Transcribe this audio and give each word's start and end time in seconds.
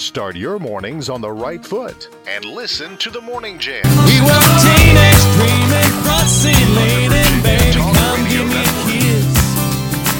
Start 0.00 0.34
your 0.34 0.58
mornings 0.58 1.10
on 1.10 1.20
the 1.20 1.30
right 1.30 1.62
foot 1.62 2.08
and 2.26 2.42
listen 2.46 2.96
to 2.96 3.10
the 3.10 3.20
Morning 3.20 3.58
Jam. 3.58 3.84
We 4.08 4.16
were 4.24 4.46
teenage 4.64 5.24
dreaming, 5.36 5.92
leaning, 6.72 7.42
baby, 7.44 7.76
come 7.76 8.24
give 8.32 8.48
me 8.48 8.64
a 8.64 8.74
kiss. 8.88 9.28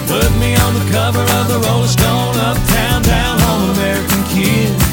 Put 0.04 0.30
me 0.37 0.54
on 0.54 0.74
the 0.74 0.85
cover 0.93 1.24
of 1.24 1.48
the 1.48 1.58
Rolling 1.66 1.88
Stone, 1.88 2.37
uptown, 2.37 3.03
down 3.03 3.40
home, 3.40 3.71
American 3.71 4.22
kids. 4.29 4.85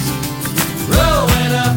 Growing 0.88 1.52
up 1.52 1.76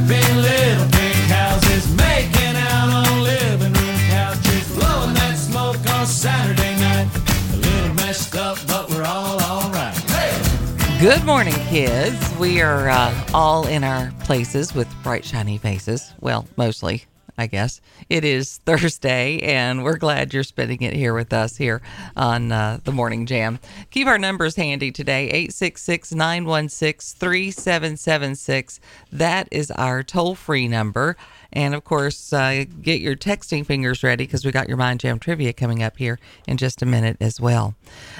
Good 11.00 11.24
morning, 11.24 11.54
kids. 11.54 12.36
We 12.36 12.60
are 12.60 12.90
uh, 12.90 13.26
all 13.32 13.66
in 13.66 13.84
our 13.84 14.12
places 14.20 14.74
with 14.74 14.86
bright, 15.02 15.24
shiny 15.24 15.56
faces. 15.56 16.12
Well, 16.20 16.46
mostly, 16.58 17.06
I 17.38 17.46
guess. 17.46 17.80
It 18.10 18.22
is 18.22 18.58
Thursday, 18.66 19.38
and 19.38 19.82
we're 19.82 19.96
glad 19.96 20.34
you're 20.34 20.42
spending 20.42 20.82
it 20.82 20.92
here 20.92 21.14
with 21.14 21.32
us 21.32 21.56
here 21.56 21.80
on 22.18 22.52
uh, 22.52 22.80
the 22.84 22.92
Morning 22.92 23.24
Jam. 23.24 23.60
Keep 23.88 24.08
our 24.08 24.18
numbers 24.18 24.56
handy 24.56 24.92
today 24.92 25.28
866 25.28 26.12
916 26.12 27.18
3776. 27.18 28.80
That 29.10 29.48
is 29.50 29.70
our 29.70 30.02
toll 30.02 30.34
free 30.34 30.68
number. 30.68 31.16
And 31.50 31.74
of 31.74 31.82
course, 31.82 32.30
uh, 32.30 32.66
get 32.82 33.00
your 33.00 33.16
texting 33.16 33.64
fingers 33.64 34.02
ready 34.02 34.26
because 34.26 34.44
we 34.44 34.52
got 34.52 34.68
your 34.68 34.76
Mind 34.76 35.00
Jam 35.00 35.18
trivia 35.18 35.54
coming 35.54 35.82
up 35.82 35.96
here 35.96 36.18
in 36.46 36.58
just 36.58 36.82
a 36.82 36.86
minute 36.86 37.16
as 37.22 37.40
well. 37.40 37.74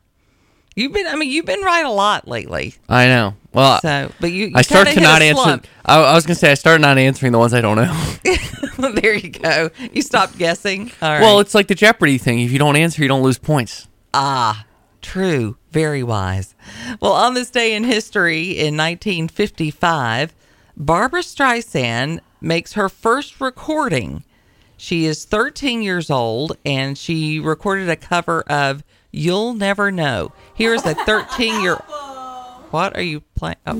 You've 0.75 0.91
been, 0.91 1.07
I 1.07 1.15
mean, 1.15 1.31
you've 1.31 1.45
been 1.45 1.61
right 1.61 1.85
a 1.85 1.89
lot 1.89 2.27
lately. 2.27 2.75
I 2.89 3.07
know. 3.07 3.35
Well, 3.53 3.79
So, 3.79 4.11
but 4.19 4.31
you, 4.33 4.47
you 4.47 4.51
I 4.55 4.61
start 4.61 4.89
to 4.89 4.99
not 4.99 5.21
answer. 5.21 5.61
I, 5.85 6.01
I 6.01 6.13
was 6.13 6.25
going 6.25 6.35
to 6.35 6.39
say, 6.39 6.51
I 6.51 6.55
started 6.55 6.81
not 6.81 6.97
answering 6.97 7.31
the 7.31 7.37
ones 7.39 7.53
I 7.53 7.61
don't 7.61 7.77
know. 7.77 8.91
there 8.91 9.13
you 9.13 9.29
go. 9.29 9.69
You 9.93 10.01
stopped 10.01 10.37
guessing. 10.37 10.91
All 11.01 11.09
right. 11.13 11.21
Well, 11.21 11.39
it's 11.39 11.55
like 11.55 11.67
the 11.67 11.75
Jeopardy 11.75 12.17
thing. 12.17 12.39
If 12.41 12.51
you 12.51 12.59
don't 12.59 12.75
answer, 12.75 13.01
you 13.01 13.07
don't 13.07 13.23
lose 13.23 13.37
points. 13.37 13.87
Ah, 14.13 14.65
true. 15.01 15.55
Very 15.71 16.03
wise. 16.03 16.55
Well, 16.99 17.13
on 17.13 17.35
this 17.35 17.49
day 17.49 17.73
in 17.73 17.85
history 17.85 18.51
in 18.51 18.75
1955, 18.75 20.33
Barbra 20.75 21.21
Streisand 21.21 22.19
makes 22.41 22.73
her 22.73 22.89
first 22.89 23.39
recording. 23.39 24.25
She 24.75 25.05
is 25.05 25.23
13 25.23 25.81
years 25.81 26.09
old 26.09 26.57
and 26.65 26.97
she 26.97 27.39
recorded 27.39 27.87
a 27.89 27.95
cover 27.95 28.41
of 28.41 28.83
You'll 29.17 29.53
Never 29.53 29.91
Know. 29.91 30.33
Here's 30.55 30.85
a 30.85 30.93
13 31.05 31.61
year 31.61 31.75
What 32.71 32.97
are 32.97 33.01
you 33.01 33.21
playing? 33.35 33.55
Oh, 33.65 33.71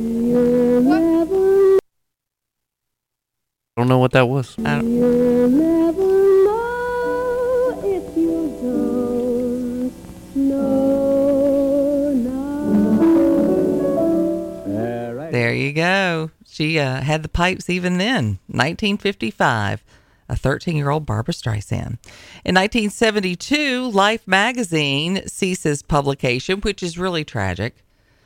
I 3.78 3.82
don't 3.82 3.90
know 3.90 3.98
what 3.98 4.14
that 4.14 4.30
was. 4.30 4.56
I 4.60 4.76
don't- 4.80 4.88
You'll 4.90 5.50
never 5.50 6.02
know 6.46 7.82
if 7.84 8.16
you 8.18 8.48
don't 8.64 9.92
know 10.38 12.14
now. 14.66 15.32
There 15.32 15.54
you 15.54 15.74
go. 15.74 16.32
She 16.48 16.80
uh, 16.80 17.02
had 17.02 17.22
the 17.24 17.28
pipes 17.30 17.70
even 17.70 17.98
then. 17.98 18.40
1955. 18.48 19.84
A 20.28 20.36
13 20.36 20.76
year 20.76 20.90
old 20.90 21.06
Barbra 21.06 21.34
Streisand. 21.34 22.00
In 22.44 22.56
1972, 22.56 23.90
Life 23.90 24.28
magazine 24.28 25.28
ceases 25.28 25.84
publication, 25.84 26.62
which 26.62 26.82
is 26.82 26.98
really 26.98 27.24
tragic. 27.24 27.84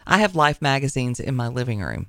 I 0.07 0.19
have 0.19 0.35
Life 0.35 0.61
magazines 0.61 1.19
in 1.19 1.35
my 1.35 1.47
living 1.47 1.81
room. 1.81 2.07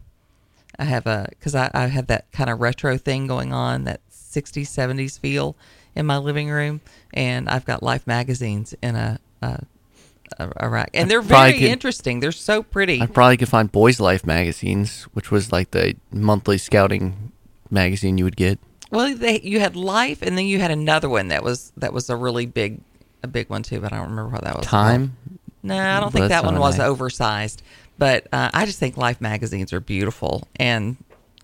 I 0.79 0.85
have 0.85 1.07
a, 1.07 1.27
because 1.31 1.55
I, 1.55 1.71
I 1.75 1.87
have 1.89 2.07
that 2.07 2.31
kind 2.33 2.49
of 2.49 2.61
retro 2.61 2.97
thing 2.97 3.27
going 3.27 3.53
on, 3.53 3.85
that 3.85 4.01
60s, 4.11 4.63
70s 4.63 5.19
feel 5.19 5.57
in 5.95 6.07
my 6.07 6.19
living 6.19 6.49
room. 6.51 6.81
And 7.13 7.49
I've 7.49 7.65
got 7.65 7.83
Life 7.83 8.07
magazines 8.07 8.75
in 8.81 8.95
a, 8.97 9.19
a, 9.43 10.69
rack. 10.69 10.91
And 10.95 11.11
they're 11.11 11.21
very 11.21 11.55
could- 11.55 11.63
interesting. 11.63 12.21
They're 12.21 12.33
so 12.33 12.63
pretty. 12.63 13.01
I 13.01 13.07
probably 13.07 13.37
could 13.37 13.49
find 13.49 13.71
Boys 13.71 14.01
Life 14.01 14.25
magazines, 14.25 15.05
which 15.13 15.31
was 15.31 15.53
like 15.53 15.73
the 15.73 15.97
monthly 16.13 16.59
scouting 16.59 17.33
magazine 17.71 18.19
you 18.19 18.25
would 18.25 18.37
get. 18.37 18.59
Well, 18.91 19.15
they, 19.15 19.41
you 19.41 19.61
had 19.61 19.77
Life, 19.77 20.23
and 20.23 20.37
then 20.37 20.47
you 20.47 20.59
had 20.59 20.71
another 20.71 21.09
one 21.09 21.29
that 21.29 21.43
was 21.43 21.73
that 21.77 21.93
was 21.93 22.11
a 22.11 22.17
really 22.17 22.47
big, 22.47 22.81
a 23.23 23.29
big 23.29 23.49
one 23.49 23.63
too. 23.63 23.81
But 23.81 23.93
I 23.93 23.99
don't 23.99 24.11
remember 24.11 24.33
what 24.33 24.45
that 24.45 24.57
was. 24.57 24.67
Time. 24.67 25.09
called. 25.09 25.39
No, 25.63 25.79
I 25.79 26.01
don't 26.01 26.11
think 26.11 26.29
that's 26.29 26.43
that 26.43 26.45
one 26.45 26.59
was 26.59 26.79
nice. 26.79 26.87
oversized. 26.87 27.63
But 27.99 28.27
uh, 28.33 28.51
I 28.55 28.65
just 28.65 28.79
think 28.79 28.97
Life 28.97 29.21
magazines 29.21 29.73
are 29.73 29.81
beautiful, 29.81 30.49
and 30.57 30.97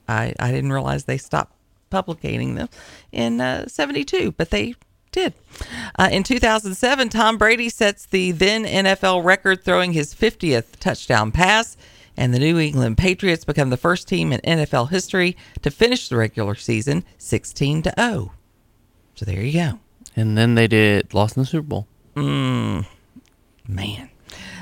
I 0.08 0.34
I 0.40 0.50
didn't 0.50 0.72
realize 0.72 1.04
they 1.04 1.18
stopped 1.18 1.52
publicating 1.90 2.54
them 2.54 2.68
in 3.12 3.40
uh, 3.40 3.68
'72, 3.68 4.32
but 4.32 4.50
they 4.50 4.74
did. 5.12 5.34
Uh, 5.98 6.08
in 6.12 6.22
2007, 6.22 7.08
Tom 7.08 7.38
Brady 7.38 7.68
sets 7.68 8.06
the 8.06 8.32
then 8.32 8.64
NFL 8.64 9.24
record, 9.24 9.64
throwing 9.64 9.92
his 9.92 10.14
50th 10.14 10.78
touchdown 10.78 11.32
pass, 11.32 11.76
and 12.16 12.32
the 12.32 12.38
New 12.38 12.58
England 12.58 12.98
Patriots 12.98 13.44
become 13.44 13.70
the 13.70 13.76
first 13.76 14.08
team 14.08 14.32
in 14.32 14.40
NFL 14.40 14.90
history 14.90 15.36
to 15.62 15.70
finish 15.70 16.08
the 16.08 16.16
regular 16.16 16.54
season 16.54 17.04
16 17.18 17.82
to 17.82 17.94
0. 17.98 18.32
So 19.14 19.24
there 19.24 19.42
you 19.42 19.52
go. 19.52 19.78
And 20.14 20.36
then 20.36 20.54
they 20.54 20.66
did 20.66 21.12
lost 21.14 21.36
in 21.36 21.42
the 21.42 21.46
Super 21.46 21.66
Bowl. 21.66 21.86
Mm, 22.14 22.86
Man. 23.68 24.10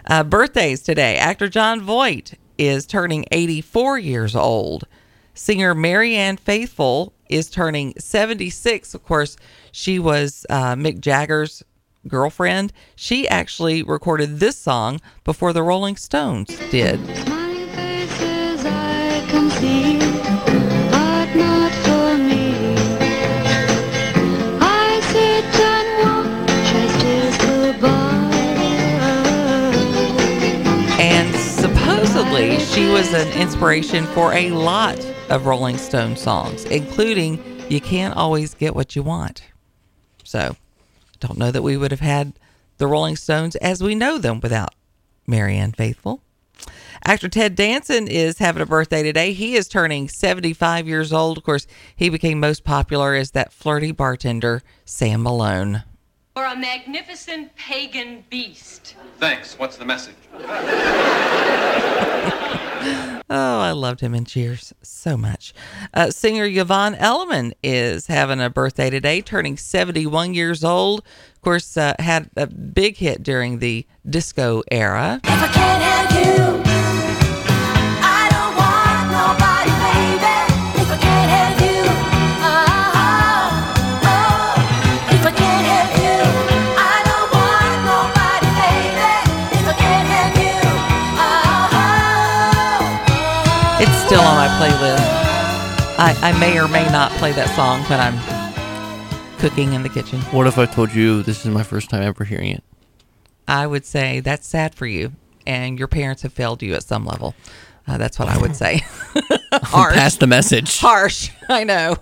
Uh, 0.07 0.25
birthdays 0.25 0.83
today. 0.83 1.17
Actor 1.17 1.49
Jon 1.49 1.81
Voight 1.81 2.35
is 2.59 2.87
turning 2.87 3.25
84 3.31 3.99
years 3.99 4.37
old. 4.37 4.87
Singer 5.35 5.75
Marianne 5.75 6.37
Faithfull 6.37 7.13
is 7.29 7.51
turning 7.51 7.95
76. 7.99 8.95
Of 8.95 9.05
course, 9.05 9.37
she 9.73 9.99
was 9.99 10.47
uh, 10.51 10.75
Mick 10.75 11.01
Jagger's 11.01 11.63
girlfriend. 12.07 12.73
She 12.97 13.27
actually 13.29 13.83
recorded 13.83 14.39
this 14.39 14.57
song 14.57 15.01
before 15.25 15.53
the 15.53 15.63
Rolling 15.63 15.97
Stones 15.97 16.49
did. 16.71 17.01
She 32.75 32.89
was 32.89 33.15
an 33.15 33.29
inspiration 33.41 34.05
for 34.07 34.33
a 34.33 34.51
lot 34.51 34.99
of 35.31 35.47
Rolling 35.47 35.79
Stone 35.79 36.17
songs, 36.17 36.65
including 36.65 37.39
You 37.71 37.81
Can't 37.81 38.17
Always 38.17 38.53
Get 38.55 38.75
What 38.75 38.97
You 38.97 39.05
Want. 39.05 39.45
So, 40.25 40.57
don't 41.21 41.39
know 41.39 41.53
that 41.53 41.63
we 41.63 41.77
would 41.77 41.93
have 41.93 42.01
had 42.01 42.33
the 42.79 42.89
Rolling 42.89 43.15
Stones 43.15 43.55
as 43.57 43.81
we 43.81 43.95
know 43.95 44.19
them 44.19 44.41
without 44.41 44.75
Marianne 45.25 45.71
Faithfull. 45.71 46.21
Actor 47.07 47.29
Ted 47.29 47.55
Danson 47.55 48.09
is 48.09 48.39
having 48.39 48.63
a 48.63 48.67
birthday 48.67 49.03
today. 49.03 49.35
He 49.35 49.57
is 49.57 49.69
turning 49.69 50.09
75 50.09 50.89
years 50.89 51.13
old. 51.13 51.37
Of 51.37 51.45
course, 51.45 51.67
he 51.95 52.09
became 52.09 52.41
most 52.41 52.65
popular 52.65 53.15
as 53.15 53.33
that 53.33 53.53
flirty 53.53 53.93
bartender, 53.93 54.63
Sam 54.87 55.23
Malone. 55.23 55.83
Or 56.35 56.47
a 56.47 56.57
magnificent 56.57 57.55
pagan 57.57 58.25
beast. 58.31 58.97
Thanks. 59.19 59.59
What's 59.59 59.77
the 59.77 59.85
message? 59.85 60.15
Oh, 63.31 63.61
I 63.61 63.73
loved 63.73 64.01
him 64.01 64.15
in 64.15 64.27
Cheers 64.27 64.75
so 64.83 65.17
much. 65.17 65.55
Uh, 65.95 66.11
singer 66.11 66.45
Yvonne 66.45 66.95
Elliman 66.95 67.55
is 67.63 68.07
having 68.07 68.39
a 68.39 68.51
birthday 68.51 68.91
today, 68.91 69.23
turning 69.23 69.57
71 69.57 70.35
years 70.35 70.63
old. 70.63 71.03
Of 71.35 71.41
course, 71.41 71.75
uh, 71.79 71.95
had 71.99 72.29
a 72.37 72.47
big 72.47 72.99
hit 72.99 73.23
during 73.23 73.61
the 73.61 73.87
disco 74.07 74.63
era. 74.71 75.21
Playlist. 94.65 94.99
I, 95.99 96.17
I 96.23 96.39
may 96.41 96.59
or 96.59 96.67
may 96.69 96.85
not 96.91 97.13
play 97.13 97.33
that 97.33 97.55
song 97.55 97.83
when 97.83 98.01
I'm 98.01 99.39
cooking 99.39 99.75
in 99.75 99.83
the 99.83 99.91
kitchen. 99.91 100.21
What 100.33 100.47
if 100.47 100.57
I 100.57 100.65
told 100.65 100.95
you 100.95 101.23
this 101.23 101.45
is 101.45 101.53
my 101.53 101.63
first 101.63 101.91
time 101.91 102.03
ever 102.03 102.25
hearing 102.25 102.51
it? 102.51 102.65
I 103.47 103.67
would 103.67 103.85
say 103.85 104.21
that's 104.21 104.47
sad 104.49 104.75
for 104.75 104.87
you, 104.87 105.13
and 105.47 105.79
your 105.79 105.87
parents 105.87 106.23
have 106.23 106.33
failed 106.33 106.63
you 106.63 106.75
at 106.75 106.83
some 106.83 107.05
level. 107.05 107.35
Uh, 107.87 107.99
that's 107.99 108.19
what 108.19 108.29
I 108.29 108.39
would 108.39 108.57
say. 108.57 108.81
Harsh. 109.53 109.95
Pass 109.95 110.17
the 110.17 110.27
message. 110.27 110.79
Harsh. 110.79 111.31
I 111.51 111.65
know. 111.65 111.97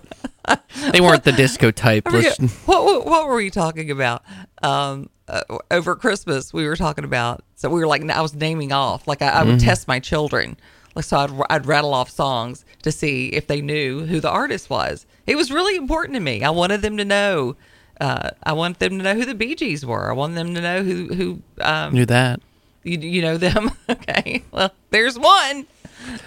They 0.93 1.01
weren't 1.01 1.25
the 1.25 1.33
disco 1.33 1.69
type. 1.71 2.05
Forget- 2.05 2.39
what, 2.65 2.85
what 2.85 3.05
what 3.05 3.27
were 3.27 3.35
we 3.35 3.49
talking 3.49 3.91
about? 3.91 4.23
Um, 4.61 5.09
uh, 5.27 5.41
over 5.69 5.97
Christmas, 5.97 6.53
we 6.53 6.65
were 6.65 6.77
talking 6.77 7.03
about. 7.03 7.43
So 7.55 7.69
we 7.69 7.81
were 7.81 7.87
like, 7.87 8.09
I 8.09 8.21
was 8.21 8.33
naming 8.33 8.71
off. 8.71 9.05
Like 9.05 9.21
I, 9.21 9.27
I 9.27 9.43
would 9.43 9.59
test 9.59 9.89
my 9.89 9.99
children. 9.99 10.55
Like 10.95 11.05
so, 11.05 11.17
I'd 11.17 11.31
I'd 11.49 11.65
rattle 11.65 11.93
off 11.93 12.09
songs 12.09 12.65
to 12.83 12.91
see 12.91 13.29
if 13.29 13.47
they 13.47 13.61
knew 13.61 14.05
who 14.05 14.19
the 14.19 14.29
artist 14.29 14.69
was. 14.69 15.05
It 15.25 15.35
was 15.35 15.51
really 15.51 15.75
important 15.75 16.15
to 16.15 16.19
me. 16.19 16.43
I 16.43 16.49
wanted 16.51 16.81
them 16.81 16.97
to 16.97 17.05
know. 17.05 17.55
Uh, 18.01 18.31
I 18.43 18.53
wanted 18.53 18.79
them 18.79 18.97
to 18.99 19.03
know 19.03 19.13
who 19.15 19.25
the 19.25 19.35
Bee 19.35 19.55
Gees 19.55 19.85
were. 19.85 20.09
I 20.09 20.13
wanted 20.13 20.35
them 20.35 20.53
to 20.55 20.61
know 20.61 20.83
who 20.83 21.13
who 21.13 21.41
um, 21.61 21.93
Knew 21.93 22.05
that. 22.05 22.41
you, 22.83 22.99
you 22.99 23.21
know 23.21 23.37
them. 23.37 23.71
okay, 23.89 24.43
well, 24.51 24.71
there's 24.91 25.17
one. 25.17 25.65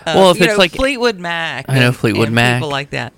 Uh, 0.07 0.15
Well, 0.17 0.31
if 0.31 0.39
it's 0.41 0.47
know, 0.53 0.57
like- 0.57 0.73
Fleetwood 0.73 1.19
Mac, 1.19 1.67
I 1.69 1.79
know 1.81 1.93
Fleetwood 1.93 2.29
and 2.29 2.35
Mac. 2.35 2.57
people 2.59 2.71
like 2.71 2.91
that. 2.91 3.13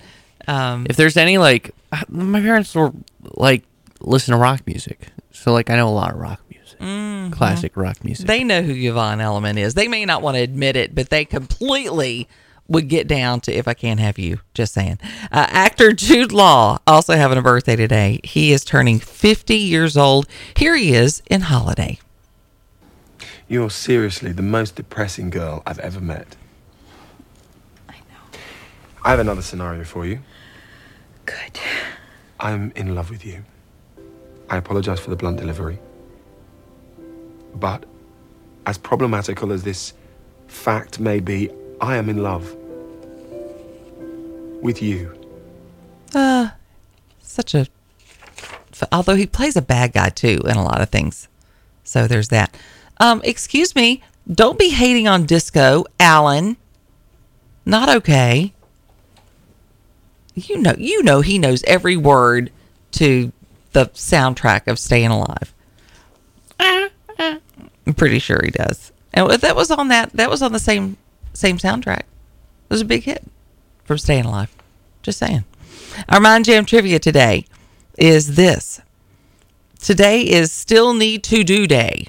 Um, 0.48 0.86
If 0.90 0.96
there's 0.96 1.16
any 1.16 1.38
like, 1.38 1.70
my 2.08 2.40
parents 2.40 2.74
were 2.74 2.92
like 3.22 3.64
listen 4.00 4.32
to 4.32 4.38
rock 4.38 4.66
music, 4.66 5.08
so 5.30 5.52
like 5.52 5.70
I 5.70 5.76
know 5.76 5.88
a 5.88 5.90
lot 5.90 6.12
of 6.12 6.18
rock 6.18 6.40
music, 6.80 7.36
classic 7.36 7.76
rock 7.76 8.04
music. 8.04 8.26
Mm-hmm. 8.26 8.38
They 8.38 8.44
know 8.44 8.62
who 8.62 8.72
Yvonne 8.72 9.20
Elliman 9.20 9.58
is. 9.58 9.75
They 9.75 9.88
may 9.88 10.04
not 10.04 10.22
want 10.22 10.36
to 10.36 10.42
admit 10.42 10.76
it, 10.76 10.94
but 10.94 11.10
they 11.10 11.25
completely 11.25 12.28
would 12.69 12.88
get 12.88 13.08
down 13.08 13.40
to 13.40 13.52
if 13.52 13.66
I 13.66 13.75
can't 13.75 13.98
have 13.98 14.19
you. 14.19 14.40
Just 14.54 14.75
saying. 14.75 14.98
Uh, 15.32 15.46
actor 15.48 15.92
Jude 15.92 16.32
Law 16.32 16.78
also 16.86 17.14
having 17.16 17.38
a 17.38 17.42
birthday 17.42 17.76
today. 17.76 18.20
He 18.22 18.52
is 18.52 18.64
turning 18.64 18.98
50 18.98 19.56
years 19.56 19.96
old. 19.96 20.28
Here 20.54 20.76
he 20.76 20.94
is 20.94 21.22
in 21.30 21.42
Holiday. 21.42 21.98
You're 23.48 23.70
seriously 23.70 24.32
the 24.32 24.42
most 24.42 24.76
depressing 24.76 25.30
girl 25.30 25.62
I've 25.66 25.78
ever 25.78 26.00
met. 26.00 26.36
I 27.88 27.94
know. 27.94 28.38
I 29.02 29.10
have 29.10 29.20
another 29.20 29.40
scenario 29.40 29.84
for 29.84 30.04
you. 30.04 30.20
Good. 31.25 31.58
I'm 32.38 32.72
in 32.76 32.94
love 32.94 33.10
with 33.10 33.25
you. 33.25 33.44
I 34.50 34.58
apologize 34.58 35.00
for 35.00 35.10
the 35.10 35.16
blunt 35.16 35.38
delivery. 35.38 35.78
But, 37.54 37.84
as 38.66 38.78
problematical 38.78 39.52
as 39.52 39.62
this 39.62 39.94
fact 40.46 41.00
may 41.00 41.20
be, 41.20 41.50
I 41.80 41.96
am 41.96 42.08
in 42.08 42.22
love. 42.22 42.54
With 44.62 44.82
you. 44.82 45.14
Such 47.22 47.54
a. 47.54 47.66
Although 48.90 49.14
he 49.14 49.26
plays 49.26 49.56
a 49.56 49.62
bad 49.62 49.92
guy 49.92 50.08
too 50.08 50.40
in 50.44 50.56
a 50.56 50.64
lot 50.64 50.80
of 50.80 50.88
things. 50.88 51.28
So 51.84 52.06
there's 52.08 52.28
that. 52.28 52.56
Um, 52.98 53.20
excuse 53.24 53.76
me. 53.76 54.02
Don't 54.30 54.58
be 54.58 54.70
hating 54.70 55.08
on 55.08 55.24
disco, 55.24 55.84
Alan. 55.98 56.56
Not 57.64 57.88
okay. 57.88 58.52
You 60.34 60.58
know, 60.58 60.74
you 60.76 61.02
know, 61.02 61.20
he 61.20 61.38
knows 61.38 61.62
every 61.64 61.96
word 61.96 62.50
to 62.92 63.32
the 63.72 63.86
soundtrack 63.86 64.66
of 64.66 64.78
"Staying 64.78 65.10
Alive." 65.10 65.54
I'm 67.88 67.94
pretty 67.94 68.19
sure 68.19 68.40
he 68.44 68.50
does. 68.50 68.93
And 69.14 69.31
that 69.31 69.56
was 69.56 69.70
on 69.70 69.88
that. 69.88 70.12
That 70.12 70.31
was 70.31 70.43
on 70.43 70.52
the 70.52 70.58
same 70.58 70.99
same 71.32 71.56
soundtrack. 71.58 72.00
It 72.00 72.70
was 72.70 72.82
a 72.82 72.85
big 72.85 73.05
hit 73.05 73.25
from 73.85 73.99
"Staying 73.99 74.26
Alive." 74.26 74.55
Just 75.02 75.19
saying. 75.19 75.44
Our 76.08 76.20
Mind 76.20 76.44
Jam 76.44 76.67
trivia 76.67 76.99
today 76.99 77.46
is 77.96 78.37
this. 78.37 78.82
Today 79.81 80.20
is 80.23 80.52
Still 80.52 80.93
Need 80.93 81.25
to 81.25 81.43
Do 81.43 81.67
Day. 81.67 82.08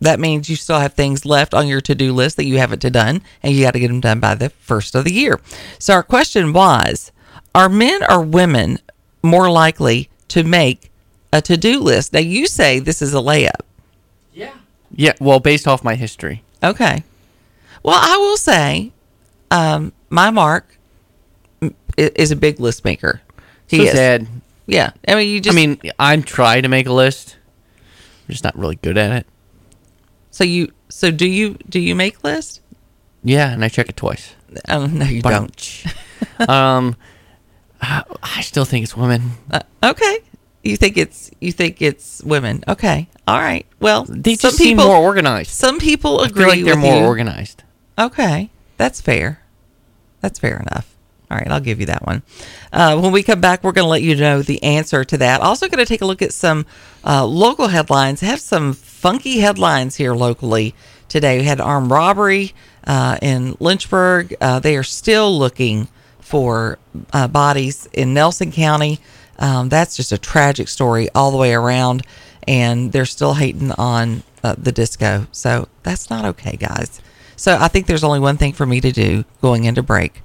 That 0.00 0.20
means 0.20 0.50
you 0.50 0.56
still 0.56 0.80
have 0.80 0.92
things 0.92 1.24
left 1.24 1.54
on 1.54 1.66
your 1.66 1.80
to 1.80 1.94
do 1.94 2.12
list 2.12 2.36
that 2.36 2.44
you 2.44 2.58
haven't 2.58 2.80
done, 2.92 3.22
and 3.42 3.54
you 3.54 3.62
got 3.64 3.72
to 3.72 3.80
get 3.80 3.88
them 3.88 4.00
done 4.00 4.20
by 4.20 4.34
the 4.34 4.50
first 4.50 4.94
of 4.94 5.04
the 5.04 5.12
year. 5.12 5.40
So, 5.78 5.94
our 5.94 6.02
question 6.02 6.52
was 6.52 7.10
Are 7.54 7.70
men 7.70 8.02
or 8.10 8.20
women 8.20 8.80
more 9.22 9.50
likely 9.50 10.10
to 10.28 10.44
make 10.44 10.90
a 11.32 11.40
to 11.42 11.56
do 11.56 11.80
list? 11.80 12.12
Now, 12.12 12.20
you 12.20 12.46
say 12.46 12.80
this 12.80 13.00
is 13.00 13.14
a 13.14 13.18
layup. 13.18 13.62
yeah, 14.34 14.52
well, 15.20 15.40
based 15.40 15.66
off 15.66 15.84
my 15.84 15.94
history, 15.94 16.42
Okay. 16.62 17.02
Well, 17.82 17.98
I 18.00 18.16
will 18.16 18.38
say, 18.38 18.92
um, 19.50 19.92
my 20.08 20.30
Mark 20.30 20.78
is 21.98 22.30
a 22.30 22.36
big 22.36 22.58
list 22.58 22.84
maker. 22.84 23.20
He 23.66 23.78
so 23.78 23.82
is. 23.84 23.92
sad. 23.92 24.26
Yeah. 24.66 24.92
I 25.06 25.14
mean, 25.14 25.28
you 25.28 25.40
just. 25.40 25.54
I 25.54 25.56
mean, 25.56 25.78
I'm 25.98 26.22
trying 26.22 26.62
to 26.62 26.68
make 26.68 26.86
a 26.86 26.92
list. 26.92 27.36
I'm 28.26 28.32
just 28.32 28.44
not 28.44 28.56
really 28.56 28.76
good 28.76 28.96
at 28.96 29.12
it. 29.12 29.26
so 30.30 30.44
you. 30.44 30.72
So 30.88 31.10
do 31.10 31.26
you 31.26 31.58
do 31.68 31.78
you 31.78 31.94
make 31.94 32.24
lists? 32.24 32.60
Yeah, 33.22 33.52
and 33.52 33.62
I 33.64 33.68
check 33.68 33.88
it 33.88 33.96
twice. 33.96 34.34
Oh 34.68 34.86
no, 34.86 35.04
you 35.04 35.22
don't. 35.22 35.84
Um, 36.48 36.96
I 37.82 38.40
still 38.40 38.64
think 38.64 38.82
it's 38.84 38.96
women. 38.96 39.32
Uh, 39.50 39.60
okay. 39.82 40.18
You 40.64 40.76
think 40.76 40.96
it's 40.96 41.30
you 41.40 41.52
think 41.52 41.80
it's 41.82 42.22
women? 42.24 42.64
Okay. 42.66 43.08
All 43.28 43.38
right. 43.38 43.66
Well, 43.80 44.04
They 44.08 44.34
some 44.34 44.48
just 44.50 44.56
seem 44.58 44.76
people 44.78 44.86
more 44.86 44.96
organized. 44.96 45.50
some 45.50 45.78
people 45.78 46.20
agree 46.22 46.44
feel 46.44 46.48
like 46.48 46.64
they're 46.64 46.76
more 46.76 47.00
you. 47.00 47.04
organized. 47.06 47.62
Okay, 47.98 48.50
that's 48.76 49.00
fair. 49.00 49.40
That's 50.20 50.38
fair 50.38 50.58
enough. 50.58 50.90
All 51.30 51.38
right, 51.38 51.48
I'll 51.50 51.60
give 51.60 51.80
you 51.80 51.86
that 51.86 52.04
one. 52.06 52.22
Uh, 52.72 52.98
when 53.00 53.12
we 53.12 53.22
come 53.22 53.40
back, 53.40 53.62
we're 53.64 53.72
going 53.72 53.84
to 53.86 53.90
let 53.90 54.02
you 54.02 54.14
know 54.16 54.42
the 54.42 54.62
answer 54.62 55.04
to 55.04 55.18
that. 55.18 55.40
Also, 55.40 55.68
going 55.68 55.78
to 55.84 55.86
take 55.86 56.02
a 56.02 56.06
look 56.06 56.22
at 56.22 56.32
some 56.32 56.66
uh, 57.04 57.24
local 57.26 57.68
headlines. 57.68 58.20
Have 58.20 58.40
some 58.40 58.72
funky 58.72 59.38
headlines 59.40 59.96
here 59.96 60.14
locally 60.14 60.74
today. 61.08 61.38
We 61.38 61.44
had 61.44 61.60
armed 61.60 61.90
robbery 61.90 62.52
uh, 62.86 63.18
in 63.22 63.56
Lynchburg. 63.58 64.34
Uh, 64.40 64.60
they 64.60 64.76
are 64.76 64.82
still 64.82 65.36
looking 65.36 65.88
for 66.20 66.78
uh, 67.12 67.26
bodies 67.28 67.88
in 67.92 68.12
Nelson 68.14 68.52
County. 68.52 69.00
Um, 69.38 69.68
that's 69.68 69.96
just 69.96 70.12
a 70.12 70.18
tragic 70.18 70.68
story 70.68 71.08
all 71.14 71.30
the 71.30 71.36
way 71.36 71.52
around, 71.54 72.02
and 72.46 72.92
they're 72.92 73.04
still 73.06 73.34
hating 73.34 73.72
on 73.72 74.22
uh, 74.42 74.54
the 74.58 74.72
disco. 74.72 75.26
So 75.32 75.68
that's 75.82 76.10
not 76.10 76.24
okay, 76.24 76.56
guys. 76.56 77.00
So 77.36 77.56
I 77.60 77.68
think 77.68 77.86
there's 77.86 78.04
only 78.04 78.20
one 78.20 78.36
thing 78.36 78.52
for 78.52 78.64
me 78.66 78.80
to 78.80 78.92
do 78.92 79.24
going 79.42 79.64
into 79.64 79.82
break, 79.82 80.22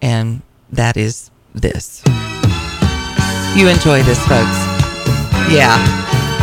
and 0.00 0.42
that 0.70 0.96
is 0.96 1.30
this. 1.54 2.02
You 3.54 3.68
enjoy 3.68 4.02
this, 4.02 4.18
folks. 4.26 4.56
Yeah. 5.52 5.76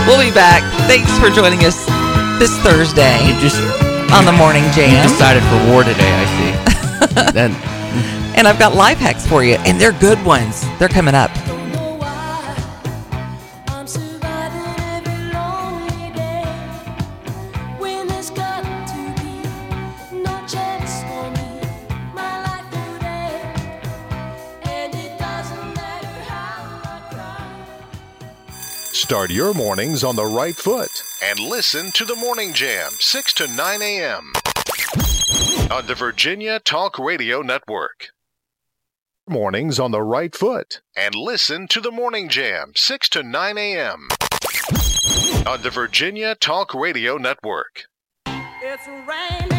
We'll 0.08 0.20
be 0.24 0.34
back. 0.34 0.62
Thanks 0.88 1.12
for 1.20 1.30
joining 1.30 1.60
us 1.66 1.86
this 2.40 2.56
Thursday 2.60 3.28
You 3.28 3.34
just 3.42 3.60
on 4.14 4.26
the 4.26 4.32
Morning 4.32 4.64
you 4.64 4.72
Jam. 4.72 5.04
decided 5.08 5.44
for 5.44 5.72
war 5.72 5.84
today. 5.84 6.10
I 6.10 6.26
see. 6.38 7.32
then 7.34 7.52
And 8.38 8.48
I've 8.48 8.60
got 8.60 8.76
life 8.76 8.98
hacks 9.00 9.26
for 9.28 9.44
you, 9.44 9.56
and 9.66 9.80
they're 9.82 9.92
good 9.92 10.24
ones. 10.24 10.64
They're 10.80 10.88
coming 10.88 11.16
up. 11.16 11.32
Start 29.10 29.32
your 29.32 29.56
mornings 29.56 30.04
on 30.04 30.16
the 30.16 30.24
right 30.28 30.56
foot 30.56 31.02
and 31.24 31.40
listen 31.40 31.92
to 31.94 32.06
the 32.06 32.16
Morning 32.16 32.54
Jam, 32.54 32.92
6 33.00 33.34
to 33.34 33.48
9 33.48 33.82
a.m. 33.82 34.34
on 35.72 35.88
the 35.88 35.96
Virginia 35.98 36.60
Talk 36.60 37.00
Radio 37.00 37.42
Network. 37.42 38.10
Mornings 39.28 39.80
on 39.80 39.90
the 39.90 40.04
right 40.04 40.36
foot 40.36 40.82
and 40.96 41.16
listen 41.16 41.68
to 41.70 41.82
the 41.82 41.90
Morning 41.90 42.30
Jam, 42.30 42.74
6 42.76 43.10
to 43.10 43.24
9 43.24 43.58
a.m. 43.58 44.10
on 45.48 45.64
the 45.64 45.72
Virginia 45.74 46.36
Talk 46.36 46.76
Radio 46.76 47.18
Network. 47.18 47.86
It's 48.28 48.88
raining 49.08 49.59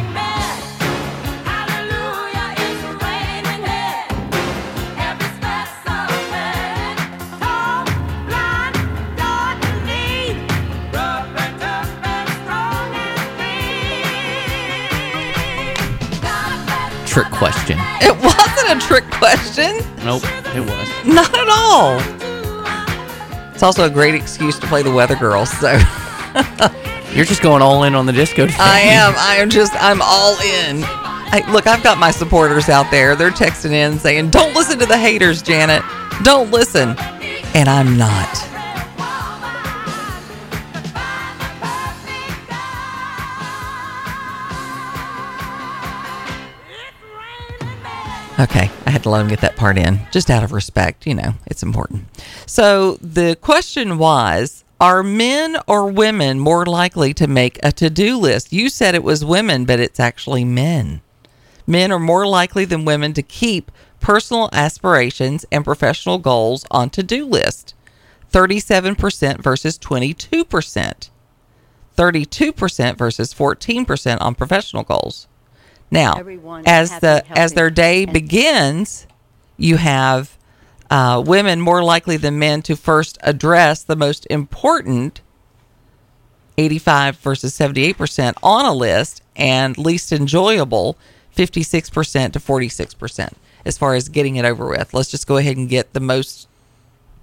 Trick 17.23 17.33
question. 17.33 17.79
It 18.01 18.17
wasn't 18.23 18.83
a 18.83 18.87
trick 18.87 19.05
question. 19.11 19.77
Nope, 20.05 20.23
it 20.55 20.61
was. 20.61 20.89
Not 21.07 21.35
at 21.35 21.49
all. 21.51 22.01
It's 23.53 23.63
also 23.63 23.85
a 23.85 23.91
great 23.91 24.15
excuse 24.15 24.59
to 24.59 24.67
play 24.67 24.83
the 24.83 24.91
Weather 24.91 25.17
Girls. 25.17 25.51
So 25.59 25.73
You're 27.13 27.27
just 27.27 27.43
going 27.43 27.61
all 27.61 27.83
in 27.85 27.95
on 27.95 28.07
the 28.07 28.13
disco. 28.13 28.47
Today. 28.47 28.57
I 28.59 28.81
am. 28.81 29.13
I 29.19 29.37
am 29.37 29.51
just. 29.51 29.75
I'm 29.75 30.01
all 30.01 30.35
in. 30.41 30.83
I, 31.33 31.45
look, 31.51 31.67
I've 31.67 31.83
got 31.83 31.99
my 31.99 32.11
supporters 32.11 32.69
out 32.71 32.91
there. 32.91 33.15
They're 33.17 33.31
texting 33.31 33.73
in 33.73 33.99
saying, 33.99 34.31
"Don't 34.31 34.55
listen 34.55 34.79
to 34.79 34.87
the 34.87 34.97
haters, 34.97 35.43
Janet. 35.43 35.83
Don't 36.23 36.51
listen." 36.51 36.97
And 37.53 37.69
I'm 37.69 37.99
not. 37.99 38.50
Okay, 48.41 48.71
I 48.87 48.91
had 48.91 49.03
to 49.03 49.11
let 49.11 49.21
him 49.21 49.29
get 49.29 49.43
that 49.43 49.57
part 49.57 49.77
in, 49.77 50.01
just 50.11 50.31
out 50.31 50.43
of 50.43 50.53
respect. 50.53 51.07
You 51.07 51.15
know, 51.15 51.35
it's 51.47 51.63
important. 51.63 52.07
So 52.47 52.95
the 53.03 53.37
question 53.39 53.99
was 53.99 54.65
Are 54.81 55.03
men 55.03 55.59
or 55.67 55.91
women 55.91 56.39
more 56.41 56.65
likely 56.65 57.13
to 57.15 57.27
make 57.27 57.59
a 57.63 57.71
to 57.73 57.91
do 57.91 58.17
list? 58.17 58.51
You 58.51 58.71
said 58.71 58.95
it 58.95 59.03
was 59.03 59.27
women, 59.27 59.67
but 59.67 59.79
it's 59.79 60.01
actually 60.01 60.47
men. 60.47 61.03
Men 61.67 61.93
are 61.93 61.99
more 61.99 62.27
likely 62.27 62.65
than 62.65 62.87
women 62.87 63.13
to 63.13 63.23
keep 63.23 63.71
personal 64.01 64.49
aspirations 64.55 65.45
and 65.53 65.63
professional 65.63 66.17
goals 66.17 66.65
on 66.71 66.89
to 66.91 67.03
do 67.03 67.27
list 67.27 67.75
37% 68.33 69.43
versus 69.43 69.79
22%. 69.79 71.11
32% 71.97 72.97
versus 72.97 73.35
14% 73.35 74.21
on 74.23 74.35
professional 74.35 74.83
goals. 74.83 75.27
Now, 75.91 76.15
as 76.67 77.01
the 77.01 77.25
as 77.31 77.53
their 77.53 77.71
day 77.71 78.05
begins, 78.05 79.07
you 79.57 79.77
have 79.77 80.37
uh, 80.91 81.23
women 81.25 81.61
more 81.61 81.83
likely 81.83 82.17
than 82.17 82.39
men 82.39 82.63
to 82.63 82.77
first 82.77 83.19
address 83.23 83.83
the 83.83 83.97
most 83.97 84.27
important 84.31 85.21
85 86.59 87.17
versus 87.19 87.57
78% 87.57 88.35
on 88.43 88.65
a 88.65 88.73
list 88.73 89.23
and 89.37 89.79
least 89.79 90.13
enjoyable 90.13 90.99
56% 91.37 92.33
to 92.33 92.39
46% 92.39 93.33
as 93.65 93.79
far 93.79 93.95
as 93.95 94.09
getting 94.09 94.37
it 94.37 94.45
over 94.45 94.69
with. 94.69 94.93
Let's 94.93 95.11
just 95.11 95.27
go 95.27 95.37
ahead 95.37 95.57
and 95.57 95.69
get 95.69 95.93
the 95.93 96.01
most, 96.01 96.49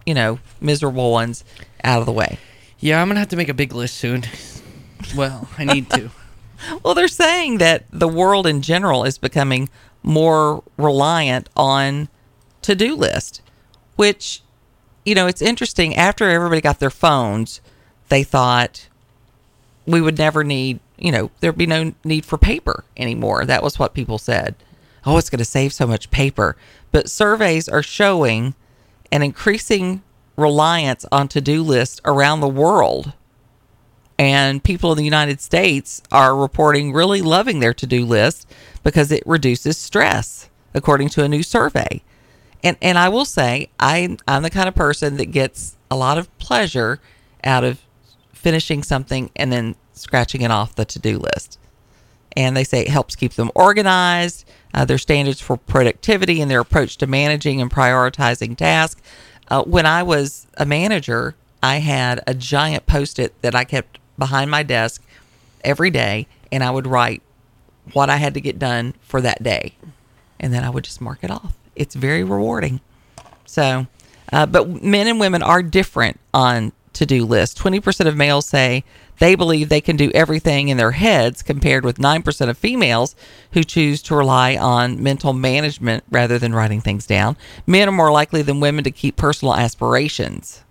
you 0.05 0.13
know, 0.13 0.39
miserable 0.59 1.11
ones 1.11 1.43
out 1.83 1.99
of 1.99 2.05
the 2.05 2.11
way. 2.11 2.39
Yeah, 2.79 3.01
I'm 3.01 3.07
gonna 3.07 3.19
have 3.19 3.29
to 3.29 3.35
make 3.35 3.49
a 3.49 3.53
big 3.53 3.73
list 3.73 3.95
soon. 3.95 4.23
well, 5.15 5.47
I 5.57 5.65
need 5.65 5.89
to. 5.91 6.09
Well, 6.83 6.95
they're 6.95 7.07
saying 7.07 7.59
that 7.59 7.85
the 7.91 8.07
world 8.07 8.47
in 8.47 8.61
general 8.61 9.03
is 9.03 9.17
becoming 9.17 9.69
more 10.03 10.63
reliant 10.77 11.49
on 11.55 12.09
to 12.61 12.75
do 12.75 12.95
list, 12.95 13.41
which, 13.95 14.41
you 15.05 15.15
know, 15.15 15.27
it's 15.27 15.41
interesting. 15.41 15.95
After 15.95 16.29
everybody 16.29 16.61
got 16.61 16.79
their 16.79 16.89
phones, 16.89 17.61
they 18.09 18.23
thought 18.23 18.87
we 19.85 20.01
would 20.01 20.17
never 20.17 20.43
need, 20.43 20.79
you 20.97 21.11
know, 21.11 21.31
there'd 21.39 21.57
be 21.57 21.65
no 21.65 21.93
need 22.03 22.25
for 22.25 22.37
paper 22.37 22.83
anymore. 22.95 23.45
That 23.45 23.63
was 23.63 23.79
what 23.79 23.93
people 23.93 24.17
said. 24.17 24.55
Oh, 25.05 25.17
it's 25.17 25.29
going 25.29 25.39
to 25.39 25.45
save 25.45 25.73
so 25.73 25.87
much 25.87 26.11
paper. 26.11 26.57
But 26.91 27.09
surveys 27.09 27.69
are 27.69 27.83
showing 27.83 28.55
an 29.11 29.21
increasing 29.21 30.03
reliance 30.35 31.05
on 31.11 31.27
to 31.29 31.41
do 31.41 31.63
lists 31.63 32.01
around 32.05 32.41
the 32.41 32.47
world 32.47 33.13
and 34.19 34.63
people 34.63 34.91
in 34.91 34.97
the 34.97 35.03
United 35.03 35.41
States 35.41 36.01
are 36.11 36.35
reporting 36.35 36.93
really 36.93 37.21
loving 37.21 37.59
their 37.59 37.73
to-do 37.73 38.05
list 38.05 38.49
because 38.83 39.11
it 39.11 39.23
reduces 39.25 39.77
stress, 39.77 40.49
according 40.73 41.09
to 41.09 41.23
a 41.23 41.29
new 41.29 41.43
survey. 41.43 42.01
And 42.63 42.77
and 42.81 42.97
I 42.97 43.09
will 43.09 43.25
say, 43.25 43.69
I 43.79 44.17
I'm 44.27 44.43
the 44.43 44.49
kind 44.49 44.67
of 44.67 44.75
person 44.75 45.17
that 45.17 45.27
gets 45.27 45.77
a 45.91 45.95
lot 45.95 46.17
of 46.17 46.35
pleasure 46.39 46.99
out 47.43 47.63
of 47.63 47.81
finishing 48.33 48.83
something 48.83 49.29
and 49.35 49.51
then 49.51 49.75
scratching 49.93 50.41
it 50.41 50.51
off 50.51 50.75
the 50.75 50.85
to-do 50.85 51.19
list. 51.19 51.59
And 52.35 52.55
they 52.55 52.63
say 52.63 52.81
it 52.81 52.89
helps 52.89 53.15
keep 53.15 53.33
them 53.33 53.51
organized. 53.55 54.45
Uh, 54.73 54.85
their 54.85 54.97
standards 54.97 55.41
for 55.41 55.57
productivity 55.57 56.41
and 56.41 56.51
their 56.51 56.59
approach 56.59 56.97
to 56.97 57.07
managing 57.07 57.61
and 57.61 57.71
prioritizing 57.71 58.55
tasks. 58.55 59.01
Uh, 59.47 59.63
when 59.63 59.85
I 59.85 60.03
was 60.03 60.45
a 60.57 60.65
manager, 60.65 61.35
I 61.63 61.77
had 61.77 62.21
a 62.27 62.33
giant 62.33 62.85
post-it 62.85 63.33
that 63.41 63.55
I 63.55 63.63
kept 63.63 63.97
behind 64.17 64.49
my 64.51 64.63
desk 64.63 65.03
every 65.63 65.89
day, 65.89 66.27
and 66.51 66.63
I 66.63 66.71
would 66.71 66.87
write 66.87 67.21
what 67.93 68.09
I 68.09 68.17
had 68.17 68.33
to 68.33 68.41
get 68.41 68.59
done 68.59 68.93
for 69.01 69.21
that 69.21 69.43
day, 69.43 69.75
and 70.39 70.53
then 70.53 70.63
I 70.63 70.69
would 70.69 70.83
just 70.83 71.01
mark 71.01 71.19
it 71.23 71.31
off. 71.31 71.53
It's 71.75 71.95
very 71.95 72.23
rewarding. 72.23 72.81
So, 73.45 73.87
uh, 74.33 74.45
but 74.45 74.83
men 74.83 75.07
and 75.07 75.19
women 75.19 75.41
are 75.41 75.63
different 75.63 76.19
on 76.33 76.73
to-do 76.93 77.25
lists. 77.25 77.55
Twenty 77.55 77.79
percent 77.79 78.09
of 78.09 78.17
males 78.17 78.47
say 78.47 78.83
they 79.19 79.35
believe 79.35 79.69
they 79.69 79.81
can 79.81 79.95
do 79.95 80.11
everything 80.13 80.69
in 80.69 80.77
their 80.77 80.91
heads, 80.91 81.41
compared 81.43 81.85
with 81.85 81.99
nine 81.99 82.23
percent 82.23 82.49
of 82.49 82.57
females 82.57 83.15
who 83.51 83.63
choose 83.63 84.01
to 84.03 84.15
rely 84.15 84.55
on 84.55 85.01
mental 85.01 85.33
management 85.33 86.03
rather 86.09 86.37
than 86.39 86.55
writing 86.55 86.81
things 86.81 87.05
down. 87.05 87.37
Men 87.65 87.87
are 87.87 87.91
more 87.91 88.11
likely 88.11 88.41
than 88.41 88.59
women 88.59 88.83
to 88.83 88.91
keep 88.91 89.15
personal 89.15 89.55
aspirations. 89.55 90.63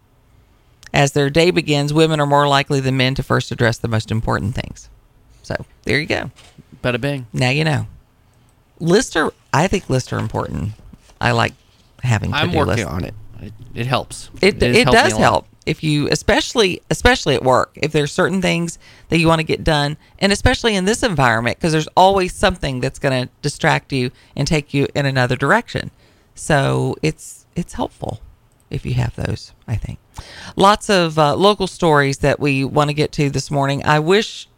As 0.97 1.13
their 1.13 1.29
day 1.29 1.51
begins, 1.51 1.93
women 1.93 2.21
are 2.21 2.27
more 2.27 2.49
likely 2.49 2.81
than 2.81 2.97
men 2.97 3.15
to 3.17 3.23
first 3.23 3.53
address 3.53 3.77
the 3.77 3.87
most 3.87 4.11
important 4.11 4.55
things. 4.55 4.89
So 5.43 5.55
there 5.83 6.01
you 6.01 6.07
go. 6.07 6.31
Bada 6.83 6.99
bing. 6.99 7.27
Now 7.35 7.51
you 7.51 7.65
know. 7.65 7.87
Lists 8.81 9.15
are, 9.15 9.31
I 9.53 9.69
think 9.69 9.91
lists 9.91 10.11
are 10.15 10.19
important. 10.19 10.73
I 11.21 11.33
like 11.33 11.53
having 12.03 12.31
to 12.31 12.37
I'm 12.39 12.51
working 12.55 12.77
lists. 12.77 12.87
on 12.87 13.05
it. 13.05 13.15
It, 13.43 13.53
it 13.75 13.87
helps. 13.87 14.31
It, 14.41 14.63
has 14.63 14.75
it, 14.75 14.87
does 14.87 15.13
help 15.19 15.47
if 15.67 15.85
you, 15.85 16.09
especially 16.11 16.81
especially 16.89 17.35
at 17.35 17.45
work, 17.45 17.73
if 17.75 17.93
there's 17.93 18.11
certain 18.11 18.41
things 18.41 18.79
that 19.11 19.19
you 19.19 19.29
want 19.29 19.41
to 19.41 19.45
get 19.45 19.63
done, 19.63 19.99
and 20.19 20.33
especially 20.33 20.77
in 20.77 20.87
this 20.87 21.03
environment, 21.03 21.59
because 21.59 21.73
there's 21.73 21.89
always 21.95 22.35
something 22.35 22.81
that's 22.81 22.99
going 22.99 23.27
to 23.27 23.33
distract 23.43 23.93
you 23.93 24.13
and 24.35 24.49
take 24.49 24.73
you 24.73 24.89
in 24.95 25.05
another 25.05 25.37
direction. 25.37 25.91
So 26.35 26.97
it's 27.03 27.45
it's 27.55 27.75
helpful 27.75 28.23
if 28.71 28.85
you 28.85 28.95
have 28.95 29.15
those. 29.17 29.53
I 29.67 29.77
think 29.77 29.99
lots 30.57 30.89
of 30.91 31.19
uh, 31.19 31.37
local 31.37 31.67
stories 31.67 32.19
that 32.19 32.41
we 32.41 32.65
want 32.65 32.89
to 32.91 32.95
get 32.95 33.13
to 33.13 33.31
this 33.31 33.51
morning. 33.51 33.85
I 33.85 33.99
wish 33.99 34.49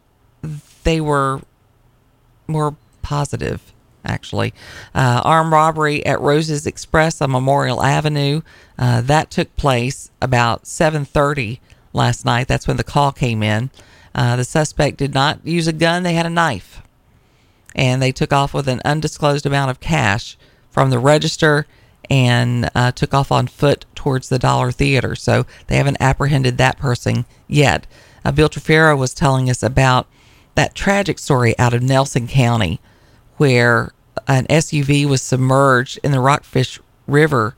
they 0.83 1.01
were 1.01 1.41
more 2.47 2.75
positive 3.01 3.73
actually 4.05 4.53
uh, 4.95 5.21
armed 5.25 5.51
robbery 5.51 6.05
at 6.05 6.19
roses 6.21 6.65
express 6.65 7.21
on 7.21 7.29
memorial 7.31 7.83
avenue 7.83 8.41
uh, 8.77 9.01
that 9.01 9.29
took 9.29 9.53
place 9.57 10.09
about 10.21 10.63
7.30 10.63 11.59
last 11.91 12.23
night 12.23 12.47
that's 12.47 12.67
when 12.67 12.77
the 12.77 12.83
call 12.83 13.11
came 13.11 13.43
in 13.43 13.69
uh, 14.15 14.37
the 14.37 14.45
suspect 14.45 14.97
did 14.97 15.13
not 15.13 15.45
use 15.45 15.67
a 15.67 15.73
gun 15.73 16.03
they 16.03 16.13
had 16.13 16.25
a 16.25 16.29
knife 16.29 16.81
and 17.75 18.01
they 18.01 18.11
took 18.11 18.31
off 18.31 18.53
with 18.53 18.67
an 18.69 18.81
undisclosed 18.85 19.45
amount 19.45 19.69
of 19.69 19.81
cash 19.81 20.37
from 20.71 20.89
the 20.89 20.99
register 20.99 21.67
and 22.09 22.69
uh, 22.75 22.91
took 22.91 23.13
off 23.13 23.31
on 23.31 23.47
foot 23.47 23.85
towards 23.95 24.29
the 24.29 24.39
Dollar 24.39 24.71
Theater. 24.71 25.15
So 25.15 25.45
they 25.67 25.77
haven't 25.77 25.97
apprehended 25.99 26.57
that 26.57 26.77
person 26.77 27.25
yet. 27.47 27.85
Uh, 28.25 28.31
Bill 28.31 28.49
Trefero 28.49 28.97
was 28.97 29.13
telling 29.13 29.49
us 29.49 29.61
about 29.63 30.07
that 30.55 30.75
tragic 30.75 31.19
story 31.19 31.57
out 31.59 31.73
of 31.73 31.83
Nelson 31.83 32.27
County 32.27 32.79
where 33.37 33.91
an 34.27 34.45
SUV 34.47 35.05
was 35.05 35.21
submerged 35.21 35.99
in 36.03 36.11
the 36.11 36.19
Rockfish 36.19 36.79
River 37.07 37.55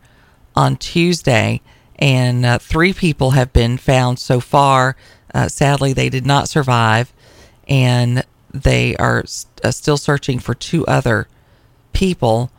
on 0.55 0.77
Tuesday, 0.77 1.61
and 1.97 2.45
uh, 2.45 2.59
three 2.59 2.93
people 2.93 3.31
have 3.31 3.51
been 3.51 3.77
found 3.77 4.19
so 4.19 4.39
far. 4.39 4.95
Uh, 5.33 5.47
sadly, 5.47 5.93
they 5.93 6.09
did 6.09 6.25
not 6.25 6.47
survive, 6.49 7.11
and 7.67 8.23
they 8.53 8.95
are 8.97 9.21
s- 9.21 9.47
uh, 9.63 9.71
still 9.71 9.97
searching 9.97 10.37
for 10.39 10.53
two 10.53 10.85
other 10.85 11.27
people. 11.93 12.51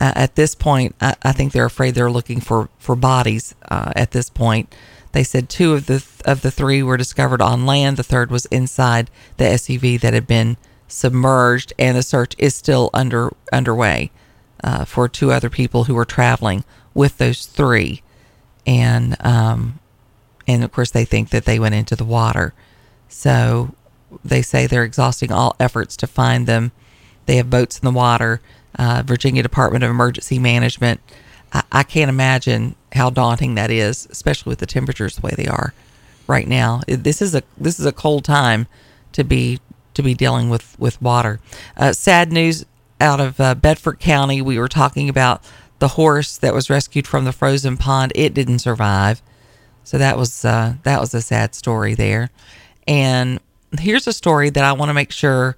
Uh, 0.00 0.12
at 0.16 0.36
this 0.36 0.54
point, 0.54 0.94
I, 1.00 1.14
I 1.22 1.32
think 1.32 1.52
they're 1.52 1.64
afraid 1.66 1.94
they're 1.94 2.10
looking 2.10 2.40
for 2.40 2.68
for 2.78 2.96
bodies. 2.96 3.54
Uh, 3.68 3.92
at 3.96 4.12
this 4.12 4.30
point, 4.30 4.74
They 5.12 5.24
said 5.24 5.48
two 5.48 5.74
of 5.74 5.86
the 5.86 6.04
of 6.24 6.42
the 6.42 6.50
three 6.50 6.82
were 6.82 6.96
discovered 6.96 7.42
on 7.42 7.66
land. 7.66 7.96
The 7.96 8.02
third 8.02 8.30
was 8.30 8.46
inside 8.46 9.10
the 9.38 9.44
SUV 9.44 10.00
that 10.00 10.14
had 10.14 10.26
been 10.26 10.56
submerged, 10.86 11.72
and 11.78 11.96
the 11.96 12.02
search 12.02 12.34
is 12.38 12.54
still 12.54 12.90
under 12.94 13.32
underway 13.52 14.10
uh, 14.62 14.84
for 14.84 15.08
two 15.08 15.32
other 15.32 15.50
people 15.50 15.84
who 15.84 15.94
were 15.94 16.04
traveling 16.04 16.64
with 16.94 17.18
those 17.18 17.46
three, 17.46 18.02
and 18.66 19.16
um, 19.24 19.78
and 20.46 20.62
of 20.64 20.72
course 20.72 20.90
they 20.90 21.04
think 21.04 21.30
that 21.30 21.44
they 21.46 21.58
went 21.58 21.74
into 21.74 21.96
the 21.96 22.04
water. 22.04 22.54
So 23.08 23.74
they 24.24 24.42
say 24.42 24.66
they're 24.66 24.84
exhausting 24.84 25.32
all 25.32 25.56
efforts 25.58 25.96
to 25.98 26.06
find 26.06 26.46
them. 26.46 26.72
They 27.26 27.36
have 27.36 27.50
boats 27.50 27.78
in 27.78 27.84
the 27.86 27.92
water. 27.98 28.40
Uh, 28.78 29.02
Virginia 29.04 29.42
Department 29.42 29.84
of 29.84 29.90
Emergency 29.90 30.38
Management. 30.38 31.00
I, 31.52 31.62
I 31.72 31.82
can't 31.82 32.08
imagine 32.08 32.76
how 32.92 33.10
daunting 33.10 33.54
that 33.56 33.70
is, 33.70 34.06
especially 34.10 34.50
with 34.50 34.60
the 34.60 34.66
temperatures 34.66 35.16
the 35.16 35.22
way 35.22 35.34
they 35.36 35.46
are 35.46 35.74
right 36.26 36.46
now. 36.46 36.82
This 36.86 37.20
is 37.20 37.34
a 37.34 37.42
this 37.56 37.80
is 37.80 37.86
a 37.86 37.92
cold 37.92 38.24
time 38.24 38.66
to 39.12 39.24
be 39.24 39.60
to 39.94 40.02
be 40.02 40.14
dealing 40.14 40.48
with 40.48 40.78
with 40.78 41.00
water. 41.02 41.40
Uh, 41.76 41.92
sad 41.92 42.32
news 42.32 42.64
out 43.00 43.20
of 43.20 43.40
uh, 43.40 43.54
Bedford 43.54 43.98
County. 43.98 44.40
We 44.40 44.58
were 44.58 44.68
talking 44.68 45.08
about 45.08 45.42
the 45.78 45.88
horse 45.88 46.36
that 46.38 46.54
was 46.54 46.70
rescued 46.70 47.06
from 47.06 47.24
the 47.24 47.32
frozen 47.32 47.76
pond. 47.76 48.12
It 48.14 48.34
didn't 48.34 48.60
survive. 48.60 49.22
So 49.84 49.98
that 49.98 50.16
was 50.16 50.44
uh, 50.44 50.74
that 50.82 51.00
was 51.00 51.14
a 51.14 51.22
sad 51.22 51.54
story 51.54 51.94
there. 51.94 52.30
And 52.86 53.40
here's 53.78 54.06
a 54.06 54.12
story 54.12 54.50
that 54.50 54.64
I 54.64 54.72
want 54.72 54.90
to 54.90 54.94
make 54.94 55.12
sure 55.12 55.56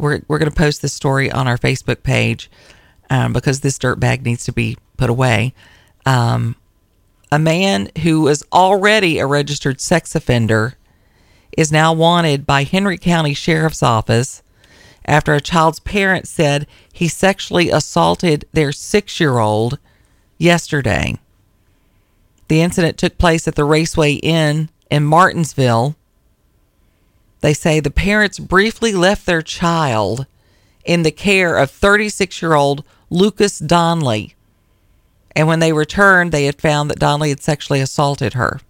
we're 0.00 0.22
we're 0.28 0.38
going 0.38 0.50
to 0.50 0.56
post 0.56 0.82
this 0.82 0.92
story 0.92 1.30
on 1.30 1.46
our 1.46 1.58
Facebook 1.58 2.02
page 2.02 2.50
um, 3.08 3.32
because 3.32 3.60
this 3.60 3.78
dirt 3.78 4.00
bag 4.00 4.24
needs 4.24 4.44
to 4.44 4.52
be 4.52 4.76
put 4.96 5.10
away. 5.10 5.54
Um, 6.06 6.56
a 7.32 7.38
man 7.38 7.90
who 8.02 8.22
was 8.22 8.44
already 8.52 9.18
a 9.18 9.26
registered 9.26 9.80
sex 9.80 10.14
offender 10.14 10.74
is 11.56 11.70
now 11.70 11.92
wanted 11.92 12.46
by 12.46 12.64
Henry 12.64 12.98
County 12.98 13.34
Sheriff's 13.34 13.82
Office 13.82 14.42
after 15.04 15.34
a 15.34 15.40
child's 15.40 15.80
parents 15.80 16.30
said 16.30 16.66
he 16.92 17.08
sexually 17.08 17.70
assaulted 17.70 18.44
their 18.52 18.72
six 18.72 19.20
year 19.20 19.38
old 19.38 19.78
yesterday. 20.38 21.16
The 22.48 22.62
incident 22.62 22.98
took 22.98 23.18
place 23.18 23.46
at 23.46 23.54
the 23.54 23.64
Raceway 23.64 24.14
Inn 24.14 24.70
in 24.90 25.04
Martinsville. 25.04 25.96
They 27.40 27.54
say 27.54 27.80
the 27.80 27.90
parents 27.90 28.38
briefly 28.38 28.92
left 28.92 29.26
their 29.26 29.42
child 29.42 30.26
in 30.84 31.02
the 31.02 31.10
care 31.10 31.56
of 31.56 31.70
36 31.70 32.42
year 32.42 32.54
old 32.54 32.84
Lucas 33.08 33.58
Donley. 33.58 34.34
And 35.34 35.46
when 35.46 35.60
they 35.60 35.72
returned, 35.72 36.32
they 36.32 36.46
had 36.46 36.60
found 36.60 36.90
that 36.90 36.98
Donley 36.98 37.30
had 37.30 37.40
sexually 37.40 37.80
assaulted 37.80 38.34
her. 38.34 38.60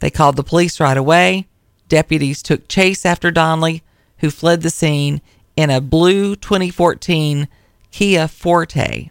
They 0.00 0.10
called 0.10 0.36
the 0.36 0.42
police 0.42 0.80
right 0.80 0.96
away. 0.96 1.46
Deputies 1.88 2.42
took 2.42 2.68
chase 2.68 3.06
after 3.06 3.30
Donley, 3.30 3.82
who 4.18 4.30
fled 4.30 4.62
the 4.62 4.70
scene 4.70 5.20
in 5.56 5.70
a 5.70 5.80
blue 5.80 6.34
2014 6.34 7.48
Kia 7.90 8.26
Forte. 8.26 9.10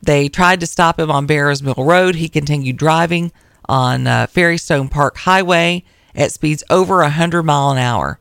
They 0.00 0.28
tried 0.28 0.60
to 0.60 0.66
stop 0.66 0.98
him 0.98 1.10
on 1.10 1.26
Barrows 1.26 1.62
Mill 1.62 1.74
Road. 1.76 2.14
He 2.14 2.28
continued 2.28 2.76
driving 2.76 3.32
on 3.68 4.06
uh, 4.06 4.26
Fairystone 4.26 4.90
Park 4.90 5.18
Highway 5.18 5.84
at 6.14 6.32
speeds 6.32 6.64
over 6.70 6.98
100 6.98 7.42
mile 7.42 7.70
an 7.70 7.78
hour. 7.78 8.18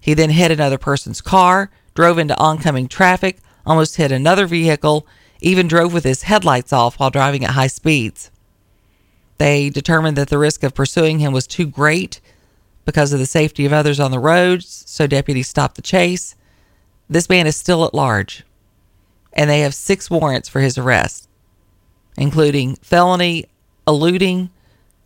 He 0.00 0.14
then 0.14 0.30
hit 0.30 0.50
another 0.50 0.78
person's 0.78 1.20
car, 1.20 1.70
drove 1.94 2.18
into 2.18 2.38
oncoming 2.38 2.88
traffic, 2.88 3.38
almost 3.66 3.96
hit 3.96 4.12
another 4.12 4.46
vehicle, 4.46 5.06
even 5.40 5.68
drove 5.68 5.92
with 5.92 6.04
his 6.04 6.22
headlights 6.22 6.72
off 6.72 6.98
while 6.98 7.10
driving 7.10 7.44
at 7.44 7.50
high 7.50 7.66
speeds. 7.66 8.30
They 9.38 9.70
determined 9.70 10.16
that 10.16 10.28
the 10.28 10.38
risk 10.38 10.62
of 10.62 10.74
pursuing 10.74 11.20
him 11.20 11.32
was 11.32 11.46
too 11.46 11.66
great 11.66 12.20
because 12.84 13.12
of 13.12 13.18
the 13.18 13.26
safety 13.26 13.66
of 13.66 13.72
others 13.72 14.00
on 14.00 14.10
the 14.10 14.18
roads, 14.18 14.82
so 14.86 15.06
deputies 15.06 15.48
stopped 15.48 15.76
the 15.76 15.82
chase. 15.82 16.34
This 17.08 17.28
man 17.28 17.46
is 17.46 17.56
still 17.56 17.84
at 17.84 17.94
large, 17.94 18.44
and 19.32 19.48
they 19.48 19.60
have 19.60 19.74
six 19.74 20.10
warrants 20.10 20.48
for 20.48 20.60
his 20.60 20.78
arrest, 20.78 21.28
including 22.16 22.76
felony 22.76 23.44
eluding, 23.86 24.50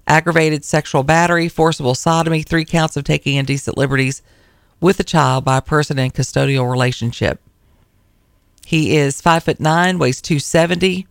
aggravated 0.07 0.65
sexual 0.65 1.03
battery, 1.03 1.49
forcible 1.49 1.95
sodomy, 1.95 2.43
three 2.43 2.65
counts 2.65 2.97
of 2.97 3.05
taking 3.05 3.37
indecent 3.37 3.77
liberties 3.77 4.23
with 4.81 4.99
a 5.01 5.05
child 5.05 5.45
by 5.45 5.59
a 5.59 5.63
person 5.63 5.99
in 5.99 6.11
custodial 6.11 6.71
relationship. 6.71 7.41
He 8.67 8.97
is 8.97 9.21
five 9.21 9.45
foot 9.45 9.61
nine, 9.61 9.99
weighs 9.99 10.21
270, 10.21 11.07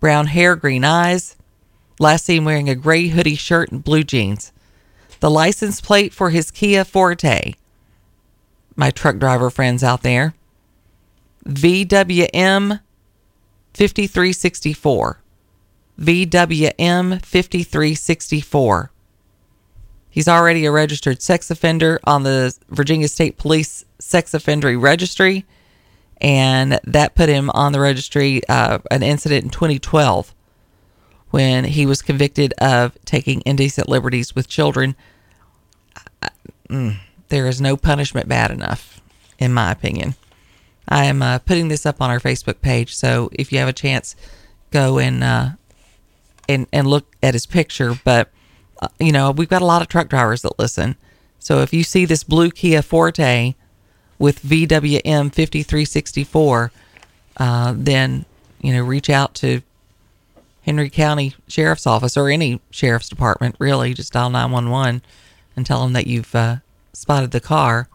brown 0.00 0.26
hair, 0.26 0.56
green 0.56 0.84
eyes. 0.84 1.36
Last 1.98 2.24
seen 2.24 2.44
wearing 2.44 2.68
a 2.68 2.74
gray 2.74 3.08
hoodie 3.08 3.36
shirt 3.36 3.70
and 3.70 3.84
blue 3.84 4.02
jeans. 4.02 4.52
The 5.20 5.30
license 5.30 5.80
plate 5.80 6.12
for 6.12 6.30
his 6.30 6.50
Kia 6.50 6.84
Forte, 6.84 7.54
my 8.74 8.90
truck 8.90 9.18
driver 9.18 9.50
friends 9.50 9.84
out 9.84 10.02
there, 10.02 10.34
VWM 11.46 12.80
5364. 13.74 15.21
VWM 16.00 17.24
5364. 17.24 18.90
He's 20.10 20.28
already 20.28 20.66
a 20.66 20.70
registered 20.70 21.22
sex 21.22 21.50
offender 21.50 21.98
on 22.04 22.22
the 22.22 22.56
Virginia 22.68 23.08
State 23.08 23.38
Police 23.38 23.84
Sex 23.98 24.34
Offender 24.34 24.78
Registry, 24.78 25.46
and 26.20 26.78
that 26.84 27.14
put 27.14 27.28
him 27.28 27.50
on 27.54 27.72
the 27.72 27.80
registry 27.80 28.42
uh, 28.48 28.78
an 28.90 29.02
incident 29.02 29.44
in 29.44 29.50
2012 29.50 30.34
when 31.30 31.64
he 31.64 31.86
was 31.86 32.02
convicted 32.02 32.52
of 32.58 32.96
taking 33.06 33.42
indecent 33.46 33.88
liberties 33.88 34.34
with 34.34 34.48
children. 34.48 34.94
I- 36.22 36.28
mm, 36.68 36.96
there 37.28 37.46
is 37.48 37.60
no 37.60 37.78
punishment 37.78 38.28
bad 38.28 38.50
enough, 38.50 39.00
in 39.38 39.54
my 39.54 39.70
opinion. 39.72 40.14
I 40.88 41.06
am 41.06 41.22
uh, 41.22 41.38
putting 41.38 41.68
this 41.68 41.86
up 41.86 42.02
on 42.02 42.10
our 42.10 42.20
Facebook 42.20 42.60
page, 42.60 42.94
so 42.94 43.30
if 43.32 43.50
you 43.50 43.58
have 43.60 43.68
a 43.68 43.72
chance, 43.72 44.14
go 44.70 44.98
and 44.98 45.24
uh, 45.24 45.50
and 46.48 46.66
and 46.72 46.86
look 46.86 47.06
at 47.22 47.34
his 47.34 47.46
picture. 47.46 47.98
But 48.04 48.30
uh, 48.80 48.88
you 48.98 49.12
know, 49.12 49.30
we've 49.30 49.48
got 49.48 49.62
a 49.62 49.66
lot 49.66 49.82
of 49.82 49.88
truck 49.88 50.08
drivers 50.08 50.42
that 50.42 50.58
listen. 50.58 50.96
So 51.38 51.60
if 51.60 51.72
you 51.72 51.82
see 51.82 52.04
this 52.04 52.24
blue 52.24 52.50
Kia 52.50 52.82
Forte 52.82 53.54
with 54.18 54.42
VWM 54.42 55.32
5364, 55.32 56.72
uh, 57.38 57.74
then 57.76 58.24
you 58.60 58.72
know 58.72 58.82
reach 58.82 59.10
out 59.10 59.34
to 59.36 59.62
Henry 60.62 60.90
County 60.90 61.34
Sheriff's 61.48 61.86
Office 61.86 62.16
or 62.16 62.28
any 62.28 62.60
sheriff's 62.70 63.08
department. 63.08 63.56
Really, 63.58 63.94
just 63.94 64.12
dial 64.12 64.30
911 64.30 65.02
and 65.56 65.66
tell 65.66 65.82
them 65.82 65.92
that 65.92 66.06
you've 66.06 66.34
uh, 66.34 66.56
spotted 66.92 67.30
the 67.32 67.40
car. 67.40 67.88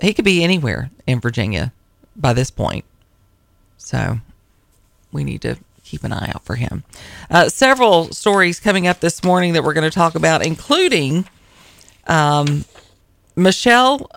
He 0.00 0.12
could 0.12 0.24
be 0.24 0.42
anywhere 0.42 0.90
in 1.06 1.20
Virginia 1.20 1.72
by 2.14 2.32
this 2.32 2.50
point. 2.50 2.84
So 3.78 4.18
we 5.12 5.24
need 5.24 5.42
to 5.42 5.56
keep 5.86 6.04
an 6.04 6.12
eye 6.12 6.30
out 6.34 6.44
for 6.44 6.56
him. 6.56 6.84
Uh, 7.30 7.48
several 7.48 8.12
stories 8.12 8.60
coming 8.60 8.86
up 8.86 9.00
this 9.00 9.22
morning 9.24 9.52
that 9.54 9.64
we're 9.64 9.72
going 9.72 9.88
to 9.88 9.94
talk 9.94 10.14
about, 10.14 10.44
including 10.44 11.26
um, 12.06 12.64
Michelle 13.36 14.10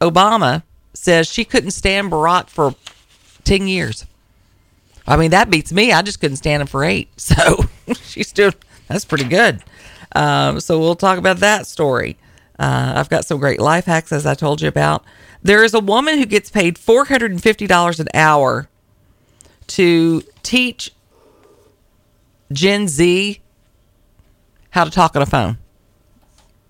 Obama 0.00 0.62
says 0.94 1.26
she 1.26 1.44
couldn't 1.44 1.70
stand 1.70 2.12
Barack 2.12 2.48
for 2.48 2.74
10 3.44 3.66
years. 3.66 4.04
I 5.06 5.16
mean, 5.16 5.30
that 5.30 5.50
beats 5.50 5.72
me. 5.72 5.92
I 5.92 6.02
just 6.02 6.20
couldn't 6.20 6.36
stand 6.36 6.60
him 6.60 6.66
for 6.66 6.84
eight. 6.84 7.08
So 7.18 7.64
she's 8.02 8.32
doing, 8.32 8.52
that's 8.86 9.06
pretty 9.06 9.24
good. 9.24 9.62
Um, 10.14 10.60
so 10.60 10.78
we'll 10.78 10.94
talk 10.94 11.18
about 11.18 11.38
that 11.38 11.66
story. 11.66 12.18
Uh, 12.58 12.92
I've 12.96 13.08
got 13.08 13.24
some 13.24 13.38
great 13.38 13.60
life 13.60 13.86
hacks, 13.86 14.12
as 14.12 14.26
I 14.26 14.34
told 14.34 14.60
you 14.60 14.68
about. 14.68 15.04
There 15.42 15.64
is 15.64 15.72
a 15.72 15.80
woman 15.80 16.18
who 16.18 16.26
gets 16.26 16.50
paid 16.50 16.76
$450 16.76 18.00
an 18.00 18.08
hour 18.12 18.68
to 19.68 20.22
teach 20.42 20.92
Gen 22.52 22.88
Z 22.88 23.40
how 24.70 24.84
to 24.84 24.90
talk 24.90 25.16
on 25.16 25.22
a 25.22 25.26
phone. 25.26 25.58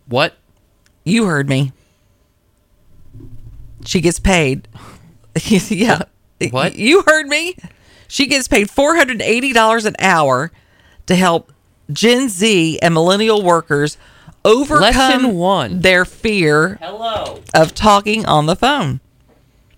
What? 0.06 0.34
You 1.04 1.26
heard 1.26 1.48
me. 1.48 1.72
She 3.84 4.00
gets 4.00 4.18
paid. 4.18 4.68
yeah. 5.44 6.02
What? 6.50 6.76
You 6.76 7.02
heard 7.06 7.26
me. 7.26 7.56
She 8.06 8.26
gets 8.26 8.48
paid 8.48 8.68
$480 8.68 9.84
an 9.86 9.96
hour 9.98 10.50
to 11.06 11.14
help 11.14 11.52
Gen 11.92 12.28
Z 12.28 12.78
and 12.80 12.94
millennial 12.94 13.42
workers 13.42 13.98
overcome 14.44 15.80
their 15.80 16.04
fear 16.04 16.78
Hello. 16.80 17.42
of 17.54 17.74
talking 17.74 18.24
on 18.26 18.46
the 18.46 18.56
phone. 18.56 19.00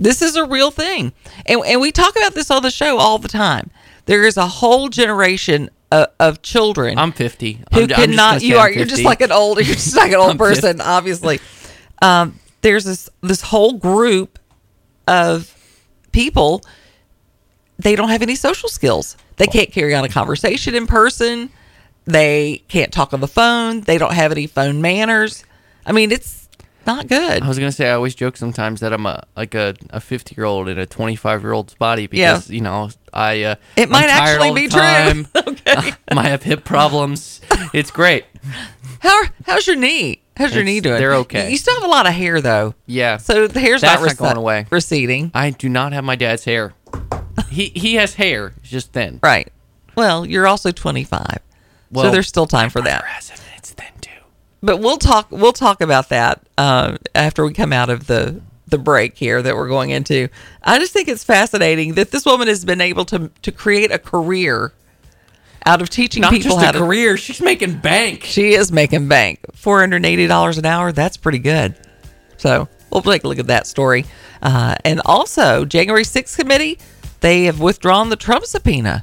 This 0.00 0.22
is 0.22 0.34
a 0.34 0.44
real 0.44 0.70
thing. 0.70 1.12
And, 1.46 1.60
and 1.64 1.80
we 1.80 1.92
talk 1.92 2.16
about 2.16 2.34
this 2.34 2.50
on 2.50 2.62
the 2.62 2.70
show 2.70 2.98
all 2.98 3.18
the 3.18 3.28
time. 3.28 3.70
There 4.06 4.24
is 4.24 4.36
a 4.36 4.46
whole 4.46 4.88
generation 4.88 5.70
of, 5.92 6.08
of 6.18 6.42
children 6.42 6.98
I'm 6.98 7.12
50. 7.12 7.52
who 7.52 7.80
I'm, 7.82 7.82
I'm 7.82 7.88
cannot 7.88 8.42
you 8.42 8.56
are 8.56 8.70
you're 8.70 8.86
just 8.86 9.04
like 9.04 9.20
an 9.20 9.32
old 9.32 9.58
you're 9.58 9.74
just 9.74 9.96
like 9.96 10.12
an 10.12 10.16
old 10.20 10.30
I'm 10.30 10.38
50. 10.38 10.54
person 10.60 10.80
obviously 10.80 11.40
um, 12.00 12.38
there's 12.62 12.84
this 12.84 13.10
this 13.22 13.40
whole 13.42 13.74
group 13.74 14.38
of 15.08 15.52
people 16.12 16.62
they 17.80 17.96
don't 17.96 18.10
have 18.10 18.22
any 18.22 18.34
social 18.34 18.68
skills. 18.68 19.16
They 19.36 19.46
can't 19.46 19.72
carry 19.72 19.94
on 19.94 20.04
a 20.04 20.08
conversation 20.08 20.74
in 20.74 20.86
person. 20.86 21.50
They 22.04 22.62
can't 22.68 22.92
talk 22.92 23.14
on 23.14 23.20
the 23.20 23.28
phone. 23.28 23.80
They 23.82 23.96
don't 23.96 24.12
have 24.12 24.32
any 24.32 24.46
phone 24.46 24.82
manners. 24.82 25.44
I 25.86 25.92
mean, 25.92 26.12
it's 26.12 26.39
not 26.94 27.06
good. 27.06 27.42
I 27.42 27.48
was 27.48 27.58
gonna 27.58 27.72
say 27.72 27.88
I 27.88 27.94
always 27.94 28.14
joke 28.14 28.36
sometimes 28.36 28.80
that 28.80 28.92
I'm 28.92 29.06
a 29.06 29.24
like 29.36 29.54
a 29.54 29.74
a 29.90 30.00
50 30.00 30.34
year 30.36 30.44
old 30.46 30.68
in 30.68 30.78
a 30.78 30.86
25 30.86 31.42
year 31.42 31.52
old's 31.52 31.74
body 31.74 32.06
because 32.06 32.50
you 32.50 32.60
know 32.60 32.90
I 33.12 33.42
uh, 33.42 33.54
It 33.76 33.88
might 33.90 34.08
actually 34.08 34.52
be 34.54 34.68
true. 34.68 34.80
time. 34.80 35.26
Okay. 35.36 35.92
I 36.08 36.28
have 36.28 36.42
hip 36.42 36.64
problems. 36.64 37.40
It's 37.72 37.90
great. 37.90 38.24
How 39.00 39.22
how's 39.46 39.66
your 39.66 39.76
knee? 39.76 40.22
How's 40.36 40.52
your 40.54 40.62
It's- 40.62 40.74
knee 40.74 40.80
doing? 40.80 40.98
they're 40.98 41.14
okay. 41.16 41.50
You 41.50 41.56
still 41.56 41.74
have 41.74 41.84
a 41.84 41.88
lot 41.92 42.06
of 42.06 42.12
hair 42.14 42.40
though. 42.40 42.74
Yeah. 42.86 43.18
So 43.18 43.46
the 43.46 43.60
hair's 43.60 43.80
That's 43.82 44.00
not, 44.02 44.08
not 44.08 44.16
going 44.16 44.36
away. 44.36 44.66
receding. 44.70 45.30
I 45.34 45.50
do 45.50 45.68
not 45.68 45.92
have 45.92 46.02
my 46.04 46.16
dad's 46.16 46.44
hair. 46.44 46.72
He 47.50 47.66
he 47.74 47.94
has 47.94 48.14
hair, 48.14 48.52
it's 48.58 48.70
just 48.70 48.92
thin. 48.92 49.20
Right. 49.22 49.52
Well, 49.96 50.24
you're 50.26 50.46
also 50.46 50.70
25. 50.72 51.38
so 51.94 52.10
there's 52.10 52.28
still 52.28 52.46
time 52.46 52.70
for 52.70 52.80
that. 52.82 53.04
It's 53.56 53.72
thin. 53.72 53.86
But 54.62 54.78
we'll 54.78 54.98
talk 54.98 55.28
we'll 55.30 55.52
talk 55.52 55.80
about 55.80 56.10
that 56.10 56.42
uh, 56.58 56.98
after 57.14 57.44
we 57.44 57.52
come 57.52 57.72
out 57.72 57.90
of 57.90 58.06
the 58.06 58.40
the 58.66 58.78
break 58.78 59.16
here 59.16 59.42
that 59.42 59.56
we're 59.56 59.68
going 59.68 59.90
into. 59.90 60.28
I 60.62 60.78
just 60.78 60.92
think 60.92 61.08
it's 61.08 61.24
fascinating 61.24 61.94
that 61.94 62.10
this 62.10 62.24
woman 62.24 62.48
has 62.48 62.64
been 62.64 62.80
able 62.80 63.04
to 63.06 63.30
to 63.42 63.52
create 63.52 63.90
a 63.90 63.98
career 63.98 64.72
out 65.66 65.82
of 65.82 65.90
teaching 65.90 66.22
Not 66.22 66.32
people 66.32 66.50
just 66.50 66.62
how 66.62 66.70
a 66.70 66.72
to 66.74 66.78
career. 66.78 67.16
She's 67.16 67.40
making 67.40 67.78
bank. 67.78 68.24
She 68.24 68.54
is 68.54 68.70
making 68.70 69.08
bank. 69.08 69.40
Four 69.54 69.80
hundred 69.80 70.04
eighty 70.04 70.26
dollars 70.26 70.58
an 70.58 70.66
hour. 70.66 70.92
That's 70.92 71.16
pretty 71.16 71.38
good. 71.38 71.74
So 72.36 72.68
we'll 72.90 73.02
take 73.02 73.24
a 73.24 73.28
look 73.28 73.38
at 73.38 73.46
that 73.48 73.66
story. 73.66 74.04
Uh, 74.42 74.74
and 74.84 75.00
also, 75.04 75.64
January 75.64 76.02
6th 76.02 76.38
committee, 76.38 76.78
they 77.20 77.44
have 77.44 77.60
withdrawn 77.60 78.08
the 78.08 78.16
Trump 78.16 78.46
subpoena. 78.46 79.02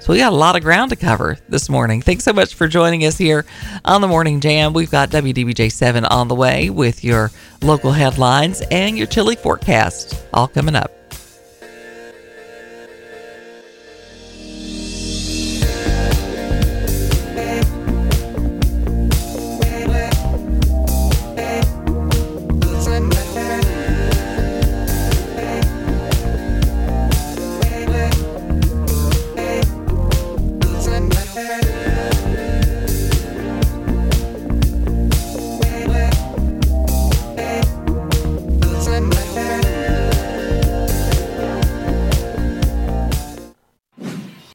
So 0.00 0.12
we 0.12 0.18
got 0.18 0.32
a 0.32 0.36
lot 0.36 0.56
of 0.56 0.62
ground 0.62 0.90
to 0.90 0.96
cover 0.96 1.38
this 1.48 1.68
morning. 1.68 2.00
Thanks 2.00 2.24
so 2.24 2.32
much 2.32 2.54
for 2.54 2.68
joining 2.68 3.04
us 3.04 3.18
here 3.18 3.44
on 3.84 4.00
the 4.00 4.08
Morning 4.08 4.40
Jam. 4.40 4.72
We've 4.72 4.90
got 4.90 5.10
WDBJ 5.10 5.70
7 5.70 6.04
on 6.04 6.28
the 6.28 6.34
way 6.34 6.70
with 6.70 7.04
your 7.04 7.30
local 7.62 7.92
headlines 7.92 8.62
and 8.70 8.96
your 8.96 9.06
chilly 9.06 9.36
forecast 9.36 10.24
all 10.32 10.48
coming 10.48 10.76
up. 10.76 10.97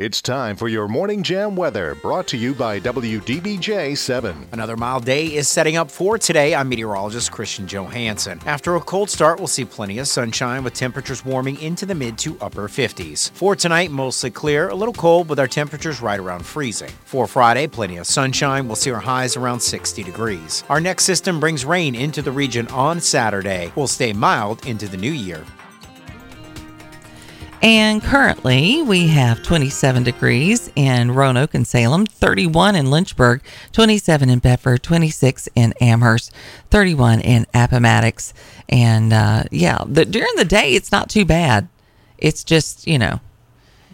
It's 0.04 0.22
time 0.22 0.58
for 0.58 0.68
your 0.68 0.90
Morning 0.90 1.24
Jam 1.24 1.56
weather 1.56 1.96
brought 1.96 2.28
to 2.28 2.38
you 2.38 2.54
by 2.54 2.78
WDBJ 2.78 3.98
7. 3.98 4.50
Another 4.52 4.76
mild 4.76 5.06
day 5.06 5.28
is 5.28 5.48
setting 5.48 5.78
up 5.78 5.90
for 5.90 6.18
today. 6.18 6.54
I'm 6.54 6.68
meteorologist 6.68 7.32
Christian 7.32 7.66
Johansson. 7.66 8.42
After 8.46 8.76
a 8.76 8.82
cold 8.82 9.10
start, 9.10 9.40
we'll 9.40 9.48
see 9.48 9.64
plenty 9.64 10.00
of 10.00 10.10
sunshine 10.10 10.62
with 10.66 10.74
temperatures 10.74 11.24
warming 11.24 11.58
into 11.62 11.86
the 11.86 11.96
mid 11.96 12.18
to 12.18 12.38
upper 12.42 12.68
50s. 12.68 13.32
For 13.32 13.56
tonight, 13.56 13.92
mostly 13.92 14.30
clear, 14.30 14.68
a 14.68 14.76
little 14.76 14.94
cold 14.94 15.30
with 15.30 15.40
our 15.40 15.48
temperatures 15.48 16.02
right 16.02 16.20
around 16.20 16.46
freezing. 16.46 16.92
For 17.06 17.26
Friday, 17.26 17.68
plenty 17.68 17.96
of 17.96 18.06
sunshine. 18.06 18.68
We'll 18.68 18.76
see 18.76 18.92
our 18.92 19.00
highs 19.00 19.38
around 19.38 19.62
60 19.62 20.04
degrees. 20.04 20.66
Our 20.68 20.82
next 20.82 21.06
system 21.06 21.40
brings 21.40 21.64
rain 21.64 21.96
into 21.96 22.22
the 22.22 22.34
region 22.34 22.68
on 22.68 23.00
Saturday. 23.00 23.72
We'll 23.78 23.88
stay 23.88 24.12
mild 24.12 24.68
into 24.68 24.90
the 24.90 24.98
new 24.98 25.14
year. 25.14 25.46
And 27.64 28.04
currently, 28.04 28.82
we 28.82 29.08
have 29.08 29.42
27 29.42 30.04
degrees 30.04 30.70
in 30.76 31.12
Roanoke 31.12 31.54
and 31.54 31.66
Salem, 31.66 32.06
31 32.06 32.76
in 32.76 32.92
Lynchburg, 32.92 33.42
27 33.72 34.30
in 34.30 34.40
Bedford, 34.40 34.84
26 34.84 35.48
in 35.56 35.74
Amherst, 35.80 36.34
31 36.72 37.22
in 37.22 37.48
Appomattox. 37.54 38.34
And 38.68 39.14
uh, 39.14 39.44
yeah, 39.50 39.82
the, 39.88 40.04
during 40.04 40.36
the 40.36 40.44
day, 40.44 40.74
it's 40.74 40.92
not 40.92 41.10
too 41.10 41.24
bad. 41.24 41.70
It's 42.18 42.44
just, 42.44 42.86
you 42.86 43.00
know, 43.00 43.22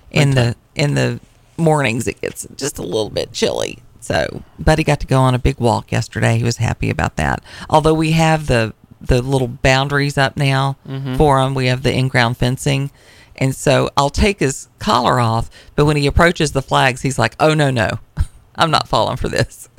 in 0.10 0.32
the 0.32 0.56
in 0.74 0.96
the 0.96 1.20
mornings, 1.56 2.08
it 2.08 2.20
gets 2.22 2.48
just 2.56 2.80
a 2.80 2.84
little 2.84 3.12
bit 3.12 3.34
chilly. 3.34 3.84
So, 4.00 4.42
Buddy 4.58 4.84
got 4.84 5.00
to 5.02 5.08
go 5.08 5.20
on 5.20 5.36
a 5.36 5.40
big 5.40 5.60
walk 5.60 5.92
yesterday. 5.92 6.38
He 6.40 6.44
was 6.44 6.58
happy 6.58 6.90
about 6.90 7.18
that. 7.18 7.44
Although 7.70 7.94
we 7.94 8.14
have 8.14 8.48
the 8.48 8.74
the 9.00 9.22
little 9.22 9.48
boundaries 9.48 10.18
up 10.18 10.38
now 10.38 10.78
for 11.18 11.40
him, 11.40 11.54
we 11.54 11.68
have 11.68 11.84
the 11.84 11.94
in-ground 11.94 12.38
fencing. 12.38 12.90
And 13.40 13.56
so 13.56 13.90
I'll 13.96 14.10
take 14.10 14.42
his 14.42 14.68
collar 14.80 15.20
off, 15.20 15.50
but 15.76 15.86
when 15.86 15.96
he 15.96 16.06
approaches 16.06 16.52
the 16.52 16.62
flags, 16.62 17.02
he's 17.02 17.18
like, 17.18 17.36
"Oh 17.40 17.54
no, 17.54 17.72
no, 17.72 18.00
I'm 18.56 18.70
not 18.70 18.88
falling 18.88 19.18
for 19.18 19.30
this. 19.30 19.70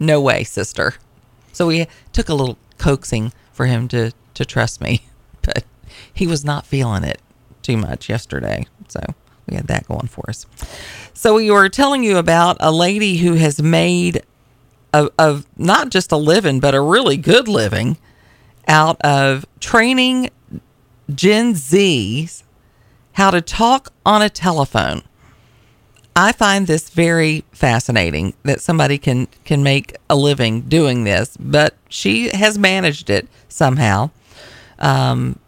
No 0.00 0.20
way, 0.20 0.42
sister." 0.44 0.94
So 1.52 1.68
we 1.68 1.86
took 2.12 2.28
a 2.28 2.34
little 2.34 2.58
coaxing 2.76 3.32
for 3.52 3.66
him 3.66 3.86
to 3.88 4.12
to 4.34 4.44
trust 4.44 4.80
me, 4.80 5.02
but 5.42 5.64
he 6.12 6.26
was 6.26 6.44
not 6.44 6.66
feeling 6.66 7.04
it 7.04 7.22
too 7.62 7.76
much 7.76 8.08
yesterday. 8.08 8.66
So 8.88 9.00
we 9.46 9.54
had 9.56 9.68
that 9.68 9.86
going 9.86 10.08
for 10.08 10.28
us. 10.28 10.44
So 11.14 11.36
we 11.36 11.50
were 11.50 11.68
telling 11.68 12.02
you 12.02 12.18
about 12.18 12.56
a 12.58 12.72
lady 12.72 13.18
who 13.18 13.34
has 13.34 13.62
made 13.62 14.22
of 14.92 15.46
not 15.56 15.90
just 15.90 16.10
a 16.12 16.16
living, 16.16 16.60
but 16.60 16.74
a 16.74 16.80
really 16.80 17.16
good 17.16 17.46
living 17.46 17.98
out 18.66 19.00
of 19.02 19.46
training 19.60 20.30
Gen 21.14 21.54
Zs 21.54 22.42
how 23.18 23.32
to 23.32 23.40
talk 23.40 23.92
on 24.06 24.22
a 24.22 24.30
telephone. 24.30 25.02
I 26.14 26.30
find 26.30 26.68
this 26.68 26.88
very 26.88 27.42
fascinating 27.50 28.34
that 28.44 28.60
somebody 28.60 28.96
can 28.96 29.26
can 29.44 29.64
make 29.64 29.96
a 30.08 30.14
living 30.14 30.60
doing 30.62 31.02
this, 31.02 31.36
but 31.36 31.74
she 31.88 32.28
has 32.28 32.56
managed 32.56 33.10
it 33.10 33.26
somehow. 33.48 34.10
Um, 34.78 35.40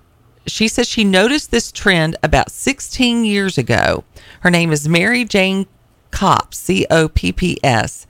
she 0.49 0.67
says 0.67 0.89
she 0.89 1.05
noticed 1.05 1.53
this 1.53 1.71
trend 1.71 2.17
about 2.25 2.51
16 2.51 3.25
years 3.25 3.57
ago. 3.57 4.03
Her 4.41 4.51
name 4.51 4.73
is 4.73 4.89
Mary 4.89 5.25
Jane 5.25 5.69
Copps, 6.11 6.59
C 6.59 6.87
O 6.91 7.09
P 7.09 7.31
P 7.31 7.57
S, 7.63 8.05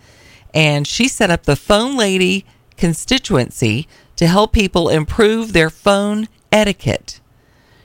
and 0.55 0.87
she 0.87 1.07
set 1.07 1.31
up 1.31 1.43
the 1.43 1.55
Phone 1.55 1.99
Lady 1.99 2.47
constituency 2.79 3.87
to 4.17 4.27
help 4.27 4.55
people 4.55 4.89
improve 4.89 5.53
their 5.53 5.69
phone 5.69 6.29
etiquette. 6.51 7.21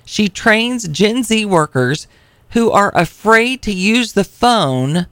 She 0.05 0.29
trains 0.29 0.87
Gen 0.87 1.23
Z 1.23 1.45
workers 1.45 2.07
who 2.51 2.71
are 2.71 2.91
afraid 2.95 3.61
to 3.63 3.73
use 3.73 4.13
the 4.13 4.23
phone 4.23 5.07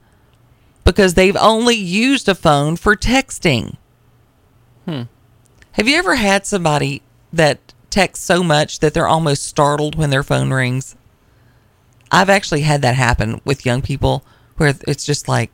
because 0.84 1.14
they've 1.14 1.36
only 1.36 1.74
used 1.74 2.28
a 2.28 2.34
phone 2.34 2.76
for 2.76 2.96
texting. 2.96 3.76
Hmm. 4.84 5.02
Have 5.72 5.88
you 5.88 5.96
ever 5.96 6.14
had 6.14 6.46
somebody 6.46 7.02
that 7.32 7.74
texts 7.90 8.24
so 8.24 8.42
much 8.42 8.78
that 8.78 8.94
they're 8.94 9.08
almost 9.08 9.44
startled 9.44 9.96
when 9.96 10.10
their 10.10 10.22
phone 10.22 10.52
rings? 10.52 10.94
I've 12.10 12.30
actually 12.30 12.60
had 12.60 12.82
that 12.82 12.94
happen 12.94 13.40
with 13.44 13.66
young 13.66 13.82
people 13.82 14.24
where 14.56 14.74
it's 14.86 15.04
just 15.04 15.26
like, 15.26 15.50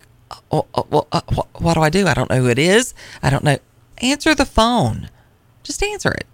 oh, 0.53 0.66
oh, 0.74 1.07
uh, 1.11 1.22
what 1.59 1.74
do 1.74 1.81
I 1.81 1.88
do? 1.90 2.07
I 2.07 2.14
don't 2.14 2.29
know 2.29 2.42
who 2.42 2.48
it 2.50 2.59
is. 2.59 2.92
I 3.22 3.31
don't 3.31 3.44
know. 3.44 3.59
Answer 3.98 4.35
the 4.35 4.44
phone. 4.44 5.09
Just 5.62 5.83
answer 5.83 6.11
it. 6.11 6.26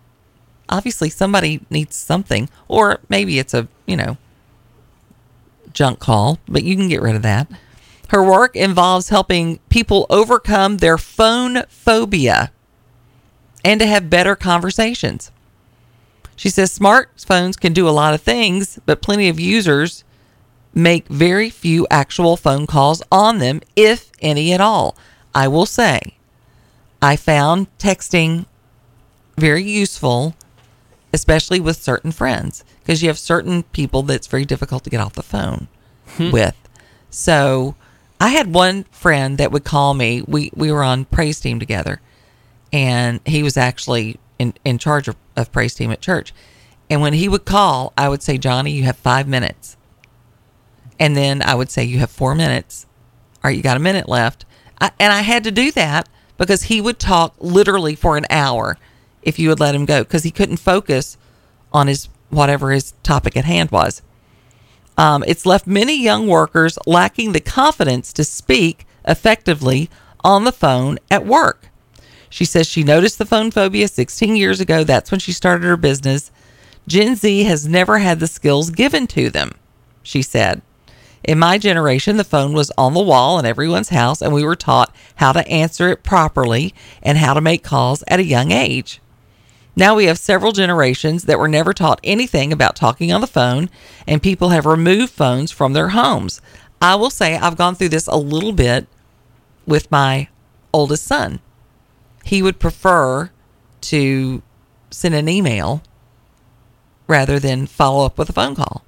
Obviously, 0.68 1.10
somebody 1.10 1.60
needs 1.70 1.96
something, 1.96 2.48
or 2.68 3.00
maybe 3.08 3.38
it's 3.38 3.54
a, 3.54 3.68
you 3.86 3.96
know, 3.96 4.16
junk 5.72 5.98
call, 5.98 6.38
but 6.48 6.64
you 6.64 6.76
can 6.76 6.88
get 6.88 7.02
rid 7.02 7.14
of 7.14 7.22
that. 7.22 7.48
Her 8.08 8.22
work 8.22 8.56
involves 8.56 9.08
helping 9.08 9.58
people 9.68 10.06
overcome 10.10 10.78
their 10.78 10.98
phone 10.98 11.64
phobia 11.68 12.52
and 13.64 13.80
to 13.80 13.86
have 13.86 14.10
better 14.10 14.36
conversations. 14.36 15.30
She 16.36 16.50
says 16.50 16.76
smartphones 16.76 17.58
can 17.58 17.72
do 17.72 17.88
a 17.88 17.90
lot 17.90 18.14
of 18.14 18.20
things, 18.20 18.78
but 18.86 19.02
plenty 19.02 19.28
of 19.28 19.40
users 19.40 20.04
make 20.74 21.08
very 21.08 21.48
few 21.48 21.86
actual 21.90 22.36
phone 22.36 22.66
calls 22.66 23.02
on 23.10 23.38
them, 23.38 23.60
if 23.74 24.12
any 24.20 24.52
at 24.52 24.60
all. 24.60 24.96
I 25.34 25.48
will 25.48 25.66
say, 25.66 26.16
I 27.00 27.16
found 27.16 27.66
texting 27.78 28.46
very 29.36 29.62
useful, 29.62 30.34
especially 31.12 31.60
with 31.60 31.82
certain 31.82 32.12
friends, 32.12 32.64
because 32.80 33.02
you 33.02 33.08
have 33.08 33.18
certain 33.18 33.62
people 33.64 34.02
that's 34.02 34.26
very 34.26 34.44
difficult 34.44 34.84
to 34.84 34.90
get 34.90 35.00
off 35.00 35.14
the 35.14 35.22
phone 35.22 35.68
hmm. 36.16 36.30
with. 36.30 36.56
So 37.10 37.74
I 38.20 38.30
had 38.30 38.52
one 38.52 38.84
friend 38.90 39.38
that 39.38 39.52
would 39.52 39.64
call 39.64 39.94
me. 39.94 40.22
We 40.26 40.50
we 40.54 40.70
were 40.72 40.82
on 40.82 41.04
praise 41.06 41.40
team 41.40 41.58
together, 41.60 42.00
and 42.72 43.20
he 43.24 43.42
was 43.42 43.56
actually 43.56 44.18
in, 44.38 44.54
in 44.64 44.78
charge 44.78 45.08
of, 45.08 45.16
of 45.36 45.50
praise 45.52 45.74
team 45.74 45.90
at 45.90 46.00
church. 46.00 46.34
And 46.90 47.00
when 47.00 47.14
he 47.14 47.28
would 47.28 47.44
call, 47.44 47.92
I 47.98 48.08
would 48.08 48.22
say, 48.22 48.38
Johnny, 48.38 48.70
you 48.72 48.84
have 48.84 48.96
five 48.96 49.26
minutes. 49.26 49.76
and 50.98 51.16
then 51.16 51.42
I 51.42 51.54
would 51.54 51.70
say 51.70 51.84
you 51.84 51.98
have 51.98 52.10
four 52.10 52.34
minutes. 52.34 52.86
All 53.36 53.48
right, 53.48 53.56
you 53.56 53.62
got 53.62 53.76
a 53.76 53.80
minute 53.80 54.08
left. 54.08 54.44
I, 54.80 54.90
and 54.98 55.12
I 55.12 55.22
had 55.22 55.44
to 55.44 55.50
do 55.50 55.70
that 55.72 56.08
because 56.36 56.64
he 56.64 56.80
would 56.80 56.98
talk 56.98 57.34
literally 57.38 57.94
for 57.94 58.16
an 58.16 58.26
hour 58.30 58.76
if 59.26 59.38
you 59.38 59.50
would 59.50 59.60
let 59.60 59.74
him 59.74 59.84
go 59.84 60.04
because 60.04 60.22
he 60.22 60.30
couldn't 60.30 60.56
focus 60.56 61.18
on 61.72 61.88
his 61.88 62.08
whatever 62.30 62.70
his 62.70 62.92
topic 63.02 63.36
at 63.36 63.44
hand 63.44 63.70
was. 63.70 64.00
Um, 64.96 65.22
it's 65.26 65.44
left 65.44 65.66
many 65.66 66.00
young 66.00 66.26
workers 66.26 66.78
lacking 66.86 67.32
the 67.32 67.40
confidence 67.40 68.12
to 68.14 68.24
speak 68.24 68.86
effectively 69.06 69.90
on 70.24 70.44
the 70.44 70.52
phone 70.52 70.98
at 71.10 71.26
work. 71.26 71.68
She 72.30 72.44
says 72.44 72.66
she 72.66 72.82
noticed 72.82 73.18
the 73.18 73.26
phone 73.26 73.50
phobia 73.50 73.88
16 73.88 74.36
years 74.36 74.60
ago. 74.60 74.84
That's 74.84 75.10
when 75.10 75.20
she 75.20 75.32
started 75.32 75.66
her 75.66 75.76
business. 75.76 76.30
Gen 76.86 77.16
Z 77.16 77.42
has 77.44 77.66
never 77.66 77.98
had 77.98 78.20
the 78.20 78.26
skills 78.26 78.70
given 78.70 79.06
to 79.08 79.28
them, 79.28 79.52
she 80.02 80.22
said. 80.22 80.62
In 81.24 81.38
my 81.38 81.58
generation, 81.58 82.16
the 82.16 82.24
phone 82.24 82.52
was 82.52 82.70
on 82.78 82.94
the 82.94 83.02
wall 83.02 83.38
in 83.38 83.46
everyone's 83.46 83.88
house, 83.88 84.22
and 84.22 84.32
we 84.32 84.44
were 84.44 84.54
taught 84.54 84.94
how 85.16 85.32
to 85.32 85.46
answer 85.48 85.88
it 85.88 86.04
properly 86.04 86.72
and 87.02 87.18
how 87.18 87.34
to 87.34 87.40
make 87.40 87.64
calls 87.64 88.04
at 88.06 88.20
a 88.20 88.24
young 88.24 88.52
age. 88.52 89.00
Now 89.78 89.94
we 89.94 90.06
have 90.06 90.18
several 90.18 90.52
generations 90.52 91.24
that 91.24 91.38
were 91.38 91.48
never 91.48 91.74
taught 91.74 92.00
anything 92.02 92.50
about 92.50 92.76
talking 92.76 93.12
on 93.12 93.20
the 93.20 93.26
phone, 93.26 93.68
and 94.06 94.22
people 94.22 94.48
have 94.48 94.64
removed 94.64 95.12
phones 95.12 95.52
from 95.52 95.74
their 95.74 95.90
homes. 95.90 96.40
I 96.80 96.94
will 96.94 97.10
say 97.10 97.36
I've 97.36 97.58
gone 97.58 97.74
through 97.74 97.90
this 97.90 98.06
a 98.06 98.16
little 98.16 98.52
bit 98.52 98.86
with 99.66 99.90
my 99.90 100.28
oldest 100.72 101.04
son. 101.04 101.40
He 102.24 102.42
would 102.42 102.58
prefer 102.58 103.30
to 103.82 104.42
send 104.90 105.14
an 105.14 105.28
email 105.28 105.82
rather 107.06 107.38
than 107.38 107.66
follow 107.66 108.06
up 108.06 108.16
with 108.16 108.30
a 108.30 108.32
phone 108.32 108.54
call. 108.54 108.82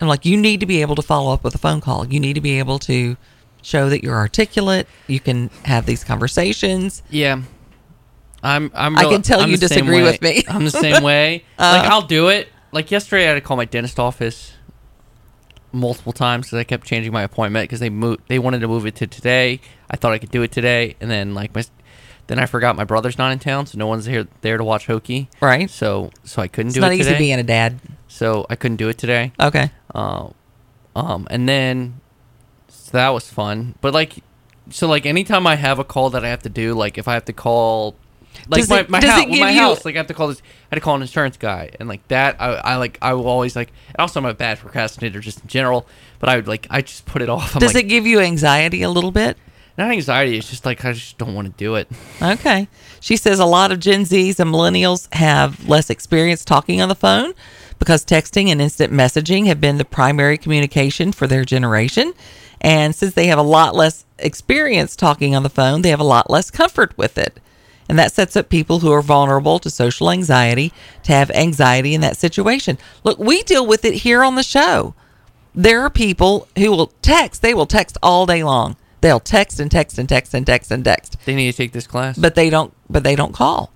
I'm 0.00 0.08
like, 0.08 0.26
you 0.26 0.36
need 0.36 0.60
to 0.60 0.66
be 0.66 0.82
able 0.82 0.94
to 0.96 1.02
follow 1.02 1.32
up 1.32 1.42
with 1.42 1.54
a 1.54 1.58
phone 1.58 1.80
call. 1.80 2.06
You 2.06 2.20
need 2.20 2.34
to 2.34 2.40
be 2.42 2.58
able 2.58 2.78
to 2.80 3.16
show 3.62 3.88
that 3.88 4.04
you're 4.04 4.14
articulate. 4.14 4.86
You 5.06 5.20
can 5.20 5.48
have 5.64 5.86
these 5.86 6.04
conversations. 6.04 7.02
Yeah. 7.08 7.42
I'm. 8.42 8.70
I'm. 8.74 8.96
I 8.96 9.04
can 9.04 9.22
tell 9.22 9.40
I'm 9.40 9.50
you 9.50 9.56
disagree 9.56 10.02
with 10.02 10.20
me. 10.22 10.44
I'm 10.48 10.64
the 10.64 10.70
same 10.70 11.02
way. 11.10 11.44
Uh. 11.58 11.78
like 11.82 11.90
I'll 11.90 12.02
do 12.06 12.28
it. 12.28 12.48
Like 12.72 12.90
yesterday, 12.90 13.24
I 13.24 13.28
had 13.28 13.34
to 13.34 13.40
call 13.40 13.56
my 13.56 13.64
dentist 13.64 13.98
office 13.98 14.52
multiple 15.72 16.12
times 16.12 16.46
because 16.46 16.58
I 16.58 16.64
kept 16.64 16.86
changing 16.86 17.12
my 17.12 17.22
appointment 17.22 17.64
because 17.64 17.80
they 17.80 17.90
moved. 17.90 18.22
They 18.28 18.38
wanted 18.38 18.60
to 18.60 18.68
move 18.68 18.86
it 18.86 18.94
to 18.96 19.06
today. 19.06 19.60
I 19.90 19.96
thought 19.96 20.12
I 20.12 20.18
could 20.18 20.30
do 20.30 20.42
it 20.42 20.52
today, 20.52 20.96
and 21.00 21.10
then 21.10 21.34
like 21.34 21.54
my, 21.54 21.64
then 22.26 22.38
I 22.38 22.46
forgot 22.46 22.76
my 22.76 22.84
brother's 22.84 23.18
not 23.18 23.32
in 23.32 23.38
town, 23.38 23.66
so 23.66 23.78
no 23.78 23.86
one's 23.86 24.04
here 24.06 24.26
there 24.42 24.56
to 24.58 24.64
watch 24.64 24.86
hokey. 24.86 25.28
Right. 25.40 25.70
So 25.70 26.10
so 26.24 26.42
I 26.42 26.48
couldn't 26.48 26.68
It's 26.68 26.74
do 26.74 26.80
not 26.80 26.92
it 26.92 26.96
easy 26.96 27.04
today. 27.10 27.18
being 27.18 27.38
a 27.38 27.42
dad. 27.42 27.80
so 28.08 28.46
I 28.50 28.56
couldn't 28.56 28.76
do 28.76 28.88
it 28.88 28.98
today. 28.98 29.32
Okay. 29.40 29.70
Uh, 29.94 30.28
um, 30.94 31.26
and 31.30 31.48
then 31.48 32.00
so 32.68 32.90
that 32.92 33.10
was 33.10 33.28
fun. 33.30 33.74
But 33.80 33.94
like, 33.94 34.22
so 34.70 34.86
like 34.88 35.06
anytime 35.06 35.46
I 35.46 35.56
have 35.56 35.78
a 35.78 35.84
call 35.84 36.10
that 36.10 36.24
I 36.24 36.28
have 36.28 36.42
to 36.42 36.48
do, 36.48 36.74
like 36.74 36.98
if 36.98 37.06
I 37.08 37.14
have 37.14 37.24
to 37.26 37.32
call, 37.32 37.94
like 38.48 38.60
Does 38.60 38.68
my, 38.70 38.80
it- 38.80 38.90
my, 38.90 39.00
does 39.00 39.10
house, 39.10 39.26
my 39.28 39.50
you- 39.50 39.60
house, 39.60 39.84
like 39.84 39.94
I 39.94 39.98
have 39.98 40.06
to 40.08 40.14
call 40.14 40.28
this, 40.28 40.40
I 40.40 40.74
had 40.74 40.76
to 40.76 40.80
call 40.80 40.94
an 40.96 41.02
insurance 41.02 41.36
guy, 41.36 41.70
and 41.80 41.88
like 41.88 42.06
that, 42.08 42.36
I, 42.40 42.54
I 42.54 42.76
like 42.76 42.98
I 43.02 43.14
will 43.14 43.28
always 43.28 43.56
like. 43.56 43.72
Also, 43.98 44.20
I'm 44.20 44.26
a 44.26 44.34
bad 44.34 44.58
procrastinator 44.58 45.20
just 45.20 45.40
in 45.42 45.48
general, 45.48 45.86
but 46.18 46.28
I 46.28 46.36
would 46.36 46.48
like 46.48 46.66
I 46.70 46.82
just 46.82 47.06
put 47.06 47.22
it 47.22 47.28
off. 47.28 47.54
I'm 47.56 47.60
Does 47.60 47.74
like, 47.74 47.84
it 47.84 47.88
give 47.88 48.06
you 48.06 48.20
anxiety 48.20 48.82
a 48.82 48.90
little 48.90 49.12
bit? 49.12 49.36
not 49.78 49.90
anxiety. 49.90 50.38
It's 50.38 50.48
just 50.48 50.64
like 50.64 50.84
I 50.86 50.92
just 50.94 51.18
don't 51.18 51.34
want 51.34 51.48
to 51.48 51.52
do 51.58 51.74
it. 51.74 51.86
Okay. 52.22 52.66
She 53.00 53.18
says 53.18 53.38
a 53.38 53.44
lot 53.44 53.72
of 53.72 53.78
Gen 53.78 54.04
Zs 54.04 54.40
and 54.40 54.50
millennials 54.50 55.12
have 55.14 55.68
less 55.68 55.90
experience 55.90 56.46
talking 56.46 56.80
on 56.80 56.88
the 56.88 56.94
phone 56.94 57.34
because 57.78 58.02
texting 58.02 58.48
and 58.48 58.62
instant 58.62 58.90
messaging 58.90 59.44
have 59.48 59.60
been 59.60 59.76
the 59.76 59.84
primary 59.84 60.38
communication 60.38 61.12
for 61.12 61.26
their 61.26 61.44
generation. 61.44 62.14
And 62.62 62.94
since 62.94 63.12
they 63.12 63.26
have 63.26 63.38
a 63.38 63.42
lot 63.42 63.74
less 63.74 64.06
experience 64.18 64.96
talking 64.96 65.34
on 65.36 65.42
the 65.42 65.50
phone, 65.50 65.82
they 65.82 65.90
have 65.90 66.00
a 66.00 66.04
lot 66.04 66.30
less 66.30 66.50
comfort 66.50 66.96
with 66.96 67.18
it. 67.18 67.38
And 67.88 67.98
that 67.98 68.12
sets 68.12 68.36
up 68.36 68.48
people 68.48 68.80
who 68.80 68.90
are 68.92 69.02
vulnerable 69.02 69.58
to 69.60 69.70
social 69.70 70.10
anxiety 70.10 70.72
to 71.04 71.12
have 71.12 71.30
anxiety 71.30 71.94
in 71.94 72.00
that 72.00 72.16
situation. 72.16 72.78
Look, 73.04 73.18
we 73.18 73.42
deal 73.44 73.66
with 73.66 73.84
it 73.84 73.94
here 73.94 74.24
on 74.24 74.34
the 74.34 74.42
show. 74.42 74.94
There 75.54 75.82
are 75.82 75.90
people 75.90 76.48
who 76.58 76.70
will 76.72 76.92
text, 77.00 77.42
they 77.42 77.54
will 77.54 77.66
text 77.66 77.96
all 78.02 78.26
day 78.26 78.42
long. 78.42 78.76
They'll 79.02 79.20
text 79.20 79.60
and 79.60 79.70
text 79.70 79.98
and 79.98 80.08
text 80.08 80.34
and 80.34 80.44
text 80.44 80.70
and 80.72 80.84
text 80.84 81.16
They 81.26 81.34
need 81.34 81.50
to 81.52 81.56
take 81.56 81.72
this 81.72 81.86
class. 81.86 82.18
but 82.18 82.34
they 82.34 82.50
don't 82.50 82.72
but 82.90 83.04
they 83.04 83.14
don't 83.14 83.32
call 83.34 83.70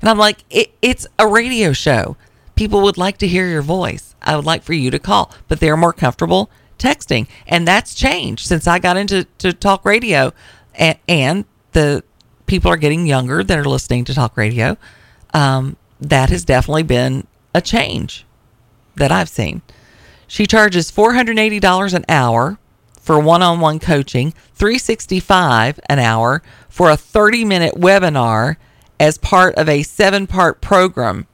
and 0.00 0.08
i'm 0.08 0.16
like 0.16 0.44
it, 0.48 0.72
it's 0.80 1.06
a 1.18 1.26
radio 1.26 1.72
show 1.72 2.16
people 2.54 2.80
would 2.80 2.96
like 2.96 3.18
to 3.18 3.26
hear 3.26 3.46
your 3.48 3.60
voice 3.60 4.14
i 4.22 4.34
would 4.34 4.46
like 4.46 4.62
for 4.62 4.72
you 4.72 4.90
to 4.90 4.98
call 4.98 5.30
but 5.48 5.60
they're 5.60 5.76
more 5.76 5.92
comfortable 5.92 6.48
texting 6.78 7.26
and 7.46 7.68
that's 7.68 7.92
changed 7.94 8.46
since 8.46 8.66
i 8.66 8.78
got 8.78 8.96
into 8.96 9.24
to 9.36 9.52
talk 9.52 9.84
radio 9.84 10.32
and, 10.74 10.96
and 11.08 11.44
the 11.72 12.02
people 12.52 12.70
are 12.70 12.76
getting 12.76 13.06
younger 13.06 13.42
that 13.42 13.58
are 13.58 13.64
listening 13.64 14.04
to 14.04 14.12
talk 14.12 14.36
radio 14.36 14.76
um, 15.32 15.76
that 15.98 16.28
has 16.28 16.44
definitely 16.44 16.82
been 16.82 17.26
a 17.54 17.60
change 17.62 18.26
that 18.96 19.10
i've 19.10 19.28
seen 19.28 19.62
she 20.32 20.46
charges 20.46 20.90
$480 20.90 21.92
an 21.92 22.06
hour 22.08 22.58
for 22.98 23.20
one-on-one 23.20 23.80
coaching, 23.80 24.32
365 24.54 25.78
an 25.90 25.98
hour 25.98 26.42
for 26.70 26.88
a 26.88 26.96
30-minute 26.96 27.74
webinar 27.74 28.56
as 28.98 29.18
part 29.18 29.54
of 29.56 29.68
a 29.68 29.82
7-part 29.82 30.62
program. 30.62 31.26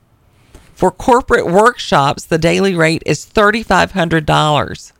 For 0.74 0.90
corporate 0.90 1.46
workshops, 1.46 2.24
the 2.24 2.38
daily 2.38 2.74
rate 2.74 3.04
is 3.06 3.24
$3500. 3.24 4.92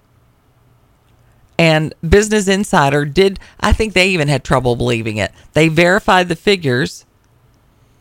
And 1.58 1.92
Business 2.08 2.46
Insider 2.46 3.04
did 3.04 3.40
I 3.58 3.72
think 3.72 3.92
they 3.92 4.08
even 4.10 4.28
had 4.28 4.44
trouble 4.44 4.76
believing 4.76 5.16
it. 5.16 5.32
They 5.54 5.68
verified 5.68 6.28
the 6.28 6.36
figures 6.36 7.04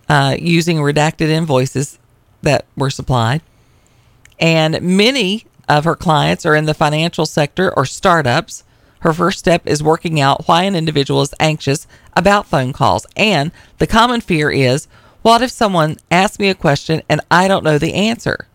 uh, 0.08 0.36
using 0.40 0.78
redacted 0.78 1.30
invoices 1.30 1.98
that 2.44 2.66
were 2.76 2.92
supplied 2.92 3.42
and 4.40 4.82
many 4.82 5.46
of 5.68 5.84
her 5.84 5.96
clients 5.96 6.46
are 6.46 6.56
in 6.56 6.66
the 6.66 6.74
financial 6.74 7.26
sector 7.26 7.74
or 7.76 7.86
startups. 7.86 8.64
Her 9.02 9.14
first 9.14 9.40
step 9.40 9.66
is 9.66 9.84
working 9.84 10.20
out 10.20 10.48
why 10.48 10.64
an 10.64 10.76
individual 10.76 11.22
is 11.22 11.34
anxious 11.40 11.88
about 12.14 12.48
phone 12.48 12.74
calls. 12.74 13.06
And 13.16 13.52
the 13.78 13.88
common 13.88 14.22
fear 14.22 14.50
is 14.50 14.88
what 15.22 15.42
if 15.42 15.52
someone 15.52 15.98
asks 16.10 16.40
me 16.40 16.50
a 16.50 16.56
question 16.56 17.02
and 17.10 17.22
I 17.30 17.48
don't 17.48 17.64
know 17.64 17.78
the 17.78 17.94
answer? 17.94 18.48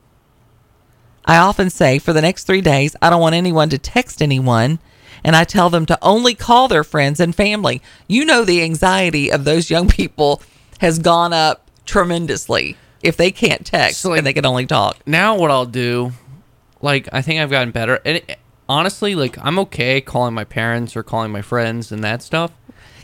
I 1.24 1.36
often 1.36 1.70
say 1.70 1.98
for 1.98 2.12
the 2.12 2.22
next 2.22 2.44
three 2.44 2.60
days, 2.60 2.96
I 3.00 3.10
don't 3.10 3.20
want 3.20 3.34
anyone 3.34 3.68
to 3.70 3.78
text 3.78 4.22
anyone. 4.22 4.80
And 5.24 5.36
I 5.36 5.44
tell 5.44 5.70
them 5.70 5.86
to 5.86 5.98
only 6.02 6.34
call 6.34 6.68
their 6.68 6.84
friends 6.84 7.20
and 7.20 7.34
family. 7.34 7.80
You 8.08 8.24
know, 8.24 8.44
the 8.44 8.62
anxiety 8.62 9.30
of 9.30 9.44
those 9.44 9.70
young 9.70 9.88
people 9.88 10.42
has 10.80 10.98
gone 10.98 11.32
up 11.32 11.70
tremendously 11.86 12.76
if 13.02 13.16
they 13.16 13.30
can't 13.30 13.64
text 13.64 14.00
So, 14.00 14.10
like- 14.10 14.18
and 14.18 14.26
they 14.26 14.32
can 14.32 14.46
only 14.46 14.66
talk. 14.66 14.96
now 15.06 15.36
what 15.36 15.50
I'll 15.50 15.66
do, 15.66 16.12
like 16.80 17.08
I 17.12 17.22
think 17.22 17.40
I've 17.40 17.50
gotten 17.50 17.70
better. 17.70 18.00
And 18.04 18.16
it, 18.18 18.38
honestly, 18.68 19.14
like 19.14 19.36
I'm 19.44 19.58
okay 19.60 20.00
calling 20.00 20.34
my 20.34 20.44
parents 20.44 20.96
or 20.96 21.02
calling 21.02 21.30
my 21.30 21.42
friends 21.42 21.92
and 21.92 22.02
that 22.04 22.22
stuff. 22.22 22.50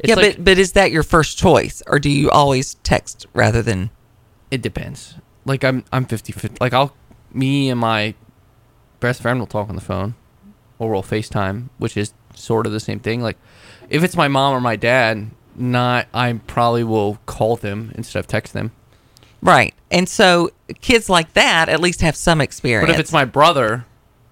It's 0.00 0.09
yeah, 0.09 0.14
like, 0.14 0.37
but 0.37 0.44
but 0.44 0.59
is 0.59 0.72
that 0.72 0.92
your 0.92 1.02
first 1.02 1.38
choice, 1.38 1.83
or 1.88 1.98
do 1.98 2.09
you 2.09 2.31
always 2.31 2.74
text 2.85 3.26
rather 3.35 3.62
than? 3.62 3.90
it 4.50 4.62
depends. 4.62 5.14
Like 5.44 5.62
I'm 5.64 5.85
I'm 5.92 6.04
50 6.07 6.33
50. 6.33 6.57
Like 6.61 6.72
I'll 6.72 6.94
me 7.33 7.68
and 7.68 7.78
my 7.81 8.14
best 9.00 9.20
friend 9.22 9.38
will 9.40 9.46
talk 9.46 9.68
on 9.68 9.74
the 9.74 9.81
phone 9.83 10.14
or 10.79 10.91
we'll 10.91 11.03
FaceTime, 11.03 11.69
which 11.79 11.97
is 11.97 12.12
sort 12.35 12.67
of 12.67 12.73
the 12.73 12.81
same 12.81 13.01
thing. 13.01 13.23
Like 13.23 13.37
if 13.88 14.03
it's 14.03 14.17
my 14.17 14.29
mom 14.29 14.55
or 14.55 14.61
my 14.61 14.77
dad, 14.77 15.31
not 15.57 16.07
I 16.14 16.33
probably 16.47 16.85
will 16.85 17.19
call 17.27 17.57
them 17.57 17.93
instead 17.95 18.21
of 18.21 18.27
text 18.27 18.53
them. 18.53 18.73
Right, 19.41 19.75
and 19.91 20.09
so 20.09 20.51
kids 20.81 21.09
like 21.09 21.33
that 21.35 21.69
at 21.69 21.81
least 21.81 22.01
have 22.01 22.17
some 22.17 22.41
experience. 22.41 22.88
But 22.88 22.95
if 22.95 23.01
it's 23.01 23.12
my 23.12 23.25
brother, 23.25 23.87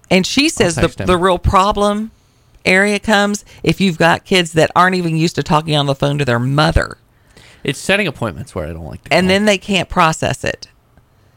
and 0.09 0.25
she 0.25 0.49
says 0.49 0.75
the 0.75 0.87
him. 0.87 1.07
the 1.07 1.17
real 1.17 1.39
problem 1.39 2.11
area 2.65 2.99
comes 2.99 3.45
if 3.63 3.79
you've 3.79 3.97
got 3.97 4.25
kids 4.25 4.53
that 4.53 4.69
aren't 4.75 4.95
even 4.95 5.15
used 5.15 5.35
to 5.35 5.43
talking 5.43 5.75
on 5.75 5.85
the 5.85 5.95
phone 5.95 6.17
to 6.17 6.25
their 6.25 6.39
mother, 6.39 6.97
it's 7.63 7.79
setting 7.79 8.07
appointments 8.07 8.53
where 8.53 8.67
I 8.67 8.73
don't 8.73 8.85
like 8.85 9.03
to 9.05 9.13
and 9.13 9.25
call. 9.25 9.29
then 9.29 9.45
they 9.45 9.57
can't 9.57 9.89
process 9.89 10.43
it. 10.43 10.69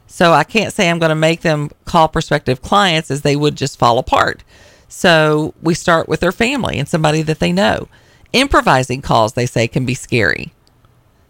So 0.07 0.33
I 0.33 0.43
can't 0.43 0.73
say 0.73 0.91
I'm 0.91 0.99
going 0.99 1.11
to 1.11 1.15
make 1.15 1.43
them 1.43 1.71
call 1.85 2.09
prospective 2.09 2.61
clients 2.61 3.13
as 3.13 3.23
they 3.23 3.37
would 3.37 3.55
just 3.55 3.79
fall 3.79 3.99
apart. 3.99 4.43
So 4.91 5.55
we 5.63 5.75
start 5.75 6.09
with 6.09 6.19
their 6.19 6.33
family 6.33 6.77
and 6.77 6.89
somebody 6.89 7.23
that 7.23 7.39
they 7.39 7.53
know. 7.53 7.89
Improvising 8.33 9.03
calls, 9.03 9.33
they 9.33 9.47
say, 9.47 9.69
can 9.69 9.87
be 9.87 9.95
scary. 9.95 10.53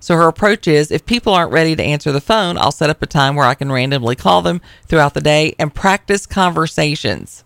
So 0.01 0.16
her 0.16 0.29
approach 0.29 0.66
is 0.66 0.90
if 0.90 1.05
people 1.05 1.35
aren't 1.35 1.53
ready 1.53 1.77
to 1.77 1.83
answer 1.83 2.11
the 2.11 2.23
phone, 2.23 2.57
I'll 2.57 2.73
set 2.73 2.88
up 2.88 3.03
a 3.03 3.07
time 3.07 3.37
where 3.37 3.46
I 3.46 3.55
can 3.55 3.70
randomly 3.70 4.16
call 4.16 4.40
them 4.40 4.62
throughout 4.87 5.12
the 5.12 5.20
day 5.20 5.55
and 5.59 5.75
practice 5.75 6.25
conversations. 6.25 7.44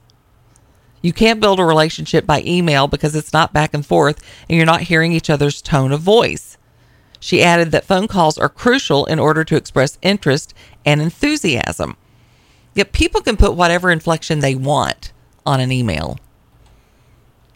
You 1.02 1.12
can't 1.12 1.40
build 1.40 1.58
a 1.58 1.64
relationship 1.64 2.26
by 2.26 2.42
email 2.46 2.86
because 2.86 3.16
it's 3.16 3.32
not 3.32 3.52
back 3.52 3.74
and 3.74 3.84
forth 3.84 4.22
and 4.48 4.56
you're 4.56 4.64
not 4.64 4.82
hearing 4.82 5.12
each 5.12 5.28
other's 5.28 5.60
tone 5.60 5.90
of 5.90 6.00
voice. 6.00 6.56
She 7.18 7.42
added 7.42 7.72
that 7.72 7.84
phone 7.84 8.06
calls 8.06 8.38
are 8.38 8.48
crucial 8.48 9.04
in 9.06 9.18
order 9.18 9.42
to 9.42 9.56
express 9.56 9.98
interest 10.00 10.54
and 10.86 11.02
enthusiasm. 11.02 11.96
Yet 12.72 12.92
people 12.92 13.20
can 13.20 13.36
put 13.36 13.56
whatever 13.56 13.90
inflection 13.90 14.38
they 14.38 14.54
want 14.54 15.12
on 15.46 15.60
an 15.60 15.70
email. 15.72 16.18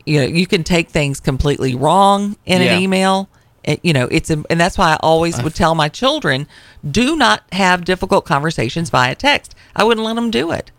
you 0.06 0.18
know, 0.20 0.26
you 0.26 0.46
can 0.46 0.64
take 0.64 0.88
things 0.88 1.20
completely 1.20 1.74
wrong 1.74 2.34
in 2.46 2.62
Yeah. 2.62 2.72
an 2.76 2.80
email. 2.82 3.28
It- 3.62 3.80
you 3.82 3.92
know, 3.92 4.08
it's 4.10 4.30
a, 4.30 4.42
and 4.48 4.58
that's 4.58 4.78
why 4.78 4.92
I 4.92 4.96
always 5.00 5.42
would 5.42 5.54
tell 5.54 5.74
my 5.74 5.90
children, 5.90 6.46
do 6.90 7.14
not 7.14 7.42
have 7.52 7.84
difficult 7.84 8.24
conversations 8.24 8.88
via 8.88 9.14
text. 9.14 9.54
I 9.76 9.84
wouldn't 9.84 10.06
let 10.06 10.14
them 10.16 10.30
do 10.30 10.50
it. 10.50 10.70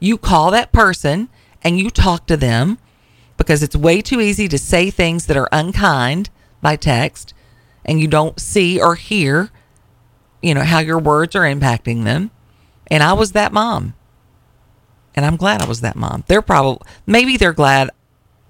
You 0.00 0.16
call 0.16 0.50
that 0.52 0.72
person 0.72 1.28
and 1.62 1.78
you 1.78 1.90
talk 1.90 2.26
to 2.28 2.36
them 2.38 2.78
because 3.36 3.62
it's 3.62 3.76
way 3.76 4.00
too 4.00 4.22
easy 4.22 4.48
to 4.48 4.56
say 4.56 4.88
things 4.88 5.26
that 5.26 5.36
are 5.36 5.50
unkind 5.52 6.30
by 6.62 6.76
text 6.76 7.34
and 7.84 8.00
you 8.00 8.06
don't 8.08 8.40
see 8.40 8.80
or 8.80 8.94
hear, 8.94 9.50
you 10.40 10.54
know, 10.54 10.62
how 10.64 10.78
your 10.78 10.98
words 10.98 11.36
are 11.36 11.42
impacting 11.42 12.04
them. 12.04 12.30
And 12.86 13.02
I 13.02 13.12
was 13.12 13.32
that 13.32 13.52
mom. 13.52 13.92
And 15.14 15.24
I'm 15.26 15.36
glad 15.36 15.62
I 15.62 15.66
was 15.66 15.80
that 15.82 15.96
mom. 15.96 16.24
They're 16.26 16.42
probably, 16.42 16.86
maybe 17.06 17.36
they're 17.36 17.52
glad 17.52 17.90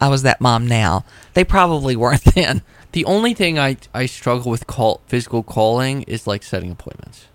I 0.00 0.08
was 0.08 0.22
that 0.22 0.40
mom 0.40 0.66
now. 0.66 1.04
They 1.34 1.44
probably 1.44 1.96
weren't 1.96 2.24
then. 2.34 2.62
The 2.92 3.04
only 3.06 3.32
thing 3.34 3.58
I 3.58 3.78
I 3.94 4.06
struggle 4.06 4.50
with 4.50 4.66
call 4.66 5.00
physical 5.06 5.42
calling 5.42 6.02
is 6.02 6.26
like 6.26 6.42
setting 6.42 6.70
appointments. 6.70 7.26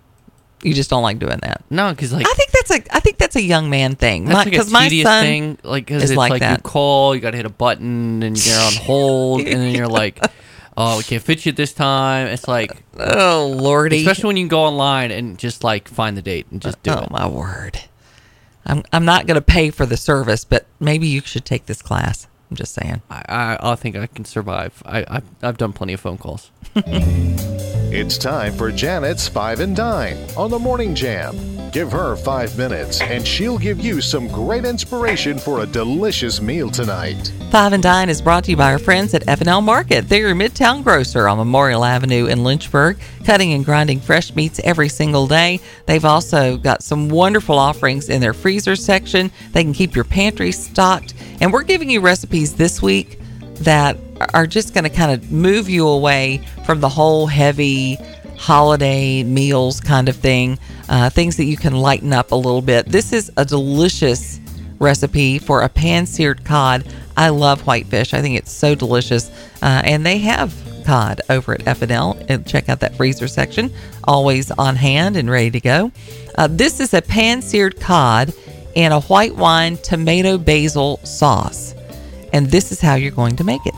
You 0.62 0.74
just 0.74 0.90
don't 0.90 1.02
like 1.02 1.18
doing 1.18 1.38
that. 1.42 1.62
No, 1.70 1.90
because 1.90 2.12
like 2.12 2.26
I 2.26 2.32
think 2.34 2.50
that's 2.50 2.70
a 2.70 2.96
I 2.96 3.00
think 3.00 3.18
that's 3.18 3.36
a 3.36 3.42
young 3.42 3.70
man 3.70 3.94
thing. 3.94 4.24
that's 4.24 4.44
like 4.44 4.54
a 4.58 4.70
my 4.70 4.88
tedious 4.88 5.06
son, 5.06 5.22
thing. 5.22 5.58
Like 5.62 5.86
because 5.86 6.04
is 6.04 6.10
it's 6.10 6.18
like 6.18 6.40
like, 6.40 6.42
you 6.42 6.56
call, 6.58 7.14
you 7.14 7.20
got 7.20 7.30
to 7.30 7.36
hit 7.36 7.46
a 7.46 7.50
button, 7.50 8.22
and 8.22 8.46
you're 8.46 8.60
on 8.60 8.72
hold, 8.82 9.40
and 9.40 9.60
then 9.60 9.74
you're 9.74 9.88
like, 9.88 10.20
oh, 10.76 10.98
we 10.98 11.04
can't 11.04 11.22
fit 11.22 11.46
you 11.46 11.52
this 11.52 11.72
time. 11.72 12.26
It's 12.28 12.48
like, 12.48 12.82
oh 12.98 13.54
lordy, 13.56 13.98
especially 13.98 14.28
when 14.28 14.36
you 14.36 14.44
can 14.44 14.48
go 14.48 14.62
online 14.62 15.10
and 15.10 15.38
just 15.38 15.64
like 15.64 15.88
find 15.88 16.16
the 16.16 16.22
date 16.22 16.46
and 16.50 16.60
just 16.60 16.82
do 16.82 16.90
oh 16.90 16.98
it. 16.98 17.08
Oh 17.10 17.12
my 17.12 17.26
word. 17.26 17.80
I'm 18.68 18.82
I'm 18.92 19.04
not 19.04 19.26
going 19.26 19.36
to 19.36 19.40
pay 19.42 19.70
for 19.70 19.86
the 19.86 19.96
service, 19.96 20.44
but 20.44 20.66
maybe 20.78 21.06
you 21.06 21.20
should 21.22 21.44
take 21.44 21.66
this 21.66 21.82
class. 21.82 22.26
I'm 22.50 22.56
just 22.56 22.74
saying. 22.74 23.02
I, 23.10 23.22
I 23.28 23.72
I 23.72 23.74
think 23.74 23.96
I 23.96 24.06
can 24.06 24.24
survive. 24.24 24.82
I 24.86 25.04
I've, 25.08 25.24
I've 25.42 25.58
done 25.58 25.72
plenty 25.72 25.92
of 25.94 26.00
phone 26.00 26.18
calls. 26.18 26.50
It's 27.90 28.18
time 28.18 28.52
for 28.52 28.70
Janet's 28.70 29.28
Five 29.28 29.60
and 29.60 29.74
Dine 29.74 30.18
on 30.36 30.50
the 30.50 30.58
Morning 30.58 30.94
Jam. 30.94 31.34
Give 31.70 31.90
her 31.90 32.16
five 32.16 32.58
minutes 32.58 33.00
and 33.00 33.26
she'll 33.26 33.56
give 33.56 33.80
you 33.80 34.02
some 34.02 34.28
great 34.28 34.66
inspiration 34.66 35.38
for 35.38 35.60
a 35.60 35.66
delicious 35.66 36.38
meal 36.38 36.70
tonight. 36.70 37.32
Five 37.50 37.72
and 37.72 37.82
Dine 37.82 38.10
is 38.10 38.20
brought 38.20 38.44
to 38.44 38.50
you 38.50 38.58
by 38.58 38.72
our 38.72 38.78
friends 38.78 39.14
at 39.14 39.26
F&L 39.26 39.62
Market. 39.62 40.06
They're 40.06 40.26
your 40.28 40.36
Midtown 40.36 40.84
grocer 40.84 41.28
on 41.28 41.38
Memorial 41.38 41.82
Avenue 41.82 42.26
in 42.26 42.44
Lynchburg, 42.44 42.98
cutting 43.24 43.54
and 43.54 43.64
grinding 43.64 44.00
fresh 44.00 44.34
meats 44.36 44.60
every 44.64 44.90
single 44.90 45.26
day. 45.26 45.58
They've 45.86 46.04
also 46.04 46.58
got 46.58 46.82
some 46.82 47.08
wonderful 47.08 47.58
offerings 47.58 48.10
in 48.10 48.20
their 48.20 48.34
freezer 48.34 48.76
section. 48.76 49.30
They 49.52 49.64
can 49.64 49.72
keep 49.72 49.94
your 49.94 50.04
pantry 50.04 50.52
stocked. 50.52 51.14
And 51.40 51.54
we're 51.54 51.62
giving 51.62 51.88
you 51.88 52.02
recipes 52.02 52.54
this 52.54 52.82
week 52.82 53.18
that 53.60 53.96
are 54.34 54.46
just 54.46 54.74
going 54.74 54.84
to 54.84 54.90
kind 54.90 55.12
of 55.12 55.30
move 55.30 55.68
you 55.68 55.86
away 55.86 56.42
from 56.64 56.80
the 56.80 56.88
whole 56.88 57.26
heavy 57.26 57.96
holiday 58.36 59.22
meals 59.22 59.80
kind 59.80 60.08
of 60.08 60.16
thing, 60.16 60.58
uh, 60.88 61.10
things 61.10 61.36
that 61.36 61.44
you 61.44 61.56
can 61.56 61.74
lighten 61.74 62.12
up 62.12 62.32
a 62.32 62.36
little 62.36 62.62
bit. 62.62 62.86
This 62.86 63.12
is 63.12 63.30
a 63.36 63.44
delicious 63.44 64.40
recipe 64.78 65.38
for 65.38 65.62
a 65.62 65.68
pan 65.68 66.06
seared 66.06 66.44
cod. 66.44 66.86
I 67.16 67.30
love 67.30 67.62
whitefish. 67.62 68.14
I 68.14 68.22
think 68.22 68.38
it's 68.38 68.52
so 68.52 68.74
delicious. 68.74 69.30
Uh, 69.60 69.82
and 69.84 70.06
they 70.06 70.18
have 70.18 70.54
cod 70.86 71.20
over 71.28 71.52
at 71.52 71.66
F&L. 71.66 72.18
And 72.28 72.46
check 72.46 72.68
out 72.68 72.80
that 72.80 72.96
freezer 72.96 73.28
section, 73.28 73.72
always 74.04 74.50
on 74.52 74.76
hand 74.76 75.16
and 75.16 75.30
ready 75.30 75.50
to 75.50 75.60
go. 75.60 75.92
Uh, 76.36 76.48
this 76.48 76.80
is 76.80 76.94
a 76.94 77.02
pan 77.02 77.42
seared 77.42 77.80
cod 77.80 78.32
in 78.74 78.92
a 78.92 79.00
white 79.02 79.34
wine 79.34 79.76
tomato 79.78 80.38
basil 80.38 80.98
sauce. 80.98 81.74
And 82.32 82.50
this 82.50 82.72
is 82.72 82.80
how 82.80 82.94
you're 82.94 83.10
going 83.10 83.36
to 83.36 83.44
make 83.44 83.64
it. 83.66 83.74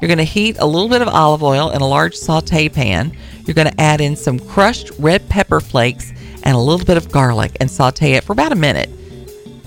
You're 0.00 0.08
going 0.08 0.18
to 0.18 0.24
heat 0.24 0.56
a 0.58 0.66
little 0.66 0.88
bit 0.88 1.02
of 1.02 1.08
olive 1.08 1.42
oil 1.42 1.70
in 1.70 1.82
a 1.82 1.86
large 1.86 2.14
saute 2.14 2.68
pan. 2.68 3.16
You're 3.44 3.54
going 3.54 3.68
to 3.68 3.80
add 3.80 4.00
in 4.00 4.16
some 4.16 4.38
crushed 4.38 4.90
red 4.98 5.28
pepper 5.28 5.60
flakes 5.60 6.12
and 6.42 6.56
a 6.56 6.60
little 6.60 6.84
bit 6.86 6.96
of 6.96 7.12
garlic 7.12 7.56
and 7.60 7.70
saute 7.70 8.12
it 8.12 8.24
for 8.24 8.32
about 8.32 8.52
a 8.52 8.56
minute. 8.56 8.88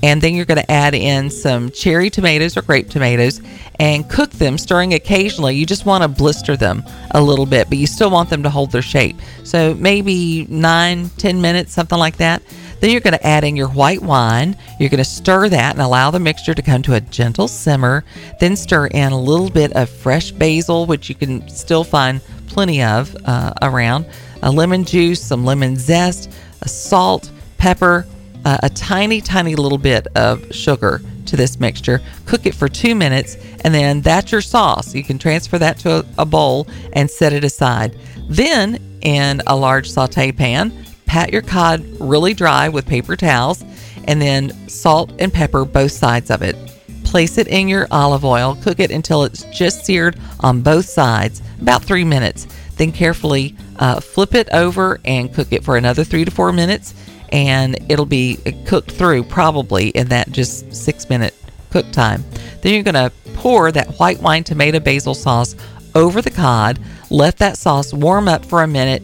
And 0.01 0.21
then 0.21 0.35
you're 0.35 0.45
going 0.45 0.59
to 0.59 0.69
add 0.69 0.93
in 0.93 1.29
some 1.29 1.71
cherry 1.71 2.09
tomatoes 2.09 2.57
or 2.57 2.61
grape 2.61 2.89
tomatoes 2.89 3.41
and 3.79 4.09
cook 4.09 4.31
them, 4.31 4.57
stirring 4.57 4.93
occasionally. 4.93 5.55
You 5.55 5.65
just 5.65 5.85
want 5.85 6.01
to 6.01 6.09
blister 6.09 6.57
them 6.57 6.83
a 7.11 7.21
little 7.21 7.45
bit, 7.45 7.69
but 7.69 7.77
you 7.77 7.87
still 7.87 8.09
want 8.09 8.29
them 8.29 8.43
to 8.43 8.49
hold 8.49 8.71
their 8.71 8.81
shape. 8.81 9.15
So 9.45 9.75
maybe 9.75 10.45
nine, 10.49 11.09
ten 11.17 11.39
minutes, 11.39 11.71
something 11.71 11.97
like 11.97 12.17
that. 12.17 12.43
Then 12.83 12.91
you're 12.91 12.99
going 12.99 13.13
to 13.13 13.25
add 13.25 13.45
in 13.45 13.55
your 13.55 13.69
white 13.69 14.01
wine. 14.01 14.57
You're 14.77 14.89
going 14.89 14.97
to 14.97 15.05
stir 15.05 15.47
that 15.47 15.71
and 15.73 15.81
allow 15.81 16.11
the 16.11 16.19
mixture 16.19 16.53
to 16.53 16.61
come 16.61 16.81
to 16.81 16.95
a 16.95 16.99
gentle 16.99 17.47
simmer. 17.47 18.03
Then 18.41 18.57
stir 18.57 18.87
in 18.87 19.13
a 19.13 19.17
little 19.17 19.49
bit 19.49 19.71
of 19.71 19.89
fresh 19.89 20.31
basil, 20.31 20.85
which 20.85 21.07
you 21.07 21.15
can 21.15 21.47
still 21.47 21.85
find 21.85 22.19
plenty 22.47 22.83
of 22.83 23.15
uh, 23.23 23.53
around, 23.61 24.05
a 24.41 24.51
lemon 24.51 24.83
juice, 24.83 25.21
some 25.21 25.45
lemon 25.45 25.77
zest, 25.77 26.29
a 26.61 26.67
salt, 26.67 27.31
pepper, 27.57 28.05
uh, 28.43 28.57
a 28.63 28.69
tiny, 28.71 29.21
tiny 29.21 29.55
little 29.55 29.77
bit 29.77 30.05
of 30.17 30.53
sugar 30.53 30.99
to 31.27 31.37
this 31.37 31.61
mixture. 31.61 32.01
Cook 32.25 32.45
it 32.45 32.53
for 32.53 32.67
two 32.67 32.95
minutes, 32.95 33.37
and 33.63 33.73
then 33.73 34.01
that's 34.01 34.29
your 34.29 34.41
sauce. 34.41 34.93
You 34.93 35.05
can 35.05 35.17
transfer 35.17 35.57
that 35.57 35.79
to 35.79 35.99
a, 35.99 36.05
a 36.17 36.25
bowl 36.25 36.67
and 36.91 37.09
set 37.09 37.31
it 37.31 37.45
aside. 37.45 37.97
Then, 38.27 38.99
in 38.99 39.41
a 39.47 39.55
large 39.55 39.89
saute 39.89 40.33
pan, 40.33 40.83
pat 41.13 41.31
your 41.31 41.43
cod 41.43 41.85
really 41.99 42.33
dry 42.33 42.67
with 42.67 42.87
paper 42.87 43.15
towels, 43.15 43.63
and 44.07 44.19
then 44.19 44.49
salt 44.67 45.11
and 45.19 45.31
pepper 45.31 45.63
both 45.63 45.91
sides 45.91 46.31
of 46.31 46.41
it. 46.41 46.55
Place 47.03 47.37
it 47.37 47.47
in 47.47 47.67
your 47.67 47.85
olive 47.91 48.25
oil, 48.25 48.57
cook 48.63 48.79
it 48.79 48.89
until 48.89 49.23
it's 49.23 49.43
just 49.55 49.85
seared 49.85 50.19
on 50.39 50.63
both 50.63 50.85
sides, 50.85 51.43
about 51.61 51.83
three 51.83 52.03
minutes. 52.03 52.47
Then 52.77 52.91
carefully 52.91 53.55
uh, 53.75 53.99
flip 53.99 54.33
it 54.33 54.49
over 54.53 54.99
and 55.05 55.31
cook 55.31 55.53
it 55.53 55.63
for 55.63 55.77
another 55.77 56.03
three 56.03 56.25
to 56.25 56.31
four 56.31 56.51
minutes, 56.51 56.95
and 57.31 57.77
it'll 57.91 58.07
be 58.07 58.37
cooked 58.65 58.89
through 58.89 59.25
probably 59.25 59.89
in 59.89 60.07
that 60.07 60.31
just 60.31 60.73
six 60.73 61.11
minute 61.11 61.35
cook 61.69 61.91
time. 61.91 62.23
Then 62.61 62.73
you're 62.73 62.91
going 62.91 62.95
to 62.95 63.11
pour 63.35 63.71
that 63.71 63.99
white 63.99 64.19
wine 64.19 64.43
tomato 64.43 64.79
basil 64.79 65.13
sauce 65.13 65.55
over 65.93 66.23
the 66.23 66.31
cod, 66.31 66.79
let 67.11 67.37
that 67.37 67.59
sauce 67.59 67.93
warm 67.93 68.27
up 68.27 68.43
for 68.43 68.63
a 68.63 68.67
minute, 68.67 69.03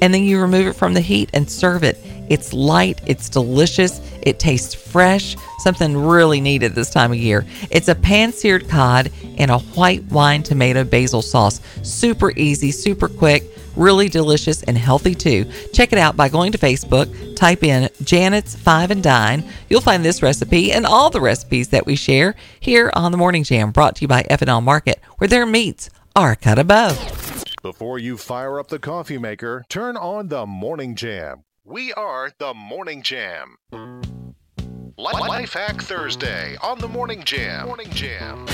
and 0.00 0.12
then 0.12 0.24
you 0.24 0.40
remove 0.40 0.66
it 0.66 0.74
from 0.74 0.94
the 0.94 1.00
heat 1.00 1.30
and 1.32 1.50
serve 1.50 1.82
it. 1.82 1.98
It's 2.28 2.52
light, 2.52 3.00
it's 3.06 3.28
delicious, 3.28 4.00
it 4.22 4.38
tastes 4.38 4.74
fresh, 4.74 5.36
something 5.58 5.96
really 5.96 6.40
needed 6.40 6.74
this 6.74 6.90
time 6.90 7.12
of 7.12 7.18
year. 7.18 7.46
It's 7.70 7.88
a 7.88 7.94
pan 7.94 8.32
seared 8.32 8.68
cod 8.68 9.12
in 9.36 9.50
a 9.50 9.58
white 9.60 10.04
wine 10.06 10.42
tomato 10.42 10.82
basil 10.82 11.22
sauce. 11.22 11.60
Super 11.82 12.32
easy, 12.32 12.72
super 12.72 13.08
quick, 13.08 13.44
really 13.76 14.08
delicious 14.08 14.62
and 14.64 14.76
healthy 14.76 15.14
too. 15.14 15.44
Check 15.72 15.92
it 15.92 15.98
out 15.98 16.16
by 16.16 16.28
going 16.28 16.50
to 16.52 16.58
Facebook, 16.58 17.36
type 17.36 17.62
in 17.62 17.88
Janet's 18.02 18.56
Five 18.56 18.90
and 18.90 19.02
Dine. 19.02 19.48
You'll 19.68 19.80
find 19.80 20.04
this 20.04 20.22
recipe 20.22 20.72
and 20.72 20.84
all 20.84 21.10
the 21.10 21.20
recipes 21.20 21.68
that 21.68 21.86
we 21.86 21.94
share 21.94 22.34
here 22.58 22.90
on 22.94 23.12
the 23.12 23.18
Morning 23.18 23.44
Jam, 23.44 23.70
brought 23.70 23.96
to 23.96 24.02
you 24.02 24.08
by 24.08 24.26
F&L 24.28 24.60
Market, 24.60 25.00
where 25.18 25.28
their 25.28 25.46
meats 25.46 25.90
are 26.16 26.34
cut 26.34 26.58
above. 26.58 27.35
Before 27.66 27.98
you 27.98 28.16
fire 28.16 28.60
up 28.60 28.68
the 28.68 28.78
coffee 28.78 29.18
maker, 29.18 29.64
turn 29.68 29.96
on 29.96 30.28
the 30.28 30.46
Morning 30.46 30.94
Jam. 30.94 31.42
We 31.64 31.92
are 31.94 32.30
the 32.38 32.54
Morning 32.54 33.02
Jam. 33.02 33.56
Li- 33.72 34.92
Life 34.96 35.54
Hack 35.54 35.82
Thursday 35.82 36.56
on 36.62 36.78
the 36.78 36.86
Morning 36.86 37.24
Jam. 37.24 37.66
Morning 37.66 37.90
Jam. 37.90 38.46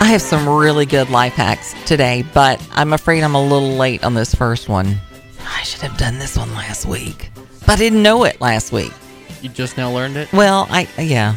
I 0.00 0.06
have 0.10 0.22
some 0.22 0.48
really 0.48 0.86
good 0.86 1.10
life 1.10 1.34
hacks 1.34 1.74
today, 1.84 2.24
but 2.32 2.66
I'm 2.72 2.94
afraid 2.94 3.22
I'm 3.22 3.34
a 3.34 3.42
little 3.42 3.72
late 3.76 4.04
on 4.04 4.14
this 4.14 4.34
first 4.34 4.70
one. 4.70 4.96
I 5.46 5.64
should 5.64 5.82
have 5.82 5.98
done 5.98 6.18
this 6.18 6.38
one 6.38 6.54
last 6.54 6.86
week, 6.86 7.30
but 7.60 7.68
I 7.72 7.76
didn't 7.76 8.02
know 8.02 8.24
it 8.24 8.40
last 8.40 8.72
week. 8.72 8.92
You 9.42 9.50
just 9.50 9.76
now 9.76 9.90
learned 9.92 10.16
it. 10.16 10.32
Well, 10.32 10.66
I 10.70 10.88
yeah, 10.98 11.36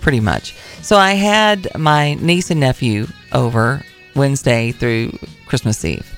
pretty 0.00 0.20
much. 0.20 0.54
So 0.82 0.96
I 0.96 1.12
had 1.12 1.68
my 1.78 2.14
niece 2.14 2.50
and 2.50 2.60
nephew 2.60 3.06
over 3.32 3.82
Wednesday 4.14 4.72
through 4.72 5.18
Christmas 5.46 5.84
Eve, 5.84 6.12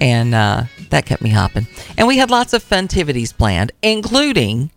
and 0.00 0.34
uh, 0.34 0.64
that 0.90 1.06
kept 1.06 1.22
me 1.22 1.30
hopping. 1.30 1.66
And 1.96 2.06
we 2.08 2.18
had 2.18 2.30
lots 2.30 2.52
of 2.52 2.64
funtivities 2.64 3.36
planned, 3.36 3.72
including 3.82 4.70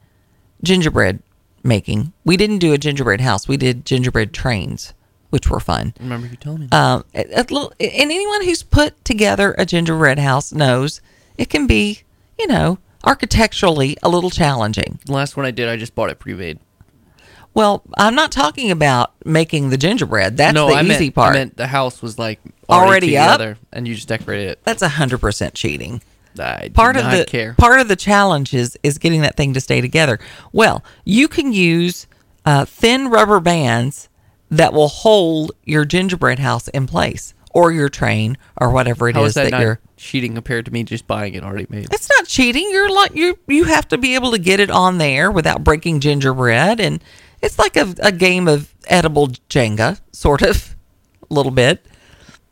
gingerbread 0.63 1.21
making. 1.63 2.13
We 2.23 2.37
didn't 2.37 2.59
do 2.59 2.73
a 2.73 2.77
gingerbread 2.77 3.21
house; 3.21 3.47
we 3.47 3.57
did 3.57 3.85
gingerbread 3.85 4.33
trains, 4.33 4.93
which 5.29 5.49
were 5.49 5.59
fun. 5.59 5.93
Remember 5.99 6.27
you 6.27 6.35
told 6.37 6.59
me. 6.59 6.67
Um, 6.71 7.05
a, 7.15 7.25
a 7.33 7.41
little, 7.41 7.73
and 7.79 8.11
anyone 8.11 8.43
who's 8.43 8.63
put 8.63 9.03
together 9.05 9.55
a 9.57 9.65
gingerbread 9.65 10.19
house 10.19 10.51
knows 10.51 11.01
it 11.37 11.49
can 11.49 11.67
be, 11.67 12.01
you 12.37 12.47
know, 12.47 12.77
architecturally 13.03 13.97
a 14.03 14.09
little 14.09 14.29
challenging. 14.29 14.99
the 15.05 15.13
last 15.13 15.35
one 15.35 15.45
I 15.45 15.51
did, 15.51 15.67
I 15.67 15.77
just 15.77 15.95
bought 15.95 16.09
it 16.09 16.19
pre-made. 16.19 16.59
Well, 17.53 17.83
I'm 17.97 18.15
not 18.15 18.31
talking 18.31 18.71
about 18.71 19.13
making 19.25 19.69
the 19.69 19.77
gingerbread. 19.77 20.37
That's 20.37 20.53
no, 20.53 20.67
the 20.69 20.75
I 20.75 20.83
easy 20.83 21.05
meant, 21.05 21.15
part. 21.15 21.35
I 21.35 21.39
meant 21.39 21.57
the 21.57 21.67
house 21.67 22.01
was 22.01 22.17
like 22.17 22.39
Already 22.69 23.17
already, 23.17 23.51
up? 23.51 23.57
and 23.73 23.87
you 23.87 23.95
just 23.95 24.07
decorated 24.07 24.49
it. 24.49 24.63
That's 24.63 24.81
a 24.81 24.87
hundred 24.87 25.19
percent 25.19 25.53
cheating. 25.53 26.01
I 26.39 26.69
do 26.69 26.73
part 26.73 26.95
of 26.95 27.11
the 27.11 27.25
care. 27.25 27.53
part 27.57 27.81
of 27.81 27.89
the 27.89 27.97
challenge 27.97 28.53
is 28.53 28.77
is 28.83 28.97
getting 28.97 29.21
that 29.21 29.35
thing 29.35 29.53
to 29.53 29.59
stay 29.59 29.81
together. 29.81 30.17
Well, 30.53 30.81
you 31.03 31.27
can 31.27 31.51
use 31.51 32.07
uh, 32.45 32.63
thin 32.63 33.09
rubber 33.09 33.41
bands 33.41 34.07
that 34.49 34.71
will 34.71 34.87
hold 34.87 35.51
your 35.65 35.83
gingerbread 35.83 36.39
house 36.39 36.69
in 36.69 36.87
place, 36.87 37.33
or 37.53 37.73
your 37.73 37.89
train, 37.89 38.37
or 38.55 38.69
whatever 38.71 39.09
it 39.09 39.17
is 39.17 39.19
How 39.19 39.23
is 39.25 39.33
that, 39.33 39.43
that 39.43 39.51
not 39.51 39.61
you're. 39.61 39.79
cheating 39.97 40.33
compared 40.35 40.63
to 40.65 40.71
me 40.71 40.83
just 40.83 41.05
buying 41.05 41.33
it 41.33 41.43
already 41.43 41.67
made? 41.69 41.87
It's 41.91 42.09
not 42.09 42.27
cheating. 42.27 42.69
You're 42.71 42.89
like 42.89 43.13
you 43.13 43.37
you 43.47 43.65
have 43.65 43.89
to 43.89 43.97
be 43.97 44.15
able 44.15 44.31
to 44.31 44.39
get 44.39 44.61
it 44.61 44.71
on 44.71 44.99
there 44.99 45.29
without 45.29 45.65
breaking 45.65 45.99
gingerbread, 45.99 46.79
and 46.79 47.03
it's 47.41 47.59
like 47.59 47.75
a, 47.77 47.93
a 48.01 48.11
game 48.11 48.47
of 48.47 48.73
edible 48.87 49.27
Jenga, 49.49 49.99
sort 50.11 50.41
of, 50.41 50.75
a 51.29 51.33
little 51.33 51.51
bit. 51.51 51.85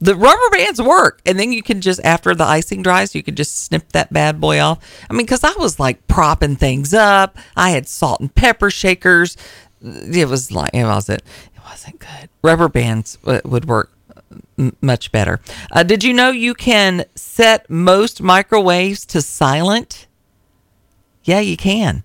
The 0.02 0.16
rubber 0.16 0.50
bands 0.52 0.82
work, 0.82 1.22
and 1.26 1.38
then 1.38 1.52
you 1.52 1.62
can 1.62 1.82
just 1.82 2.00
after 2.06 2.34
the 2.34 2.46
icing 2.46 2.82
dries, 2.82 3.14
you 3.14 3.22
can 3.22 3.36
just 3.36 3.66
snip 3.66 3.92
that 3.92 4.14
bad 4.14 4.40
boy 4.40 4.60
off. 4.62 4.80
I 5.10 5.14
mean, 5.14 5.26
because 5.26 5.44
I 5.44 5.54
was 5.58 5.78
like 5.78 6.08
propping 6.08 6.56
things 6.56 6.94
up. 6.94 7.38
I 7.58 7.72
had 7.72 7.88
salt 7.88 8.22
and 8.22 8.34
pepper 8.34 8.72
shakers. 8.72 9.36
It 9.82 10.30
was 10.30 10.52
like 10.54 10.74
it 10.74 10.86
wasn't 10.86 11.22
it 11.22 11.62
wasn't 11.66 12.00
good. 12.00 12.30
Rubber 12.42 12.70
bands 12.70 13.18
w- 13.18 13.42
would 13.44 13.66
work 13.66 13.92
much 14.82 15.12
better. 15.12 15.40
Uh, 15.72 15.84
did 15.84 16.04
you 16.04 16.14
know 16.14 16.32
you 16.32 16.54
can 16.54 17.04
set 17.16 17.70
most 17.70 18.22
microwaves 18.22 19.06
to 19.08 19.22
silent? 19.22 20.08
Yeah, 21.24 21.40
you 21.40 21.58
can. 21.58 22.04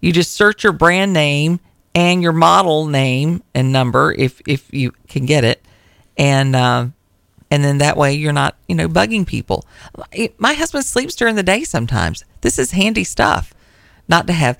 You 0.00 0.12
just 0.12 0.32
search 0.32 0.64
your 0.64 0.72
brand 0.72 1.12
name 1.12 1.60
and 1.94 2.22
your 2.22 2.32
model 2.32 2.86
name 2.86 3.42
and 3.54 3.72
number 3.72 4.12
if 4.12 4.40
if 4.46 4.72
you 4.72 4.92
can 5.08 5.26
get 5.26 5.44
it, 5.44 5.64
and 6.16 6.54
uh, 6.54 6.86
and 7.50 7.64
then 7.64 7.78
that 7.78 7.96
way 7.96 8.14
you're 8.14 8.32
not 8.32 8.56
you 8.68 8.74
know 8.74 8.88
bugging 8.88 9.26
people. 9.26 9.66
My 10.38 10.54
husband 10.54 10.84
sleeps 10.84 11.14
during 11.14 11.36
the 11.36 11.42
day 11.42 11.64
sometimes. 11.64 12.24
This 12.40 12.58
is 12.58 12.72
handy 12.72 13.04
stuff. 13.04 13.52
Not 14.08 14.26
to 14.26 14.32
have. 14.32 14.58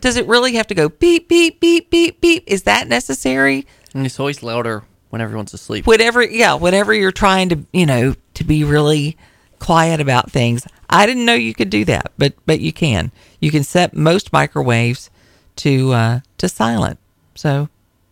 Does 0.00 0.16
it 0.16 0.26
really 0.26 0.54
have 0.54 0.66
to 0.68 0.74
go 0.74 0.88
beep 0.88 1.28
beep 1.28 1.60
beep 1.60 1.90
beep 1.90 2.20
beep? 2.20 2.44
Is 2.46 2.62
that 2.62 2.88
necessary? 2.88 3.66
And 3.94 4.06
it's 4.06 4.18
always 4.18 4.42
louder 4.42 4.84
when 5.10 5.20
everyone's 5.20 5.54
asleep. 5.54 5.86
whatever 5.86 6.22
yeah 6.22 6.54
whatever 6.54 6.92
you're 6.92 7.12
trying 7.12 7.48
to 7.48 7.64
you 7.72 7.86
know 7.86 8.14
to 8.34 8.44
be 8.44 8.64
really 8.64 9.16
quiet 9.60 10.00
about 10.00 10.30
things 10.30 10.66
i 10.90 11.06
didn't 11.06 11.24
know 11.24 11.32
you 11.32 11.54
could 11.54 11.70
do 11.70 11.84
that 11.84 12.12
but 12.18 12.34
but 12.44 12.60
you 12.60 12.72
can 12.72 13.10
you 13.40 13.50
can 13.50 13.62
set 13.62 13.94
most 13.94 14.32
microwaves 14.32 15.08
to 15.56 15.92
uh 15.92 16.20
to 16.38 16.48
silent 16.48 16.98
so 17.34 17.68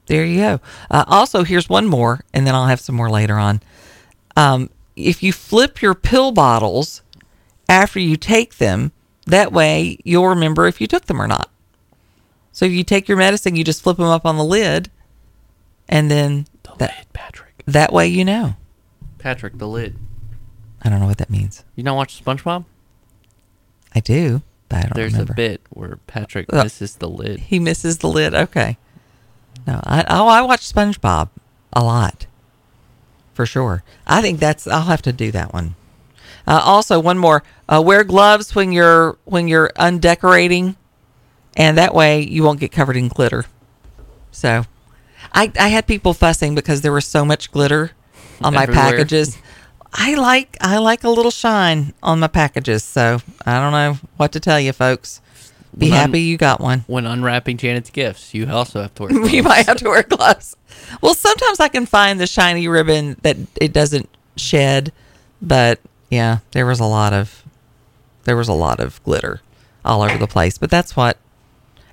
there 0.06 0.24
you 0.24 0.40
go 0.40 0.60
uh, 0.90 1.04
also 1.06 1.44
here's 1.44 1.68
one 1.68 1.86
more 1.86 2.20
and 2.32 2.46
then 2.46 2.54
i'll 2.54 2.66
have 2.66 2.80
some 2.80 2.94
more 2.94 3.10
later 3.10 3.38
on 3.38 3.60
um 4.36 4.70
if 4.96 5.22
you 5.22 5.32
flip 5.32 5.80
your 5.82 5.94
pill 5.94 6.32
bottles 6.32 7.02
after 7.68 7.98
you 7.98 8.16
take 8.16 8.56
them 8.56 8.92
that 9.26 9.52
way 9.52 9.98
you'll 10.04 10.28
remember 10.28 10.66
if 10.66 10.80
you 10.80 10.86
took 10.86 11.06
them 11.06 11.20
or 11.20 11.26
not 11.26 11.50
so 12.52 12.64
if 12.64 12.72
you 12.72 12.84
take 12.84 13.08
your 13.08 13.18
medicine 13.18 13.56
you 13.56 13.64
just 13.64 13.82
flip 13.82 13.96
them 13.96 14.06
up 14.06 14.26
on 14.26 14.36
the 14.36 14.44
lid 14.44 14.90
and 15.88 16.10
then 16.10 16.46
the 16.62 16.74
that, 16.76 17.06
Patrick. 17.12 17.62
that 17.66 17.92
way 17.92 18.06
you 18.06 18.24
know. 18.24 18.56
Patrick, 19.18 19.58
the 19.58 19.68
lid. 19.68 19.96
I 20.82 20.88
don't 20.90 21.00
know 21.00 21.06
what 21.06 21.18
that 21.18 21.30
means. 21.30 21.64
You 21.76 21.82
not 21.82 21.96
watch 21.96 22.22
SpongeBob? 22.22 22.64
I 23.94 24.00
do, 24.00 24.38
but 24.38 24.42
I 24.74 24.80
don't 24.82 24.94
There's 24.94 25.12
remember. 25.12 25.32
a 25.32 25.36
bit 25.36 25.60
where 25.70 25.96
Patrick 26.06 26.46
Oh. 26.52 26.62
misses 26.62 26.96
the 26.96 27.08
lid. 27.08 27.40
He 27.40 27.58
misses 27.58 27.98
the 27.98 28.08
lid. 28.08 28.34
Okay. 28.34 28.76
No, 29.66 29.80
I 29.84 30.04
oh 30.08 30.26
I 30.28 30.42
watch 30.42 30.60
SpongeBob 30.72 31.28
a 31.72 31.82
lot, 31.82 32.26
for 33.32 33.46
sure. 33.46 33.82
I 34.06 34.20
think 34.20 34.38
that's 34.40 34.66
I'll 34.66 34.82
have 34.82 35.02
to 35.02 35.12
do 35.12 35.30
that 35.32 35.52
one. 35.54 35.74
Uh, 36.46 36.60
also, 36.62 37.00
one 37.00 37.16
more: 37.18 37.42
uh, 37.68 37.80
wear 37.84 38.04
gloves 38.04 38.54
when 38.54 38.72
you're 38.72 39.16
when 39.24 39.48
you're 39.48 39.70
undecorating, 39.76 40.76
and 41.56 41.78
that 41.78 41.94
way 41.94 42.20
you 42.22 42.42
won't 42.42 42.60
get 42.60 42.72
covered 42.72 42.96
in 42.96 43.08
glitter. 43.08 43.46
So, 44.30 44.64
I 45.32 45.50
I 45.58 45.68
had 45.68 45.86
people 45.86 46.12
fussing 46.12 46.54
because 46.54 46.82
there 46.82 46.92
was 46.92 47.06
so 47.06 47.24
much 47.24 47.50
glitter 47.50 47.92
on 48.42 48.52
my 48.54 48.64
Everywhere. 48.64 48.82
packages. 48.90 49.38
I 49.94 50.14
like 50.14 50.56
I 50.60 50.78
like 50.78 51.04
a 51.04 51.08
little 51.08 51.30
shine 51.30 51.94
on 52.02 52.18
my 52.20 52.26
packages, 52.26 52.82
so 52.82 53.20
I 53.46 53.60
don't 53.60 53.72
know 53.72 53.98
what 54.16 54.32
to 54.32 54.40
tell 54.40 54.58
you, 54.58 54.72
folks. 54.72 55.20
Be 55.76 55.90
When 55.90 55.98
happy 55.98 56.20
you 56.20 56.36
got 56.36 56.60
one. 56.60 56.84
When 56.86 57.06
unwrapping 57.06 57.56
Janet's 57.56 57.90
gifts, 57.90 58.34
you 58.34 58.48
also 58.50 58.82
have 58.82 58.94
to 58.96 59.04
wear 59.04 59.26
you 59.28 59.42
might 59.42 59.66
have 59.66 59.78
to 59.78 59.88
wear 59.88 60.02
gloves. 60.02 60.56
Well, 61.00 61.14
sometimes 61.14 61.60
I 61.60 61.68
can 61.68 61.86
find 61.86 62.20
the 62.20 62.26
shiny 62.26 62.68
ribbon 62.68 63.16
that 63.22 63.36
it 63.60 63.72
doesn't 63.72 64.08
shed, 64.36 64.92
but 65.40 65.80
yeah, 66.10 66.38
there 66.52 66.66
was 66.66 66.80
a 66.80 66.84
lot 66.84 67.12
of 67.12 67.44
there 68.24 68.36
was 68.36 68.48
a 68.48 68.52
lot 68.52 68.80
of 68.80 69.02
glitter 69.04 69.40
all 69.84 70.02
over 70.02 70.18
the 70.18 70.26
place. 70.26 70.58
But 70.58 70.70
that's 70.70 70.96
what, 70.96 71.18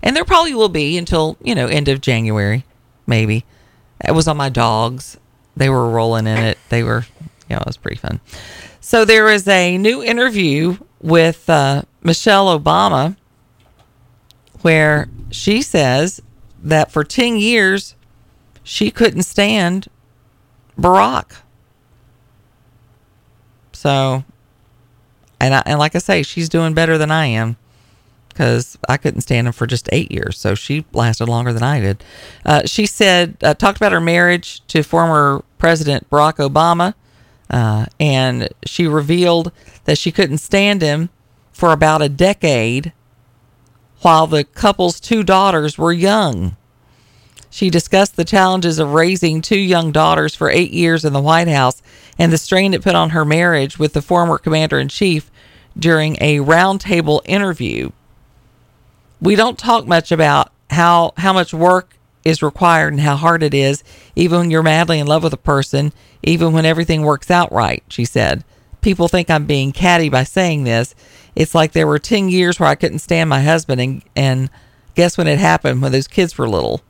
and 0.01 0.15
there 0.15 0.25
probably 0.25 0.53
will 0.55 0.69
be 0.69 0.97
until 0.97 1.37
you 1.43 1.53
know 1.55 1.67
end 1.67 1.87
of 1.87 2.01
January, 2.01 2.65
maybe. 3.05 3.45
It 4.03 4.13
was 4.13 4.27
on 4.27 4.37
my 4.37 4.49
dogs; 4.49 5.17
they 5.55 5.69
were 5.69 5.89
rolling 5.89 6.25
in 6.27 6.37
it. 6.37 6.57
They 6.69 6.83
were, 6.83 7.05
yeah, 7.51 7.59
it 7.59 7.65
was 7.67 7.77
pretty 7.77 7.97
fun. 7.97 8.19
So 8.79 9.05
there 9.05 9.25
was 9.25 9.47
a 9.47 9.77
new 9.77 10.01
interview 10.01 10.77
with 11.01 11.49
uh, 11.49 11.83
Michelle 12.01 12.57
Obama 12.57 13.15
where 14.61 15.09
she 15.29 15.61
says 15.61 16.21
that 16.63 16.91
for 16.91 17.03
10 17.03 17.37
years 17.37 17.95
she 18.63 18.89
couldn't 18.89 19.23
stand 19.23 19.87
Barack. 20.79 21.41
So, 23.73 24.23
and 25.39 25.55
I, 25.55 25.63
and 25.65 25.79
like 25.79 25.95
I 25.95 25.99
say, 25.99 26.23
she's 26.23 26.49
doing 26.49 26.73
better 26.73 26.97
than 26.97 27.11
I 27.11 27.25
am 27.25 27.57
because 28.29 28.77
I 28.87 28.97
couldn't 28.97 29.21
stand 29.21 29.47
him 29.47 29.53
for 29.53 29.67
just 29.67 29.89
eight 29.91 30.11
years. 30.11 30.37
So 30.37 30.55
she 30.55 30.85
lasted 30.93 31.27
longer 31.27 31.51
than 31.51 31.63
I 31.63 31.79
did. 31.81 32.03
Uh, 32.45 32.61
she 32.65 32.85
said, 32.85 33.37
uh, 33.43 33.53
talked 33.53 33.77
about 33.77 33.91
her 33.91 33.99
marriage 33.99 34.65
to 34.67 34.83
former 34.83 35.43
President 35.57 36.09
Barack 36.09 36.35
Obama. 36.37 36.93
Uh, 37.51 37.85
and 37.99 38.49
she 38.65 38.87
revealed 38.87 39.51
that 39.83 39.97
she 39.97 40.11
couldn't 40.11 40.37
stand 40.37 40.81
him 40.81 41.09
for 41.51 41.73
about 41.73 42.01
a 42.01 42.09
decade 42.09 42.93
while 44.01 44.25
the 44.25 44.45
couple's 44.45 44.99
two 44.99 45.21
daughters 45.21 45.77
were 45.77 45.91
young. 45.91 46.55
She 47.49 47.69
discussed 47.69 48.15
the 48.15 48.23
challenges 48.23 48.79
of 48.79 48.93
raising 48.93 49.41
two 49.41 49.59
young 49.59 49.91
daughters 49.91 50.33
for 50.33 50.49
eight 50.49 50.71
years 50.71 51.03
in 51.03 51.11
the 51.11 51.21
White 51.21 51.49
House 51.49 51.81
and 52.17 52.31
the 52.31 52.37
strain 52.37 52.73
it 52.73 52.81
put 52.81 52.95
on 52.95 53.09
her 53.09 53.25
marriage 53.25 53.77
with 53.77 53.91
the 53.91 54.01
former 54.01 54.37
commander 54.37 54.79
in 54.79 54.87
chief 54.87 55.29
during 55.77 56.15
a 56.21 56.37
roundtable 56.39 57.19
interview. 57.25 57.91
We 59.19 59.35
don't 59.35 59.59
talk 59.59 59.85
much 59.85 60.13
about 60.13 60.51
how, 60.69 61.13
how 61.17 61.33
much 61.33 61.53
work 61.53 61.97
is 62.23 62.41
required 62.41 62.93
and 62.93 63.01
how 63.01 63.15
hard 63.15 63.43
it 63.43 63.53
is, 63.53 63.83
even 64.15 64.39
when 64.39 64.51
you're 64.51 64.63
madly 64.63 64.99
in 64.99 65.07
love 65.07 65.23
with 65.23 65.33
a 65.33 65.37
person, 65.37 65.93
even 66.23 66.53
when 66.53 66.65
everything 66.65 67.01
works 67.01 67.31
out 67.31 67.51
right, 67.51 67.83
she 67.89 68.05
said. 68.05 68.43
People 68.81 69.07
think 69.07 69.29
I'm 69.29 69.45
being 69.45 69.71
catty 69.71 70.09
by 70.09 70.23
saying 70.23 70.63
this. 70.63 70.95
It's 71.35 71.55
like 71.55 71.71
there 71.71 71.87
were 71.87 71.99
10 71.99 72.29
years 72.29 72.59
where 72.59 72.69
I 72.69 72.75
couldn't 72.75 72.99
stand 72.99 73.29
my 73.29 73.41
husband, 73.41 73.81
and, 73.81 74.03
and 74.15 74.49
guess 74.95 75.17
when 75.17 75.27
it 75.27 75.39
happened? 75.39 75.81
When 75.81 75.91
those 75.91 76.07
kids 76.07 76.37
were 76.37 76.49
little. 76.49 76.81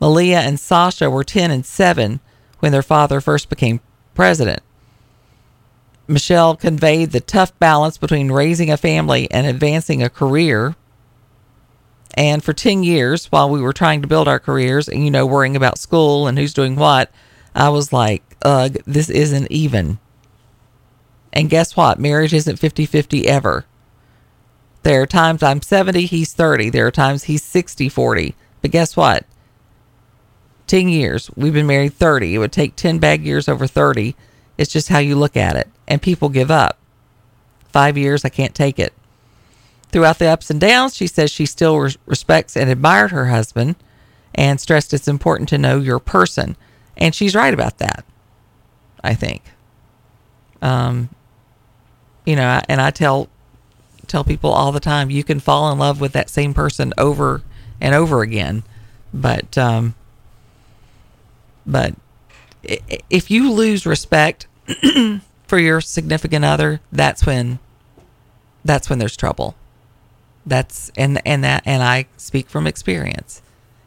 Malia 0.00 0.38
and 0.38 0.58
Sasha 0.58 1.10
were 1.10 1.24
10 1.24 1.50
and 1.50 1.64
7 1.64 2.20
when 2.60 2.72
their 2.72 2.82
father 2.82 3.20
first 3.20 3.48
became 3.48 3.80
president. 4.14 4.62
Michelle 6.06 6.56
conveyed 6.56 7.12
the 7.12 7.20
tough 7.20 7.58
balance 7.58 7.96
between 7.96 8.30
raising 8.30 8.70
a 8.70 8.76
family 8.76 9.30
and 9.30 9.46
advancing 9.46 10.02
a 10.02 10.10
career. 10.10 10.76
And 12.14 12.42
for 12.42 12.52
10 12.52 12.84
years, 12.84 13.26
while 13.26 13.50
we 13.50 13.60
were 13.60 13.72
trying 13.72 14.00
to 14.02 14.08
build 14.08 14.28
our 14.28 14.38
careers 14.38 14.88
and, 14.88 15.04
you 15.04 15.10
know, 15.10 15.26
worrying 15.26 15.56
about 15.56 15.78
school 15.78 16.28
and 16.28 16.38
who's 16.38 16.54
doing 16.54 16.76
what, 16.76 17.10
I 17.54 17.68
was 17.68 17.92
like, 17.92 18.22
ugh, 18.42 18.76
this 18.86 19.10
isn't 19.10 19.50
even. 19.50 19.98
And 21.32 21.50
guess 21.50 21.76
what? 21.76 21.98
Marriage 21.98 22.32
isn't 22.32 22.58
50 22.58 22.86
50 22.86 23.26
ever. 23.26 23.66
There 24.84 25.02
are 25.02 25.06
times 25.06 25.42
I'm 25.42 25.62
70, 25.62 26.06
he's 26.06 26.32
30. 26.32 26.70
There 26.70 26.86
are 26.86 26.92
times 26.92 27.24
he's 27.24 27.42
60 27.42 27.88
40. 27.88 28.34
But 28.62 28.70
guess 28.70 28.96
what? 28.96 29.26
10 30.68 30.88
years. 30.88 31.30
We've 31.36 31.52
been 31.52 31.66
married 31.66 31.94
30. 31.94 32.34
It 32.34 32.38
would 32.38 32.52
take 32.52 32.76
10 32.76 32.98
bag 32.98 33.24
years 33.24 33.48
over 33.48 33.66
30. 33.66 34.14
It's 34.56 34.72
just 34.72 34.88
how 34.88 34.98
you 34.98 35.16
look 35.16 35.36
at 35.36 35.56
it. 35.56 35.68
And 35.88 36.00
people 36.00 36.28
give 36.28 36.50
up. 36.50 36.78
Five 37.66 37.98
years, 37.98 38.24
I 38.24 38.28
can't 38.28 38.54
take 38.54 38.78
it. 38.78 38.92
Throughout 39.94 40.18
the 40.18 40.26
ups 40.26 40.50
and 40.50 40.60
downs, 40.60 40.96
she 40.96 41.06
says 41.06 41.30
she 41.30 41.46
still 41.46 41.78
res- 41.78 41.96
respects 42.04 42.56
and 42.56 42.68
admired 42.68 43.12
her 43.12 43.26
husband 43.26 43.76
and 44.34 44.60
stressed 44.60 44.92
it's 44.92 45.06
important 45.06 45.48
to 45.50 45.56
know 45.56 45.78
your 45.78 46.00
person. 46.00 46.56
And 46.96 47.14
she's 47.14 47.36
right 47.36 47.54
about 47.54 47.78
that, 47.78 48.04
I 49.04 49.14
think. 49.14 49.44
Um, 50.60 51.10
you 52.26 52.34
know, 52.34 52.60
and 52.68 52.80
I 52.80 52.90
tell 52.90 53.28
tell 54.08 54.24
people 54.24 54.50
all 54.50 54.72
the 54.72 54.80
time 54.80 55.12
you 55.12 55.22
can 55.22 55.38
fall 55.38 55.70
in 55.70 55.78
love 55.78 56.00
with 56.00 56.10
that 56.14 56.28
same 56.28 56.54
person 56.54 56.92
over 56.98 57.42
and 57.80 57.94
over 57.94 58.22
again, 58.22 58.64
but 59.12 59.56
um, 59.56 59.94
but 61.64 61.94
if 62.64 63.30
you 63.30 63.52
lose 63.52 63.86
respect 63.86 64.48
for 65.46 65.60
your 65.60 65.80
significant 65.80 66.44
other, 66.44 66.80
that's 66.90 67.24
when 67.24 67.60
that's 68.64 68.90
when 68.90 68.98
there's 68.98 69.16
trouble. 69.16 69.54
That's 70.46 70.90
and 70.96 71.20
and 71.26 71.42
that 71.44 71.62
and 71.64 71.82
I 71.82 72.06
speak 72.16 72.48
from 72.48 72.66
experience. 72.66 73.42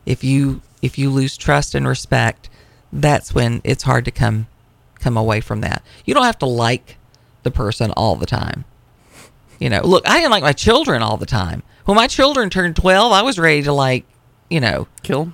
If 0.05 0.23
you 0.23 0.61
if 0.81 0.97
you 0.97 1.09
lose 1.09 1.37
trust 1.37 1.75
and 1.75 1.87
respect, 1.87 2.49
that's 2.91 3.33
when 3.33 3.61
it's 3.63 3.83
hard 3.83 4.05
to 4.05 4.11
come 4.11 4.47
come 4.99 5.17
away 5.17 5.41
from 5.41 5.61
that. 5.61 5.83
You 6.05 6.13
don't 6.13 6.23
have 6.23 6.39
to 6.39 6.45
like 6.45 6.97
the 7.43 7.51
person 7.51 7.91
all 7.91 8.15
the 8.15 8.25
time. 8.25 8.65
You 9.59 9.69
know, 9.69 9.81
look, 9.83 10.07
I 10.07 10.17
didn't 10.17 10.31
like 10.31 10.43
my 10.43 10.53
children 10.53 11.01
all 11.01 11.17
the 11.17 11.25
time. 11.25 11.63
When 11.85 11.95
my 11.95 12.07
children 12.07 12.49
turned 12.49 12.75
12, 12.75 13.11
I 13.11 13.21
was 13.21 13.39
ready 13.39 13.63
to 13.63 13.73
like, 13.73 14.05
you 14.49 14.59
know, 14.59 14.87
kill 15.03 15.33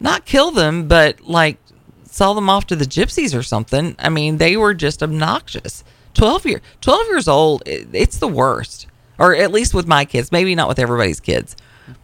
not 0.00 0.24
kill 0.24 0.50
them, 0.50 0.88
but 0.88 1.20
like 1.20 1.58
sell 2.04 2.34
them 2.34 2.48
off 2.48 2.66
to 2.66 2.76
the 2.76 2.86
gypsies 2.86 3.38
or 3.38 3.42
something. 3.42 3.94
I 3.98 4.08
mean, 4.08 4.38
they 4.38 4.56
were 4.56 4.74
just 4.74 5.02
obnoxious. 5.02 5.84
12 6.14 6.46
year 6.46 6.60
12 6.80 7.06
years 7.08 7.28
old, 7.28 7.62
it, 7.66 7.88
it's 7.92 8.18
the 8.18 8.28
worst. 8.28 8.86
Or 9.20 9.34
at 9.36 9.52
least 9.52 9.74
with 9.74 9.86
my 9.86 10.04
kids, 10.04 10.32
maybe 10.32 10.54
not 10.54 10.66
with 10.66 10.78
everybody's 10.78 11.20
kids. 11.20 11.54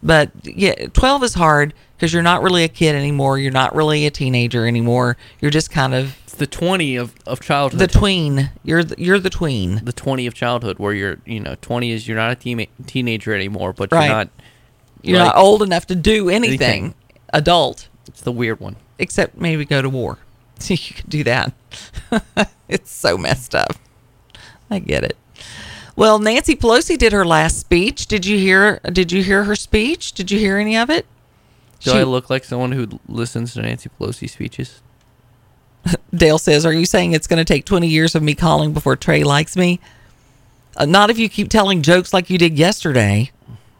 But 0.03 0.31
yeah, 0.43 0.87
12 0.93 1.23
is 1.23 1.33
hard 1.33 1.73
because 1.95 2.13
you're 2.13 2.21
not 2.23 2.43
really 2.43 2.63
a 2.63 2.67
kid 2.67 2.93
anymore. 2.95 3.39
You're 3.39 3.51
not 3.51 3.73
really 3.75 4.05
a 4.05 4.11
teenager 4.11 4.67
anymore. 4.67 5.17
You're 5.41 5.49
just 5.51 5.71
kind 5.71 5.93
of 5.95 6.15
It's 6.25 6.35
the 6.35 6.45
20 6.45 6.95
of, 6.97 7.15
of 7.25 7.39
childhood. 7.39 7.79
the 7.79 7.87
tween. 7.87 8.51
You're 8.63 8.83
the, 8.83 8.95
you're 9.01 9.17
the 9.19 9.29
tween. 9.29 9.83
the 9.83 9.93
20 9.93 10.27
of 10.27 10.33
childhood 10.33 10.77
where 10.77 10.93
you're, 10.93 11.17
you 11.25 11.39
know, 11.39 11.55
20 11.61 11.91
is 11.91 12.07
you're 12.07 12.17
not 12.17 12.31
a 12.31 12.35
teen, 12.35 12.67
teenager 12.85 13.33
anymore, 13.33 13.73
but 13.73 13.91
Right. 13.91 14.05
you're 14.05 14.15
not. 14.15 14.29
You're 15.01 15.17
like- 15.19 15.27
not 15.35 15.37
old 15.37 15.63
enough 15.63 15.87
to 15.87 15.95
do 15.95 16.29
anything, 16.29 16.61
Anything. 16.61 16.95
adult, 17.33 17.87
It's 18.07 18.21
the 18.21 18.31
weird 18.31 18.59
one. 18.59 18.75
except 18.99 19.37
maybe 19.37 19.63
go 19.65 19.81
to 19.81 19.89
war. 19.89 20.19
you 20.67 20.77
can 20.77 21.07
do 21.09 21.23
that. 21.23 21.53
it's 22.67 22.91
so 22.91 23.17
messed 23.17 23.55
up. 23.55 23.73
I 24.69 24.79
get 24.79 25.03
it. 25.03 25.15
Well, 25.97 26.19
Nancy 26.19 26.55
Pelosi 26.55 26.95
did 26.95 27.11
her 27.11 27.25
last 27.25 27.59
speech. 27.59 28.05
Did 28.05 28.23
you 28.23 28.37
hear? 28.37 28.79
Did 28.83 29.11
you 29.11 29.23
hear 29.23 29.43
her 29.45 29.55
speech? 29.55 30.13
Did 30.13 30.29
you 30.29 30.37
hear 30.37 30.57
any 30.57 30.77
of 30.77 30.91
it? 30.91 31.07
Do 31.79 31.91
She- 31.91 31.97
I 31.97 32.03
look 32.03 32.29
like 32.29 32.43
someone 32.45 32.71
who 32.71 32.99
listens 33.09 33.55
to 33.55 33.63
Nancy 33.63 33.89
Pelosi 33.99 34.29
speeches? 34.29 34.81
Dale 36.15 36.37
says, 36.37 36.67
"Are 36.67 36.73
you 36.73 36.85
saying 36.85 37.13
it's 37.13 37.25
going 37.25 37.39
to 37.39 37.45
take 37.45 37.65
20 37.65 37.87
years 37.87 38.13
of 38.13 38.21
me 38.21 38.35
calling 38.35 38.73
before 38.73 38.95
Trey 38.95 39.23
likes 39.23 39.57
me? 39.57 39.79
Uh, 40.75 40.85
not 40.85 41.09
if 41.09 41.17
you 41.17 41.29
keep 41.29 41.49
telling 41.49 41.81
jokes 41.81 42.13
like 42.13 42.29
you 42.29 42.37
did 42.37 42.59
yesterday, 42.59 43.31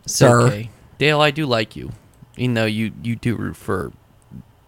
sir." 0.08 0.48
Okay. 0.48 0.70
Dale, 0.98 1.22
I 1.22 1.30
do 1.30 1.46
like 1.46 1.76
you, 1.76 1.92
even 2.36 2.56
though 2.56 2.66
you, 2.66 2.92
you 3.04 3.16
do 3.16 3.36
root 3.36 3.56
for, 3.56 3.92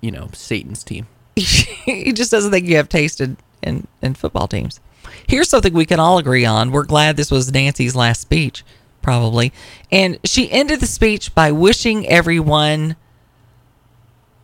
you 0.02 0.12
know, 0.12 0.30
Satan's 0.34 0.84
team. 0.84 1.08
he 1.36 2.14
just 2.14 2.30
doesn't 2.30 2.52
think 2.52 2.68
you 2.68 2.76
have 2.76 2.88
taste 2.88 3.20
in, 3.20 3.38
in, 3.64 3.88
in 4.04 4.14
football 4.14 4.48
teams. 4.48 4.80
Here's 5.28 5.50
something 5.50 5.74
we 5.74 5.86
can 5.86 6.00
all 6.00 6.18
agree 6.18 6.46
on. 6.46 6.72
We're 6.72 6.84
glad 6.84 7.18
this 7.18 7.32
was 7.32 7.52
Nancy's 7.52 7.96
last 7.96 8.22
speech, 8.22 8.64
probably. 9.02 9.52
And 9.92 10.20
she 10.24 10.52
ended 10.52 10.80
the 10.80 10.88
speech 10.88 11.34
by 11.36 11.52
wishing 11.52 12.08
everyone, 12.08 12.96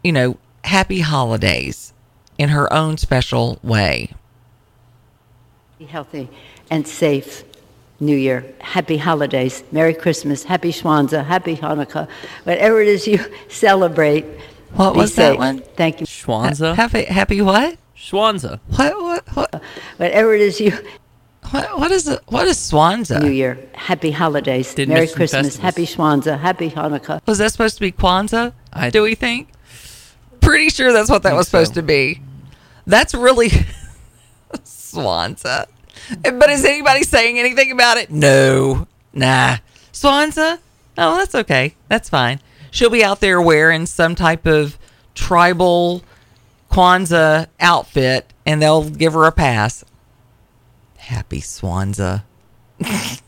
you 0.03 0.11
know, 0.11 0.37
happy 0.63 1.01
holidays 1.01 1.93
in 2.37 2.49
her 2.49 2.71
own 2.71 2.97
special 2.97 3.59
way. 3.63 4.11
Be 5.79 5.85
healthy 5.85 6.29
and 6.69 6.87
safe 6.87 7.43
New 7.99 8.15
Year. 8.15 8.45
Happy 8.59 8.97
holidays. 8.97 9.63
Merry 9.71 9.93
Christmas. 9.93 10.43
Happy 10.43 10.71
Schwanza. 10.71 11.25
Happy 11.25 11.55
Hanukkah. 11.55 12.07
Whatever 12.43 12.81
it 12.81 12.87
is 12.87 13.07
you 13.07 13.19
celebrate. 13.49 14.25
What 14.73 14.93
be 14.93 14.99
was 14.99 15.15
that 15.15 15.37
one? 15.37 15.59
Thank 15.59 16.01
you. 16.01 16.05
Schwanza? 16.05 16.75
Happy, 16.75 17.05
happy 17.05 17.41
what? 17.41 17.77
Schwanza. 18.05 18.59
What, 18.67 19.01
what, 19.01 19.27
what, 19.35 19.63
Whatever 19.97 20.35
it 20.35 20.41
is 20.41 20.59
you 20.61 20.71
what, 21.51 21.79
what 21.79 21.91
is 21.91 22.07
it? 22.07 22.21
What 22.27 22.47
is 22.47 22.57
Swanza? 22.57 23.21
New 23.21 23.29
Year. 23.29 23.57
Happy 23.73 24.11
holidays. 24.11 24.73
Did 24.73 24.89
Merry 24.89 25.07
Christmas. 25.07 25.57
Festivus. 25.57 25.59
Happy 25.59 25.85
Swanza. 25.85 26.39
Happy 26.39 26.69
Hanukkah. 26.69 27.25
Was 27.27 27.37
that 27.37 27.51
supposed 27.51 27.75
to 27.75 27.81
be 27.81 27.91
Kwanzaa? 27.91 28.53
I- 28.73 28.89
do 28.89 29.03
we 29.03 29.15
think? 29.15 29.49
Pretty 30.41 30.69
sure 30.69 30.93
that's 30.93 31.09
what 31.09 31.23
that 31.23 31.33
was 31.33 31.47
supposed 31.47 31.73
so. 31.73 31.81
to 31.81 31.85
be. 31.85 32.21
That's 32.85 33.13
really 33.13 33.49
Swanza. 34.53 35.67
But 36.21 36.49
is 36.49 36.65
anybody 36.65 37.03
saying 37.03 37.39
anything 37.39 37.71
about 37.71 37.97
it? 37.97 38.11
No. 38.11 38.87
Nah. 39.13 39.57
Swanza? 39.91 40.59
Oh, 40.97 41.17
that's 41.17 41.33
okay. 41.35 41.75
That's 41.89 42.09
fine. 42.09 42.39
She'll 42.69 42.89
be 42.89 43.03
out 43.03 43.21
there 43.21 43.41
wearing 43.41 43.85
some 43.85 44.13
type 44.13 44.45
of 44.45 44.77
tribal 45.15 46.03
Kwanzaa 46.75 47.47
outfit 47.59 48.33
and 48.45 48.61
they'll 48.61 48.89
give 48.89 49.13
her 49.13 49.23
a 49.23 49.31
pass. 49.31 49.85
Happy 50.97 51.39
Swanza. 51.39 52.23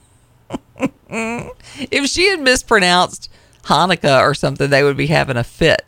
if 1.10 2.10
she 2.10 2.28
had 2.30 2.42
mispronounced 2.42 3.32
Hanukkah 3.64 4.22
or 4.22 4.34
something, 4.34 4.70
they 4.70 4.84
would 4.84 4.98
be 4.98 5.08
having 5.08 5.38
a 5.38 5.46
fit. 5.46 5.86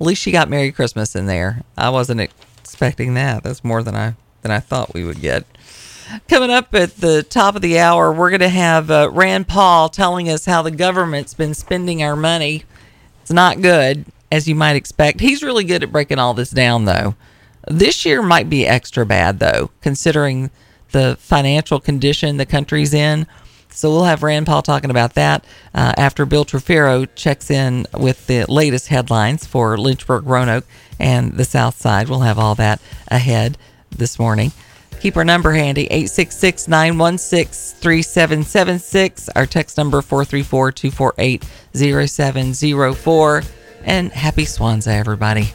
At 0.00 0.06
least 0.06 0.22
she 0.22 0.30
got 0.30 0.48
Merry 0.48 0.70
Christmas 0.70 1.16
in 1.16 1.26
there. 1.26 1.62
I 1.76 1.90
wasn't 1.90 2.20
expecting 2.20 3.14
that. 3.14 3.42
That's 3.42 3.64
more 3.64 3.82
than 3.82 3.96
I 3.96 4.14
than 4.42 4.52
I 4.52 4.60
thought 4.60 4.94
we 4.94 5.04
would 5.04 5.20
get. 5.20 5.46
Coming 6.28 6.50
up 6.50 6.72
at 6.74 6.98
the 6.98 7.24
top 7.24 7.56
of 7.56 7.62
the 7.62 7.80
hour, 7.80 8.12
we're 8.12 8.30
going 8.30 8.38
to 8.38 8.48
have 8.48 8.90
uh, 8.92 9.10
Rand 9.10 9.48
Paul 9.48 9.88
telling 9.88 10.28
us 10.28 10.44
how 10.44 10.62
the 10.62 10.70
government's 10.70 11.34
been 11.34 11.54
spending 11.54 12.02
our 12.04 12.14
money. 12.14 12.62
It's 13.22 13.32
not 13.32 13.60
good, 13.60 14.04
as 14.30 14.48
you 14.48 14.54
might 14.54 14.76
expect. 14.76 15.20
He's 15.20 15.42
really 15.42 15.64
good 15.64 15.82
at 15.82 15.92
breaking 15.92 16.18
all 16.18 16.34
this 16.34 16.50
down, 16.50 16.84
though. 16.84 17.14
This 17.68 18.04
year 18.04 18.22
might 18.22 18.48
be 18.48 18.66
extra 18.66 19.04
bad, 19.04 19.38
though, 19.38 19.70
considering 19.80 20.50
the 20.92 21.16
financial 21.18 21.80
condition 21.80 22.36
the 22.36 22.46
country's 22.46 22.94
in. 22.94 23.26
So 23.70 23.90
we'll 23.90 24.04
have 24.04 24.22
Rand 24.22 24.46
Paul 24.46 24.62
talking 24.62 24.90
about 24.90 25.14
that 25.14 25.44
uh, 25.74 25.92
after 25.98 26.24
Bill 26.24 26.44
Trefero 26.44 27.06
checks 27.14 27.50
in 27.50 27.86
with 27.92 28.26
the 28.26 28.46
latest 28.48 28.88
headlines 28.88 29.44
for 29.46 29.76
Lynchburg, 29.76 30.26
Roanoke, 30.26 30.64
and 30.98 31.34
the 31.34 31.44
South 31.44 31.76
Side. 31.76 32.08
We'll 32.08 32.20
have 32.20 32.38
all 32.38 32.54
that 32.54 32.80
ahead 33.08 33.58
this 33.90 34.18
morning. 34.18 34.52
Keep 35.00 35.18
our 35.18 35.24
number 35.24 35.52
handy 35.52 35.84
866 35.86 36.68
916 36.68 37.78
3776. 37.80 39.28
Our 39.36 39.44
text 39.44 39.76
number 39.76 40.00
434 40.00 40.72
248 40.72 41.44
0704. 41.74 43.42
And 43.84 44.12
happy 44.12 44.44
Swanza, 44.44 44.88
everybody. 44.88 45.52